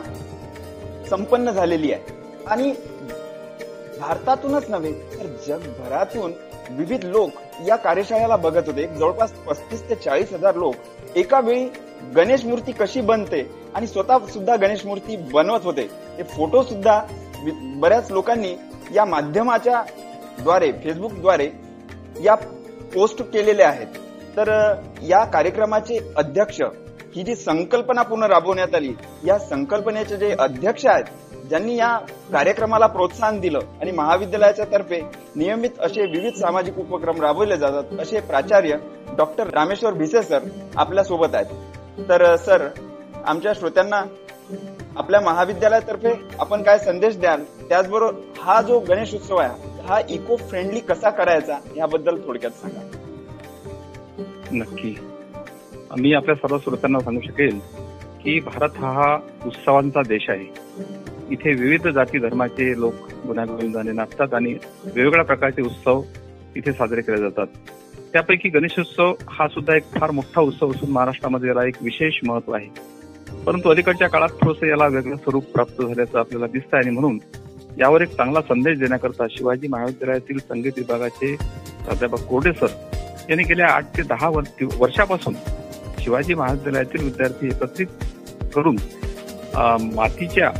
संपन्न 1.10 1.50
झालेली 1.50 1.92
आहे. 1.92 2.02
आणि 2.46 2.72
भारतातूनच 4.00 4.70
नव्हे 4.70 4.92
तर 4.92 5.26
जगभरातून 5.46 6.32
विविध 6.70 7.04
लोक 7.04 7.30
या 7.66 7.76
कार्यशाळेला 7.76 8.36
बघत 8.36 8.66
होते. 8.66 8.86
जवळपास 8.86 9.32
पस्तीस 9.32 9.88
ते 9.88 9.94
चाळीस 9.94 10.32
हजार 10.32 10.54
लोक 10.54 10.74
एका 11.16 11.40
वेळी 11.40 11.68
गणेश 12.16 12.44
मूर्ती 12.44 12.72
कशी 12.72 13.00
बनते 13.00 13.40
आणि 13.74 13.86
स्वतः 13.86 14.26
सुद्धा 14.26 14.56
गणेश 14.56 14.84
मूर्ती 14.86 15.16
बनवत 15.32 15.64
होते. 15.64 15.86
ते 16.18 16.22
फोटो 16.22 16.62
सुद्धा 16.62 17.00
बऱ्याच 17.80 18.10
लोकांनी 18.10 18.54
या 18.94 19.04
माध्यमाच्या 19.04 19.82
द्वारे 20.42 20.70
फेसबुकद्वारे 20.84 21.48
या 22.22 22.34
पोस्ट 22.94 23.22
केलेल्या 23.22 23.68
आहेत. 23.68 23.86
तर 24.36 24.50
या 25.02 25.24
कार्यक्रमाचे 25.24 25.98
अध्यक्ष 26.16 26.60
ही 27.14 27.22
जी 27.22 27.34
संकल्पना 27.34 28.02
पूर्ण 28.02 28.24
राबवण्यात 28.24 28.74
आली 28.74 28.92
या 29.26 29.38
संकल्पनेचे 29.38 30.16
जे 30.16 30.34
अध्यक्ष 30.38 30.86
आहेत 30.86 31.04
ज्यांनी 31.48 31.76
या 31.76 31.96
कार्यक्रमाला 32.32 32.86
प्रोत्साहन 32.86 33.38
दिलं 33.40 33.58
आणि 33.80 33.90
महाविद्यालयाच्या 33.90 34.64
तर्फे 34.72 35.00
नियमित 35.36 35.80
असे 35.80 36.02
विविध 36.02 36.34
सामाजिक 36.34 36.78
उपक्रम 36.78 37.20
राबवले 37.20 37.56
जातात 37.56 38.00
असे 38.00 38.20
प्राचार्य 38.20 38.76
डॉक्टर 39.16 39.46
रामेश्वर 39.46 39.92
भिसे 39.92 40.22
सर 40.22 40.48
आपल्यासोबत 40.76 41.34
आहेत. 41.34 41.46
तर 42.08 42.34
सर 42.36 42.68
आमच्या 43.26 43.52
श्रोत्यांना 43.52 44.02
आपल्या 44.98 45.20
महाविद्यालयातर्फे 45.20 46.08
आपण 46.38 46.62
काय 46.62 46.78
संदेश 46.78 47.16
द्याल? 47.16 47.42
त्याचबरोबर 47.68 48.12
हा 48.38 48.62
जो 48.62 48.80
गणेश 48.80 49.14
उत्सव 49.14 49.36
आहे 49.36 49.82
हा 49.82 50.00
इको 50.08 50.36
फ्रेंडली 50.36 50.80
कसा 50.80 51.10
करायचा? 51.10 51.58
याबद्दल 51.76 52.20
थोडक्यात 52.26 52.50
सांगा. 52.50 52.80
नक्की. 54.52 54.98
मी 55.98 56.12
आपल्या 56.12 56.34
सर्व 56.34 56.58
श्रोत्यांना 56.58 57.00
सांगू 57.00 57.20
शकेल 57.20 57.60
की 58.24 58.40
भारत 58.40 58.70
हा 58.76 59.18
उत्सवांचा 59.46 60.02
देश 60.02 60.30
आहे. 60.30 60.46
इथे 61.30 61.54
विविध 61.54 61.88
जाती 61.88 62.18
धर्माचे 62.18 62.80
लोक 62.80 62.94
गुन्ह्यागोविंदाने 63.26 63.92
नाचतात 63.92 64.34
आणि 64.34 64.54
वेगवेगळ्या 64.84 65.24
प्रकारचे 65.24 65.62
उत्सव 65.62 66.02
इथे 66.56 66.72
साजरे 66.72 67.00
केले 67.00 67.18
जातात. 67.18 67.46
त्यापैकी 68.12 68.48
गणेशोत्सव 68.48 69.14
हा 69.28 69.48
सुद्धा 69.48 69.76
एक 69.76 69.84
फार 69.84 70.10
मोठा 70.10 70.40
उत्सव 70.40 70.70
असून 70.70 70.90
महाराष्ट्रामध्ये 70.90 71.48
याला 71.48 71.64
एक 71.64 71.74
विशेष 71.80 72.14
महत्त्व 72.24 72.52
आहे. 72.52 72.97
परंतु 73.48 73.68
अलीकडच्या 73.68 74.08
काळात 74.08 74.28
थोडंसं 74.28 74.66
याला 74.66 74.86
वेगळं 74.86 75.16
स्वरूप 75.16 75.44
प्राप्त 75.44 75.82
झाल्याचं 75.82 76.18
आपल्याला 76.18 76.46
दिसतं 76.46 76.76
आणि 76.76 76.90
म्हणून 76.90 77.18
यावर 77.78 78.00
एक 78.02 78.08
चांगला 78.08 78.40
संदेश 78.40 78.78
देण्याकरता 78.78 79.26
शिवाजी 79.30 79.68
महाविद्यालयातील 79.68 80.38
संगीत 80.38 80.72
विभागाचे 80.76 81.34
प्राध्यापक 81.84 82.20
कोरडे 82.20 82.52
सर 82.52 82.66
यांनी 83.30 83.44
गेल्या 83.44 83.66
आठ 83.66 83.96
ते 83.96 84.02
दहा 84.02 84.28
वर्ष- 84.28 84.76
वर्षापासून 84.78 85.34
शिवाजी 86.00 86.34
महाविद्यालयातील 86.34 87.04
विद्यार्थी 87.04 87.46
एकत्रित 87.46 87.86
करून 88.54 88.76
मातीच्या 89.94 90.50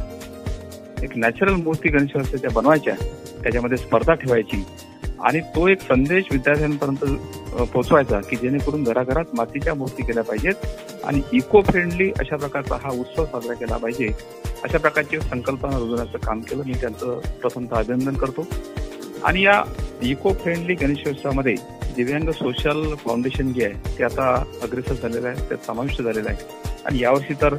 एक 1.03 1.17
नॅचरल 1.17 1.55
मूर्ती 1.55 1.89
गणेश 1.89 2.45
बनवायच्या 2.55 2.95
त्याच्यामध्ये 3.43 3.79
स्पर्धा 3.79 4.15
ठेवायची 4.15 4.65
आणि 5.27 5.41
तो 5.55 5.67
एक 5.69 5.81
संदेश 5.83 6.25
विद्यार्थ्यांपर्यंत 6.33 7.05
पोहोचवायचा 7.55 8.21
की 8.21 8.37
जेणेकरून 8.37 8.83
घराघरात 8.85 9.35
मातीच्या 9.35 9.75
मूर्ती 9.75 10.03
केल्या 10.03 10.23
पाहिजेत 10.25 11.05
आणि 11.05 11.21
इको 11.33 11.63
फ्रेंडली 11.63 12.11
अशा 12.21 12.37
प्रकारचा 12.37 12.77
हा 12.83 12.91
उत्सव 12.91 13.25
साजरा 13.25 13.55
केला 13.55 13.77
पाहिजे 13.77 14.09
अशा 14.65 14.79
प्रकारची 14.79 15.21
संकल्पना 15.21 15.79
रुजवण्याचं 15.79 16.27
काम 16.27 16.41
केलं. 16.41 16.63
मी 16.67 16.73
त्यांचं 16.81 17.19
प्रथमतः 17.41 17.77
अभिनंदन 17.77 18.15
करतो. 18.17 18.47
आणि 19.25 19.43
या 19.45 19.63
इको 20.03 20.33
फ्रेंडली 20.43 20.75
गणेशोत्सवामध्ये 20.75 21.55
दिव्यांग 21.97 22.31
सोशल 22.31 22.83
फाउंडेशन 22.95 23.53
जे 23.53 23.65
आहे 23.65 23.99
ते 23.99 24.05
आता 24.05 24.33
अग्रेसर 24.63 24.95
झालेलं 24.95 25.29
आहे 25.29 25.49
त्यात 25.49 25.67
समाविष्ट 25.67 26.03
झालेलं 26.03 26.29
आहे. 26.29 26.83
आणि 26.87 27.03
यावर्षी 27.03 27.35
तर 27.43 27.55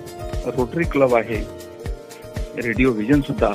रोटरी 0.57 0.84
क्लब 0.91 1.16
आहे. 1.16 1.43
रेडिओ 2.64 2.91
व्हिजन 2.91 3.22
सुद्धा 3.22 3.53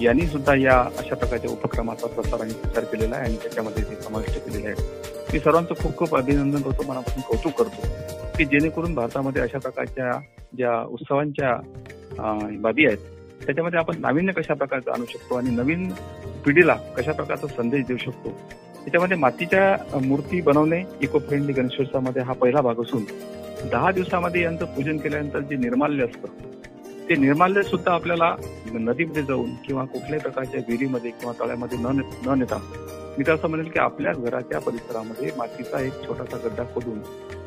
यांनी 0.00 0.26
सुद्धा 0.26 0.54
या 0.54 0.76
अशा 0.98 1.14
प्रकारच्या 1.14 1.50
उपक्रमाचा 1.50 2.06
प्रसार 2.06 2.40
आणि 2.40 2.52
प्रचार 2.52 2.84
केलेला 2.84 3.16
आहे 3.16 3.24
आणि 3.24 3.36
त्याच्यामध्ये 3.36 3.82
ते 3.84 4.02
समाविष्ट 4.02 4.38
केलेले 4.38 4.68
आहे 4.68 5.08
मी 5.32 5.38
सर्वांचं 5.38 5.74
खूप 5.74 5.96
खूप 5.96 6.14
अभिनंदन 6.16 6.62
करतो 6.62 6.88
मनापासून 6.88 7.22
कौतुक 7.22 7.58
करतो 7.58 8.36
की 8.36 8.44
जेणेकरून 8.44 8.94
भारतामध्ये 8.94 9.42
अशा 9.42 9.58
प्रकारच्या 9.58 10.12
ज्या 10.56 10.80
उत्सवांच्या 10.82 11.56
बाबी 12.60 12.86
आहेत 12.86 13.44
त्याच्यामध्ये 13.46 13.78
आपण 13.78 14.00
नाविन्य 14.00 14.32
कशा 14.32 14.54
प्रकारचं 14.54 14.92
आणू 14.92 15.04
शकतो 15.04 15.34
आणि 15.34 15.50
नवीन 15.50 15.88
पिढीला 16.44 16.74
कशा 16.96 17.12
प्रकारचा 17.12 17.46
संदेश 17.46 17.84
देऊ 17.86 17.96
शकतो 17.96 18.30
त्याच्यामध्ये 18.74 19.16
मातीच्या 19.16 19.98
मूर्ती 20.02 20.40
बनवणे 20.40 20.82
इको 21.00 21.18
फ्रेंडली 21.18 21.52
गणेशोत्सवामध्ये 21.52 22.22
हा 22.22 22.32
पहिला 22.32 22.60
भाग 22.60 22.80
असून 22.80 23.04
दहा 23.70 23.90
दिवसामध्ये 23.90 24.42
यांचं 24.42 24.64
पूजन 24.66 24.96
केल्यानंतर 24.96 25.40
जे 25.40 25.56
निर्माल्य 25.56 26.04
असतं 26.04 26.68
ते 27.10 27.16
निर्माल्य 27.16 27.62
सुद्धा 27.62 27.92
आपल्याला 27.92 28.36
नदीमध्ये 28.72 29.22
जाऊन 29.22 29.54
किंवा 29.66 29.84
कुठल्याही 29.84 30.18
प्रकारच्या 30.18 30.60
विहिरीमध्ये 30.68 31.10
किंवा 31.10 31.32
तळ्यामध्ये 31.40 31.78
न 31.78 31.86
ने- 31.86 32.26
न 32.26 32.38
नेता 32.38 32.58
मी 33.18 33.24
तर 33.26 33.34
असं 33.34 33.48
म्हणेल 33.48 33.68
की 33.68 33.78
आपल्या 33.78 34.12
घराच्या 34.12 34.58
परिसरामध्ये 34.58 35.30
मातीचा 35.38 35.80
एक 35.80 35.92
छोटासा 36.08 36.36
गड्डा 36.36 36.64
खोदून 36.74 36.98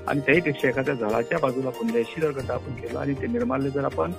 आणि 0.07 0.20
त्याहीपेक्षा 0.20 0.68
एखाद्या 0.68 0.93
झाडाच्या 0.93 1.38
बाजूला 1.41 1.70
कोणत्याशी 1.70 2.22
जर 2.22 2.32
गड्डा 2.32 2.53
आपण 2.53 2.74
केला 2.74 2.99
आणि 2.99 3.14
ते 3.14 3.28
निर्माल्य 3.28 3.70
जर 3.70 3.84
आपण 3.84 4.11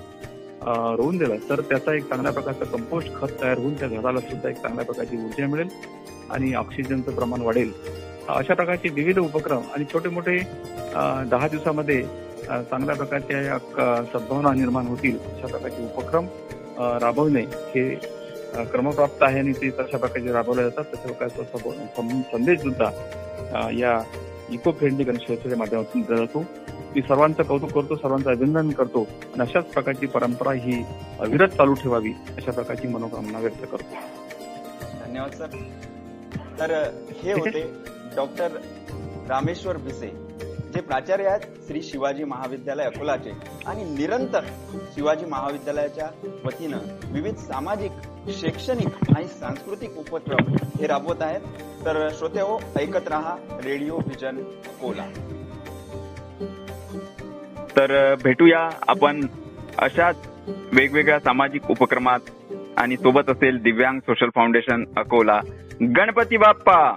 रोवून 0.97 1.17
दिलं 1.17 1.37
तर 1.49 1.61
त्याचा 1.61 1.95
एक 1.95 2.09
चांगल्या 2.09 2.33
प्रकारचा 2.33 2.65
कंपोस्ट 2.65 3.15
खत 3.15 3.43
तयार 3.43 3.59
होऊन 3.59 3.75
त्या 3.75 3.89
झाडाला 3.89 4.21
सुद्धा 4.21 4.49
एक 4.49 4.57
चांगल्या 4.57 4.85
प्रकारची 4.85 5.17
ऊर्जा 5.17 5.47
मिळेल 5.47 5.69
आणि 6.31 6.55
ऑक्सिजनचं 6.55 7.15
प्रमाण 7.15 7.41
वाढेल. 7.41 7.73
अशा 8.29 8.55
प्रकारचे 8.55 8.89
विविध 8.89 9.19
उपक्रम 9.19 9.61
आणि 9.75 9.85
छोटे 9.93 10.09
मोठे 10.09 10.39
दहा 11.31 11.49
दिवसामध्ये 11.49 12.03
चांगल्या 12.45 12.95
प्रकारच्या 12.97 13.41
या 13.43 13.59
सद्भावना 14.13 14.53
निर्माण 14.55 14.87
होतील 14.87 15.19
अशा 15.27 15.47
प्रकारचे 15.47 15.85
उपक्रम 15.85 16.27
राबवणे 17.03 17.41
हे 17.75 17.89
क्रमप्राप्त 18.73 19.23
आहे 19.23 19.39
आणि 19.39 19.53
ते 19.53 19.71
तशा 19.71 19.97
प्रकारचे 19.99 20.33
राबवले 20.33 20.63
जातात. 20.63 20.85
तशा 20.85 21.13
प्रकारचा 21.13 22.33
संदेश 22.33 22.61
सुद्धा 22.61 23.71
या 23.79 24.01
इको 24.51 24.73
फ्रेंडली 24.73 25.05
गणेशोत्सवाच्या 25.05 25.59
माध्यमातून 25.59 26.03
दिला 26.03 26.17
जातो. 26.17 26.45
मी 26.95 27.01
सर्वांचं 27.03 27.43
कौतुक 27.43 27.71
करतो 27.71 27.97
सर्वांचं 27.97 28.31
अभिनंदन 28.31 28.71
करतो 28.71 29.01
आणि 29.03 29.41
अशाच 29.41 29.65
प्रकारची 29.65 30.07
परंपरा 30.07 30.53
ही 30.55 30.83
अविरत 31.21 31.49
चालू 31.49 31.75
ठेवावी 31.75 32.13
अशा 32.37 32.51
प्रकारची 32.51 32.89
मनोकामना 32.89 33.39
व्यक्त 33.39 33.65
करतो. 33.73 33.95
धन्यवाद 35.05 35.33
सर. 35.33 35.57
तर 36.61 36.73
हे 37.23 37.33
होते 37.33 37.63
डॉक्टर 38.17 38.57
रामेश्वर 39.29 39.77
भिसे. 39.77 40.24
जे 40.75 40.81
प्राचार्य 40.81 41.25
आहेत 41.25 41.41
श्री 41.67 41.83
शिवाजी 41.83 42.25
महाविद्यालय 42.25 42.85
अकोलाचे 42.85 43.31
आणि 43.67 43.85
निरंतर 43.85 44.41
शिवाजी 44.95 45.27
महाविद्यालयाच्या 45.27 46.09
वतीनं 46.45 46.79
विविध 47.13 47.35
सामाजिक 47.35 47.91
शैक्षणिक 48.29 49.17
आणि 49.17 49.25
सांस्कृतिक 49.25 49.99
उपक्रम 49.99 50.53
हे 50.81 50.87
राबवत 50.87 51.23
आहेत. 51.23 51.41
तर 51.85 52.09
श्रोते 52.19 52.41
हो 52.41 52.63
ऐकत 52.79 53.09
रहा 53.09 53.37
रेडिओ 53.65 53.97
व्हिजन 53.97 54.37
अकोला. 54.39 55.07
तर 57.77 58.15
भेटूया 58.15 58.71
आपण 58.89 59.27
अशाच 59.79 60.17
वेगवेगळ्या 60.73 61.19
सामाजिक 61.19 61.71
उपक्रमात 61.71 62.21
आणि 62.77 62.97
सोबत 62.97 63.31
असेल 63.31 63.59
दिव्यांग 63.63 64.01
सोशल 64.01 64.29
फाउंडेशन 64.35 64.85
अकोला. 64.97 65.41
गणपती 65.97 66.37
बाप्पा! 66.37 66.97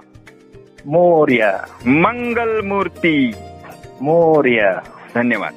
मोर्या! 0.86 1.58
मंगल 1.86 2.60
मूर्ती! 2.60 3.32
मोर्या 4.02 4.70
धन्यवाद 5.14 5.54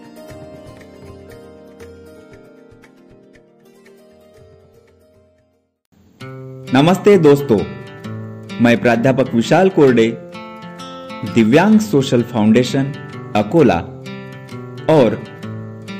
नमस्ते 6.74 7.18
दोस्तों 7.18 7.58
मैं 8.64 8.76
प्राध्यापक 8.82 9.34
विशाल 9.36 9.70
कोरडे 9.70 10.08
दिव्यांग 11.36 11.78
सोशल 11.80 12.22
फाउंडेशन 12.24 12.92
अकोला 13.36 13.80
और 14.96 15.22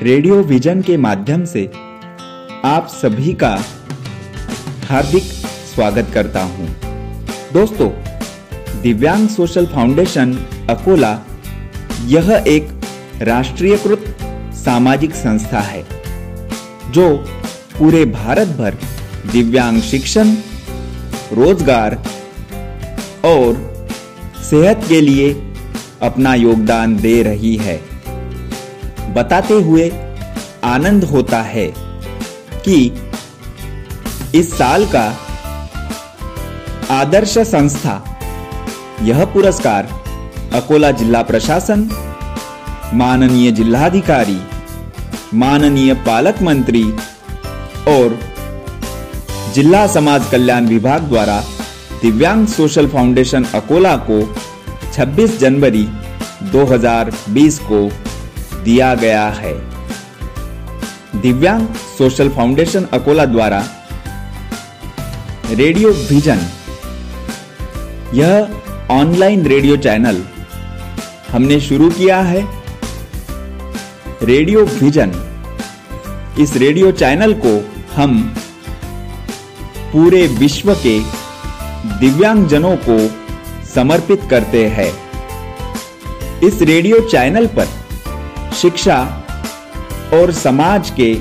रेडियो 0.02 0.42
विजन 0.42 0.82
के 0.82 0.96
माध्यम 0.96 1.44
से 1.44 1.66
आप 2.64 2.88
सभी 2.92 3.32
का 3.42 3.56
हार्दिक 4.88 5.22
स्वागत 5.74 6.10
करता 6.14 6.42
हूँ। 6.42 6.68
दोस्तों, 7.52 7.88
दिव्यांग 8.82 9.28
सोशल 9.28 9.66
फाउंडेशन 9.66 10.32
अकोला 10.70 11.12
यह 12.02 12.30
एक 12.48 12.68
राष्ट्रीयकृत 13.22 14.04
सामाजिक 14.54 15.14
संस्था 15.14 15.60
है, 15.60 15.82
जो 16.90 17.08
पूरे 17.78 18.04
भारत 18.04 18.48
भर 18.48 18.76
दिव्यांग 19.32 19.80
शिक्षण, 19.80 20.34
रोज़गार 21.32 21.94
और 23.24 23.54
सेहत 24.50 24.84
के 24.88 25.00
लिए 25.00 25.32
अपना 26.02 26.34
योगदान 26.34 26.96
दे 26.96 27.22
रही 27.22 27.56
है। 27.56 27.80
बताते 29.14 29.54
हुए 29.54 29.90
आनंद 30.64 31.04
होता 31.04 31.42
है 31.42 31.66
कि 32.66 32.76
इस 34.34 34.52
साल 34.58 34.86
का 34.86 35.06
आदर्श 36.90 37.38
संस्था 37.38 38.02
यह 39.02 39.24
पुरस्कार 39.24 40.01
अकोला 40.54 40.90
जिला 40.90 41.20
प्रशासन, 41.22 41.82
माननीय 42.94 43.50
जिलाधिकारी 43.50 44.40
माननीय 45.34 45.92
पालक 46.06 46.42
मंत्री 46.42 46.82
और 47.88 48.18
जिला 49.54 49.86
समाज 49.86 50.26
कल्याण 50.32 50.66
विभाग 50.66 51.08
द्वारा 51.08 51.40
दिव्यांग 52.02 52.44
सोशल 52.46 52.86
फाउंडेशन 52.88 53.44
अकोला 53.54 53.96
को 54.10 54.20
26 54.94 55.38
जनवरी 55.40 55.84
2020 56.52 57.58
को 57.62 57.80
दिया 58.64 58.94
गया 58.94 59.26
है। 59.36 59.54
दिव्यांग 61.22 61.66
सोशल 61.98 62.28
फाउंडेशन 62.28 62.84
अकोला 62.92 63.24
द्वारा 63.26 63.62
रेडियो 65.52 65.90
विजन, 66.10 66.46
यह 68.14 68.60
ऑनलाइन 68.90 69.46
रेडियो 69.46 69.76
चैनल 69.78 70.22
हमने 71.32 71.60
शुरू 71.60 71.88
किया 71.90 72.20
है 72.20 72.40
रेडियो 74.22 74.64
विजन। 74.64 75.12
इस 76.38 76.56
रेडियो 76.56 76.90
चैनल 76.92 77.32
को 77.34 77.52
हम 77.94 78.34
पूरे 79.92 80.26
विश्व 80.26 80.74
के 80.74 80.98
दिव्यांगजनों 82.00 82.76
को 82.88 82.98
समर्पित 83.66 84.20
करते 84.30 84.66
हैं। 84.66 84.92
इस 86.42 86.62
रेडियो 86.62 87.00
चैनल 87.00 87.46
पर 87.46 87.66
शिक्षा 88.52 89.26
और 90.14 90.32
समाज 90.32 90.90
के 91.00 91.14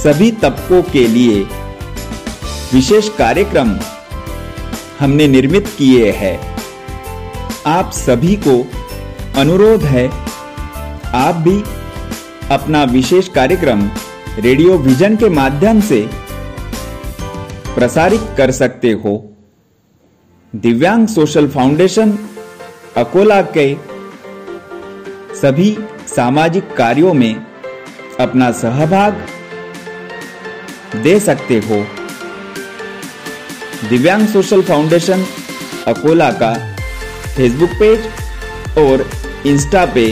सभी 0.00 0.30
तबकों 0.30 0.82
के 0.82 1.06
लिए 1.08 1.42
विशेष 2.74 3.08
कार्यक्रम 3.08 3.78
हमने 5.00 5.26
निर्मित 5.28 5.68
किए 5.78 6.10
हैं। 6.12 6.49
आप 7.66 7.90
सभी 7.92 8.36
को 8.36 8.52
अनुरोध 9.40 9.82
है, 9.82 10.06
आप 11.14 11.34
भी 11.34 11.62
अपना 12.50 12.82
विशेष 12.84 13.28
कार्यक्रम 13.28 13.90
रेडियो 14.38 14.78
विजन 14.78 15.16
के 15.16 15.28
माध्यम 15.28 15.80
से 15.80 16.00
प्रसारित 17.74 18.20
कर 18.36 18.50
सकते 18.50 18.90
हो। 18.92 19.36
दिव्यांग 20.56 21.06
सोशल 21.08 21.48
फाउंडेशन, 21.48 22.18
अकोला 22.96 23.42
के 23.42 23.74
सभी 25.36 25.76
सामाजिक 26.16 26.74
कार्यों 26.76 27.14
में 27.14 27.34
अपना 28.20 28.50
सहभाग 28.52 29.26
दे 30.96 31.20
सकते 31.20 31.58
हो। 31.58 31.84
दिव्यांग 33.88 34.26
सोशल 34.28 34.62
फाउंडेशन, 34.62 35.24
अकोला 35.86 36.30
का 36.32 36.69
फेसबुक 37.36 37.70
पेज 37.80 38.78
और 38.78 39.08
इंस्टा 39.46 39.84
पे 39.94 40.06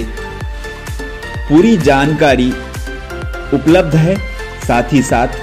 पूरी 1.48 1.76
जानकारी 1.78 2.50
उपलब्ध 3.54 3.94
है। 3.96 4.16
साथ 4.66 4.92
ही 4.92 5.02
साथ 5.02 5.36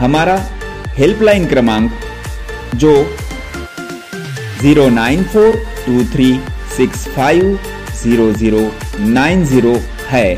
हमारा 0.00 0.36
हेल्पलाइन 0.96 1.46
क्रमांक 1.46 1.92
जो 2.74 2.94
zero 4.62 4.88
nine 4.90 5.22
four 5.24 5.56
two 5.86 6.04
three 6.12 6.28
six 6.76 7.06
five 7.16 7.58
zero 8.02 8.32
zero 8.32 8.70
nine 8.98 9.44
zero 9.46 9.74
है। 10.08 10.34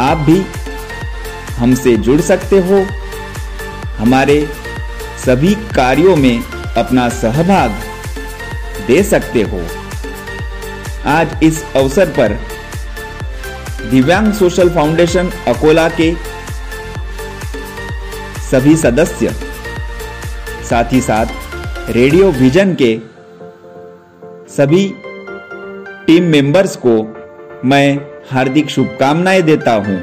आप 0.00 0.18
भी 0.26 0.40
हमसे 1.58 1.96
जुड़ 1.98 2.20
सकते 2.20 2.58
हो। 2.68 2.84
हमारे 3.98 4.40
सभी 5.24 5.54
कार्यों 5.74 6.16
में 6.16 6.42
अपना 6.78 7.08
सहभाग 7.14 7.70
दे 8.90 9.02
सकते 9.04 9.42
हो। 9.42 9.60
आज 11.08 11.36
इस 11.42 11.62
अवसर 11.76 12.08
पर 12.10 12.38
दिव्यांग 13.90 14.32
सोशल 14.32 14.68
फाउंडेशन 14.70 15.30
अकोला 15.48 15.88
के 16.00 16.12
सभी 18.50 18.76
सदस्य, 18.76 19.34
साथ 20.70 20.92
ही 20.92 21.00
साथ 21.00 21.90
रेडियो 21.90 22.30
विजन 22.32 22.74
के 22.74 22.98
सभी 24.48 24.86
टीम 26.06 26.24
मेंबर्स 26.24 26.76
को 26.76 26.96
मैं 27.64 27.86
हार्दिक 28.30 28.70
शुभकामनाएँ 28.70 29.42
देता 29.42 29.72
हूँ। 29.76 29.98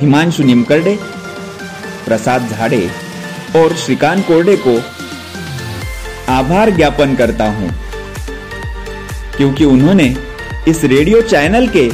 हिमांशु 0.00 0.42
निमकरडे, 0.42 0.98
प्रसाद 2.06 2.48
झाड़े 2.48 2.88
और 3.56 3.76
श्रीकांत 3.76 4.26
कोरडे 4.26 4.56
को 4.56 4.78
आभार 6.28 6.70
ज्ञापन 6.70 7.14
करता 7.14 7.44
हूँ। 7.44 7.74
क्योंकि 9.36 9.64
उन्होंने 9.64 10.16
इस 10.68 10.84
रेडियो 10.84 11.22
चैनल 11.22 11.68
के 11.68 11.90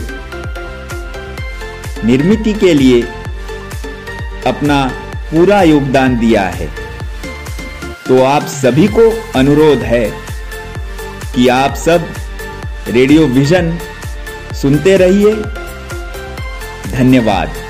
निर्मिति 2.06 2.52
के 2.52 2.74
लिए 2.74 3.02
अपना 4.46 4.86
पूरा 5.16 5.62
योगदान 5.62 6.18
दिया 6.18 6.42
है। 6.42 6.66
तो 8.08 8.22
आप 8.22 8.42
सभी 8.42 8.88
को 8.88 9.32
अनुरोध 9.38 9.78
है 9.78 10.12
कि 11.34 11.48
आप 11.48 11.74
सब 11.74 12.08
रेडियो 12.88 13.26
विजन 13.26 13.78
सुनते 14.62 14.96
रहिए। 14.96 15.34
धन्यवाद। 16.92 17.69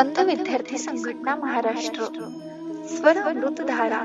अंध 0.00 0.20
विद्यार्थी 0.20 0.78
संघटना 0.78 1.36
महाराष्ट्र. 1.36 2.04
स्वर 2.96 3.16
अमृतधारा 3.16 3.98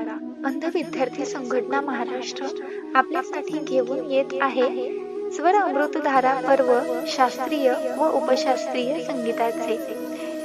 अंध 0.44 0.64
विद्यार्थी 0.74 1.26
संघटना 1.26 1.80
महाराष्ट्र 1.80 2.46
आपल्यासाठी 2.94 3.58
घेऊन 3.58 4.10
येत 4.10 4.24
आहे. 4.40 4.98
स्वर 5.30 5.54
अमृतधारा 5.54 6.34
पर्व 6.34 6.80
शास्त्रीय 7.06 7.74
व 7.98 8.10
उपशास्त्रीय 8.10 9.04
संगीताचे. 9.04 9.96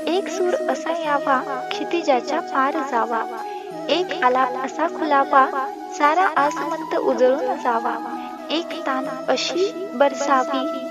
एक 0.07 0.27
सूर 0.27 0.53
असा 0.53 0.91
यावा 0.91 1.67
क्षितिजाच्या 1.71 2.39
पार 2.39 2.73
जावा. 2.73 3.43
एक 3.89 4.23
आलाप 4.23 4.65
असा 4.65 4.87
खुलावा 4.87 5.71
सारा 5.97 6.27
आसमंत 6.37 6.95
उजळून 6.95 7.45
जावा. 7.45 8.27
एक 8.49 8.85
तान 8.85 9.05
अशी 9.27 9.87
बरसावी 9.93 10.90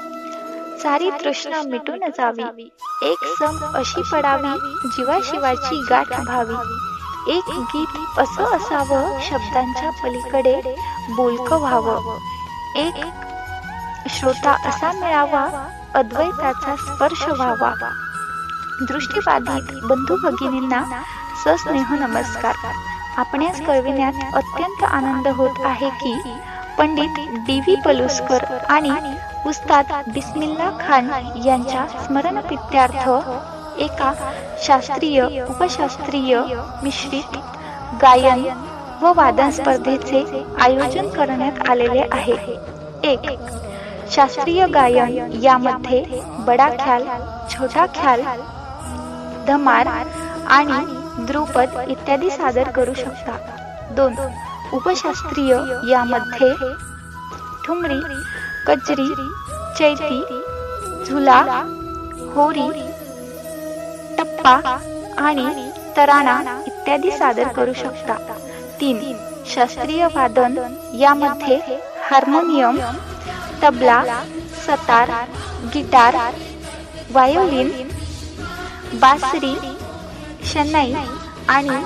सारी 0.82 1.10
तृष्णा 1.10 1.62
मिटून 1.62 1.98
जावी. 1.98 2.70
एक 3.02 3.18
सम 3.38 3.72
अशी 3.74 4.02
पडावी 4.12 4.88
जीवाशिवाची 4.88 5.82
गाठ 5.90 6.20
भावी. 6.20 6.54
एक 7.32 7.42
गीत 7.48 8.18
असं 8.18 8.56
असावं 8.56 9.18
शब्दांच्या 9.22 9.90
पलीकडे 9.90 10.76
बोलक 11.16 11.52
व्हावं. 11.52 12.18
एक 12.76 12.94
श्रोता 14.08 14.68
असा 14.68 14.92
मिळावा 14.92 15.68
अद्वैताचा 15.94 16.76
स्पर्श 16.76 17.28
व्हावा. 17.28 17.90
दृष्टीबाधित 18.88 19.80
बंधू 19.82 20.16
भगिनींना 20.16 20.82
सस्नेह 21.44 21.94
नमस्कार. 21.94 22.54
आपण्यास 23.16 23.60
कळविण्यात 23.60 24.12
अत्यंत 24.34 24.84
आनंद 24.84 25.28
होत 25.28 25.64
आहे 25.64 25.90
की 25.90 26.14
पंडित 26.78 27.28
डी 27.46 27.60
व्ही 27.60 27.76
पलुस्कर 27.84 28.56
आणि 28.68 28.90
उस्ताद 29.46 29.92
बिस्मिल्ला 30.14 30.70
खान 30.80 31.08
यांच्या 31.44 31.86
स्मरणप्रित्यार्थ 32.04 33.08
एका 33.80 34.12
शास्त्रीय 34.62 35.20
उपशास्त्रीय 35.48 36.36
मिश्रित 36.82 37.38
गायन 38.02 38.44
व 39.02 39.12
वादन 39.16 39.50
स्पर्धेचे 39.50 40.24
आयोजन 40.60 41.08
करण्यात 41.08 41.68
आलेले 41.70 42.02
आहे. 42.12 42.36
एक 43.10 43.28
शास्त्रीय 44.12 44.66
गायन 44.66 45.32
यामध्ये 45.42 46.02
बडा 46.46 46.68
ख्याल 46.80 47.04
छोटा 47.50 47.86
ख्याल 47.94 48.22
धमार 49.46 49.88
आणि 50.56 51.24
द्रुपद 51.26 51.78
इत्यादी 51.88 52.30
सादर 52.30 52.68
करू 52.76 52.94
शकता. 52.94 53.36
दोन 53.96 54.14
उपशास्त्रीय 54.72 55.54
यामध्ये 55.90 56.52
ठुमरी 57.64 58.00
कचरी 58.66 59.08
चैती 59.78 60.20
झुला 61.08 61.40
होरी 62.34 62.68
टप्पा 64.18 64.78
आणि 65.18 65.70
तराणा 65.96 66.40
इत्यादी 66.66 67.10
सादर 67.10 67.48
करू 67.48 67.72
शकता. 67.72 68.14
तीन 68.80 69.16
शास्त्रीय 69.46 70.06
वादन. 70.06 70.74
यामध्ये 71.00 71.58
harmonium 72.10 72.78
tabla 73.62 74.22
sitar 74.66 75.10
guitar 75.74 76.16
violin 77.10 77.88
बासरी 79.00 79.54
शनाई 80.44 80.94
आणि 81.48 81.82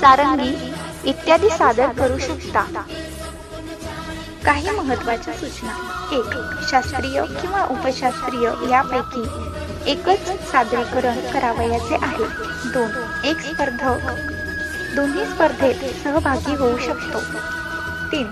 सारंगी 0.00 0.52
इत्यादी 1.04 1.50
सादर 1.50 1.88
करू 1.92 2.18
शकता. 2.18 2.64
काही 4.48 4.70
महत्त्वाच्या 4.70 5.34
सूचना. 5.34 5.72
एक 6.12 6.24
शास्त्रीय 6.68 7.22
किंवा 7.40 7.66
उपशास्त्रीय 7.70 8.70
यापैकी 8.70 9.22
एकच 9.90 10.50
सादरीकरण 10.50 11.32
करावयाचे 11.32 11.94
आहे. 12.02 12.24
दोन 12.72 12.90
एक 13.24 13.40
स्पर्धक. 13.40 14.10
दोन्ही 14.94 15.26
स्पर्धेत 15.26 16.04
सहभागी 16.04 16.54
होऊ 16.54 16.78
शकतो. 16.78 17.18
तीन 18.12 18.30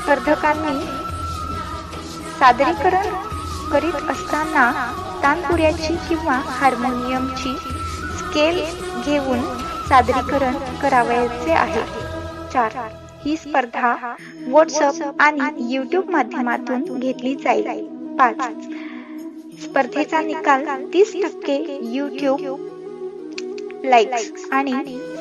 स्पर्धकांनी 0.00 0.84
सादरीकरण 2.38 3.06
करीत 3.72 4.10
असताना 4.10 4.92
तानपुऱ्याची 5.22 5.96
किंवा 6.08 6.40
हार्मोनियमची 6.46 7.56
स्केल 8.18 8.64
घेऊन 9.04 9.42
सादरीकरण 9.88 10.56
करावयाचे 10.82 11.52
आहे. 11.52 11.82
चार 12.52 12.70
ही 13.24 13.36
स्पर्धा 13.36 14.14
व्हॉट्सअप 14.46 15.20
आणि 15.20 15.74
युट्यूब 15.74 16.10
माध्यमातून 16.10 16.98
घेतली 16.98 17.34
जाईल. 17.34 17.86
पाच. 18.16 18.34
स्पर्धेचा 19.62 20.20
निकाल 20.20 20.66
तीस 20.94 21.12
टक्के 21.22 21.78
युट्यूब 21.82 22.66
लाईक्स 23.84 24.48
आणि 24.52 24.72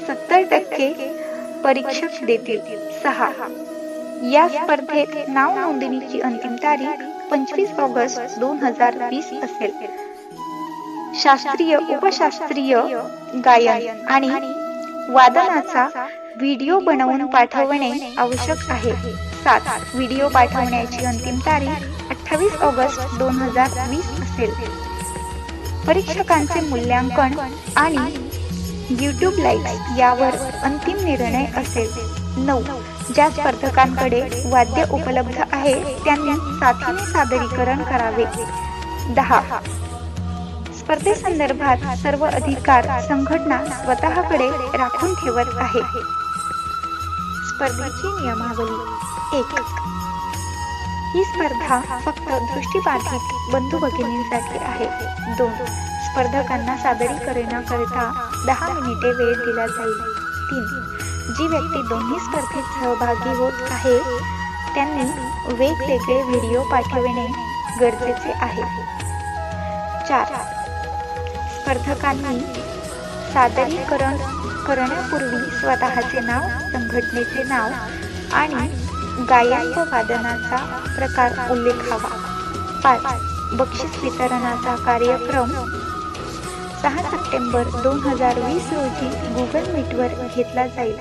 सत्तर 0.08 0.42
टक्के 0.52 1.12
परीक्षक 1.64 2.24
देतील. 2.24 2.80
सहा. 3.04 3.30
या 4.32 4.48
स्पर्धेत 4.50 5.30
नाव 5.30 5.60
नोंदणीची 5.60 6.22
अंतिम 6.22 6.56
तारीख 6.56 7.04
पंचवीस 7.32 7.72
ऑगस्ट 7.72 8.40
दोन 8.40 8.58
हजार 8.58 8.98
वीस 8.98 9.30
असेल. 9.44 9.72
शास्त्रीय 11.16 11.78
उपशास्त्रीय 11.78 12.78
गायन 13.46 14.08
आणि 14.08 14.30
वादनाचा 15.10 16.08
व्हिडिओ 16.40 16.80
बनवून 16.80 17.26
पाठवणे 17.26 17.90
आवश्यक 18.18 18.70
आहे. 18.72 18.92
सात 19.44 19.96
व्हिडिओ 19.96 20.28
पाठवण्याची 20.28 21.06
अंतिम 21.06 21.40
तारीख 21.40 22.10
अठ्ठावीस 22.10 22.54
ऑगस्ट 22.62 23.18
दोन 23.18 23.36
हजार 23.36 23.70
वीस 23.90 24.10
असेल. 24.22 24.52
परीक्षकांचे 25.88 26.60
मूल्यांकन 26.60 27.34
आणि 27.78 27.98
युट्यूब 29.02 29.34
लाईव्ह 29.40 29.98
यावर 30.00 30.36
अंतिम 30.64 30.98
निर्णय 31.06 31.46
असेल. 31.58 31.90
नऊ 32.48 32.62
ज्या 33.16 33.30
स्पर्धकांकडे 33.30 34.22
वाद्य 34.46 34.84
उपलब्ध 34.92 35.42
आहे 35.52 35.74
त्यांनी 36.06 36.34
साथीने 36.60 37.06
सादरीकरण 37.12 37.84
करावे. 37.84 38.26
दहा 39.16 39.42
स्पर्धेसंदर्भात 40.80 41.98
सर्व 41.98 42.26
अधिकार 42.26 42.88
संघटना 43.08 43.64
स्वतःकडे 43.84 44.50
राखून 44.78 45.14
ठेवत 45.16 45.58
आहे. 45.58 45.82
स्पर्धेची 47.60 48.08
नियमावली 48.08 48.96
एक. 49.40 49.56
ही 51.16 51.24
स्पर्धा 51.24 52.00
फक्त 52.06 52.30
दृष्टीबाधित 52.30 53.54
बंधू 53.54 53.78
भगिनींसाठी 53.78 54.58
आहे. 54.58 54.86
दोन. 55.36 55.54
स्पर्धकांना 56.06 56.78
सादरीकरणाकरिता 56.78 58.30
दहा 58.46 58.70
मिनिटे 58.70 59.12
वेळ 59.12 59.34
दिला 59.34 59.68
जाईल. 59.68 60.02
तीन. 60.52 60.66
जी 61.34 61.48
व्यक्ती 61.48 61.82
दोन्ही 61.82 62.20
स्पर्धेत 62.20 62.64
सहभागी 62.64 63.36
होत 63.36 63.72
आहे 63.72 64.00
त्यांनी 64.76 65.04
वेगवेगळे 65.54 66.24
व्हिडिओ 66.24 66.64
पाठविणे 66.64 67.26
गरजेचे 67.80 68.32
आहे. 68.32 68.64
चार. 70.08 70.26
स्पर्धकांनी 71.50 72.40
सादरीकरण 73.34 74.39
करण्यापूर्वी 74.68 75.58
स्वतःचे 75.60 76.20
नाव 76.20 76.42
संघटनेचे 76.72 77.44
नाव 77.44 77.70
आणि 78.34 78.68
गायन 79.30 79.74
व 79.78 79.80
वादनाचा 79.80 80.84
प्रकार 80.96 81.52
उल्लेख 81.52 81.94
हवा. 81.94 82.26
पाच. 82.84 83.30
बक्षीस 83.58 84.04
वितरणाचा 84.04 84.76
कार्यक्रम. 84.76 85.50
सहा 86.82 87.04
सप्टेंबर 87.04 87.64
दोन 87.64 88.00
हजार 88.00 88.40
वीस 88.40 88.64
रोजी 88.72 89.08
गुगल 89.08 89.72
मीटवर 89.72 90.08
घेतला 90.36 90.68
जाईल. 90.68 90.98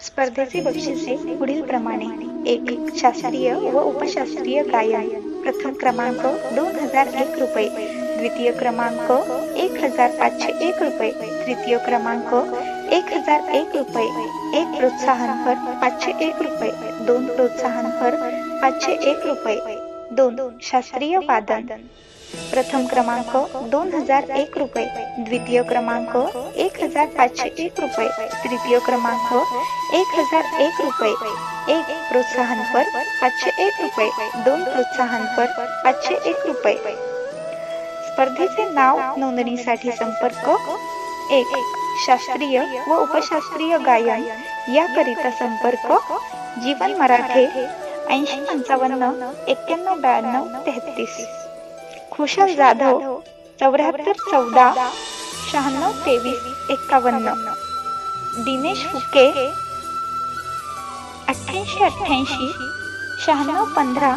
स्पर्धेचे 0.00 0.60
बक्षिसे 0.60 1.36
पुढील 1.36 1.62
प्रमाणे 1.62 2.50
एक 2.50 2.64
शास्त्रीय 2.96 3.54
व 3.54 3.80
उपशास्त्रीय 3.82 4.62
गायन. 4.62 5.42
प्रथम 5.42 5.72
क्रमांक 5.72 6.26
दोन 6.54 6.74
हजार 6.80 7.06
एक 7.06 7.38
रुपये. 7.38 8.01
द्वितीय 8.22 8.52
क्रमांक 8.52 9.10
एक 9.56 9.84
हजार 9.84 10.08
पाचशे 10.08 10.68
एक 10.68 10.82
रुपये. 10.82 11.10
तृतीय 11.10 11.78
क्रमांक 11.78 12.26
एक 12.92 13.04
हजार 13.14 13.50
एक 13.50 13.76
रुपये. 13.76 14.04
एक 14.60 14.78
प्रोत्साहनपर 14.78 15.54
पाचशे 15.54 16.10
एक 16.10 16.42
रुपये. 16.42 16.70
दोन 17.06 17.26
प्रोत्साहनपर 17.26 18.10
पाचशे 18.62 18.92
एक 18.92 19.26
रुपये. 19.26 19.56
दोन 20.16 20.58
शास्त्रीय 20.62 21.18
वादन. 21.18 21.62
प्रथम 22.50 22.86
क्रमांक 22.86 23.56
दोन 23.56 23.94
हजार 23.94 24.30
एक 24.30 24.58
रुपये. 24.58 24.86
द्वितीय 25.18 25.62
क्रमांक 25.62 26.16
एक 26.56 26.82
हजार 26.82 27.06
पाचशे 27.06 27.48
एक 27.48 27.80
रुपये. 27.80 28.08
तृतीय 28.42 28.78
क्रमांक 28.78 29.32
एक 29.94 30.18
हजार 30.18 30.60
एक 30.60 30.80
रुपये. 30.80 31.10
एक 31.78 31.84
प्रोत्साहनपर 31.84 32.84
पाचशे 33.22 33.66
एक 33.66 33.72
रुपये. 33.82 34.10
दोन 34.44 34.64
प्रोत्साहनपर 34.64 35.46
पाचशे 35.84 36.14
एक 36.14 36.46
रुपये. 36.46 37.11
स्पर्धेचे 38.12 38.68
नाव 38.68 38.98
नोंदणीसाठी 39.16 39.92
संपर्क 39.92 40.48
एक 41.30 41.46
शास्त्रीय 42.06 42.60
व 42.88 42.98
उपशास्त्रीय 42.98 43.78
गायन. 43.78 44.24
याकरिता 44.74 45.30
संपर्क 45.30 46.12
जीवन 46.62 46.94
मराठे 46.98 47.44
ऐंशी 48.10 48.44
पंचावन्न 48.44 49.30
एक्क्याण्णव 49.48 49.94
ब्याण्णव 49.94 50.46
तेहतीस. 50.66 51.26
खुशाल 52.12 52.54
जाधव 52.54 53.18
चौऱ्याहत्तर 53.60 54.12
चौदा 54.12 54.90
शहाण्णव 55.52 55.90
तेवीस 56.06 56.70
एक्कावन्न. 56.70 57.28
दिनेश 58.44 58.86
फुके 58.92 59.28
अठ्ठ्याऐंशी 61.28 61.84
अठ्ठ्याऐंशी 61.84 62.52
शहाण्णव 63.26 63.64
पंधरा 63.64 64.14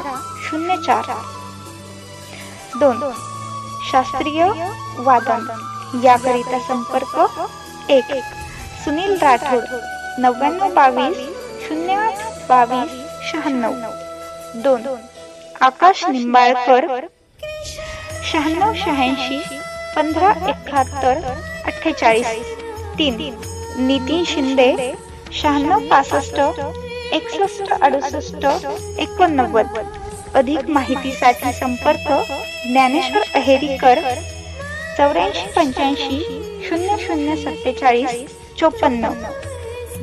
शून्य 0.50 0.78
चार. 0.78 1.04
दोन 2.80 3.12
शास्त्रीय 3.92 4.44
वादन. 4.98 5.42
याकरिता 6.04 6.60
संपर्क 6.60 7.42
एक. 7.90 8.06
सुनील 8.86 9.18
राठोड 9.22 9.64
नव्याण्णव 10.20 10.74
बावीस 10.74 11.18
शून्य 11.68 11.94
आठ 11.94 12.14
बावीस 12.50 12.92
शहाण्णव. 13.32 13.72
दोन. 14.56 14.82
आकाश 15.62 16.06
निंबाळकर 16.06 17.06
शहाण्णव 18.32 18.74
शहाऐंशी 18.76 19.38
पंधरा 19.96 20.50
एकाहत्तर 20.50 21.18
अठ्ठेचाळीस. 21.66 22.28
तीन. 23.00 23.36
नितीन 23.78 24.24
शिंदे 24.26 24.96
शहाण्णव 25.32 25.80
पासष्ट 25.80 26.40
एकसष्ट 27.12 27.74
अडुसष्ट 27.82 28.46
एकोणनव्वद. 29.00 29.68
अधिक 30.36 30.70
माहितीसाठी 30.70 31.52
संपर्क 31.54 32.08
ज्ञानेश्वर 32.68 33.22
अहेरीकर 33.36 34.00
चौऱ्याऐंशी 34.98 35.46
पंच्याऐंशी 35.56 36.20
शून्य 36.68 36.96
शून्य 37.00 37.36
सत्तेचाळीस 37.36 38.26
चोपन्न. 38.60 39.10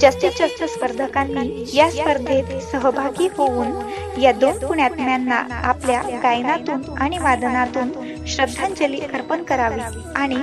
जास्तीत 0.00 0.30
जास्त 0.38 0.62
स्पर्धकांनी 0.64 1.64
या 1.74 1.90
स्पर्धेत 1.90 2.58
सहभागी 2.70 3.28
होऊन 3.36 4.20
या 4.22 4.32
दोन 4.32 4.58
पुण्यात्म्यांना 4.58 5.42
आपल्या 5.64 6.00
गायनातून 6.22 6.82
आणि 6.98 7.18
वादनातून 7.18 7.90
श्रद्धांजली 8.26 9.00
अर्पण 9.00 9.42
करावी 9.42 9.80
आणि 10.16 10.36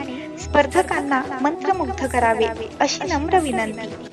स्पर्धकांना 0.43 1.21
मंत्रमुग्ध 1.41 2.05
करावे 2.05 2.47
अशी 2.79 3.07
नम्र 3.07 3.39
विनंती. 3.39 4.08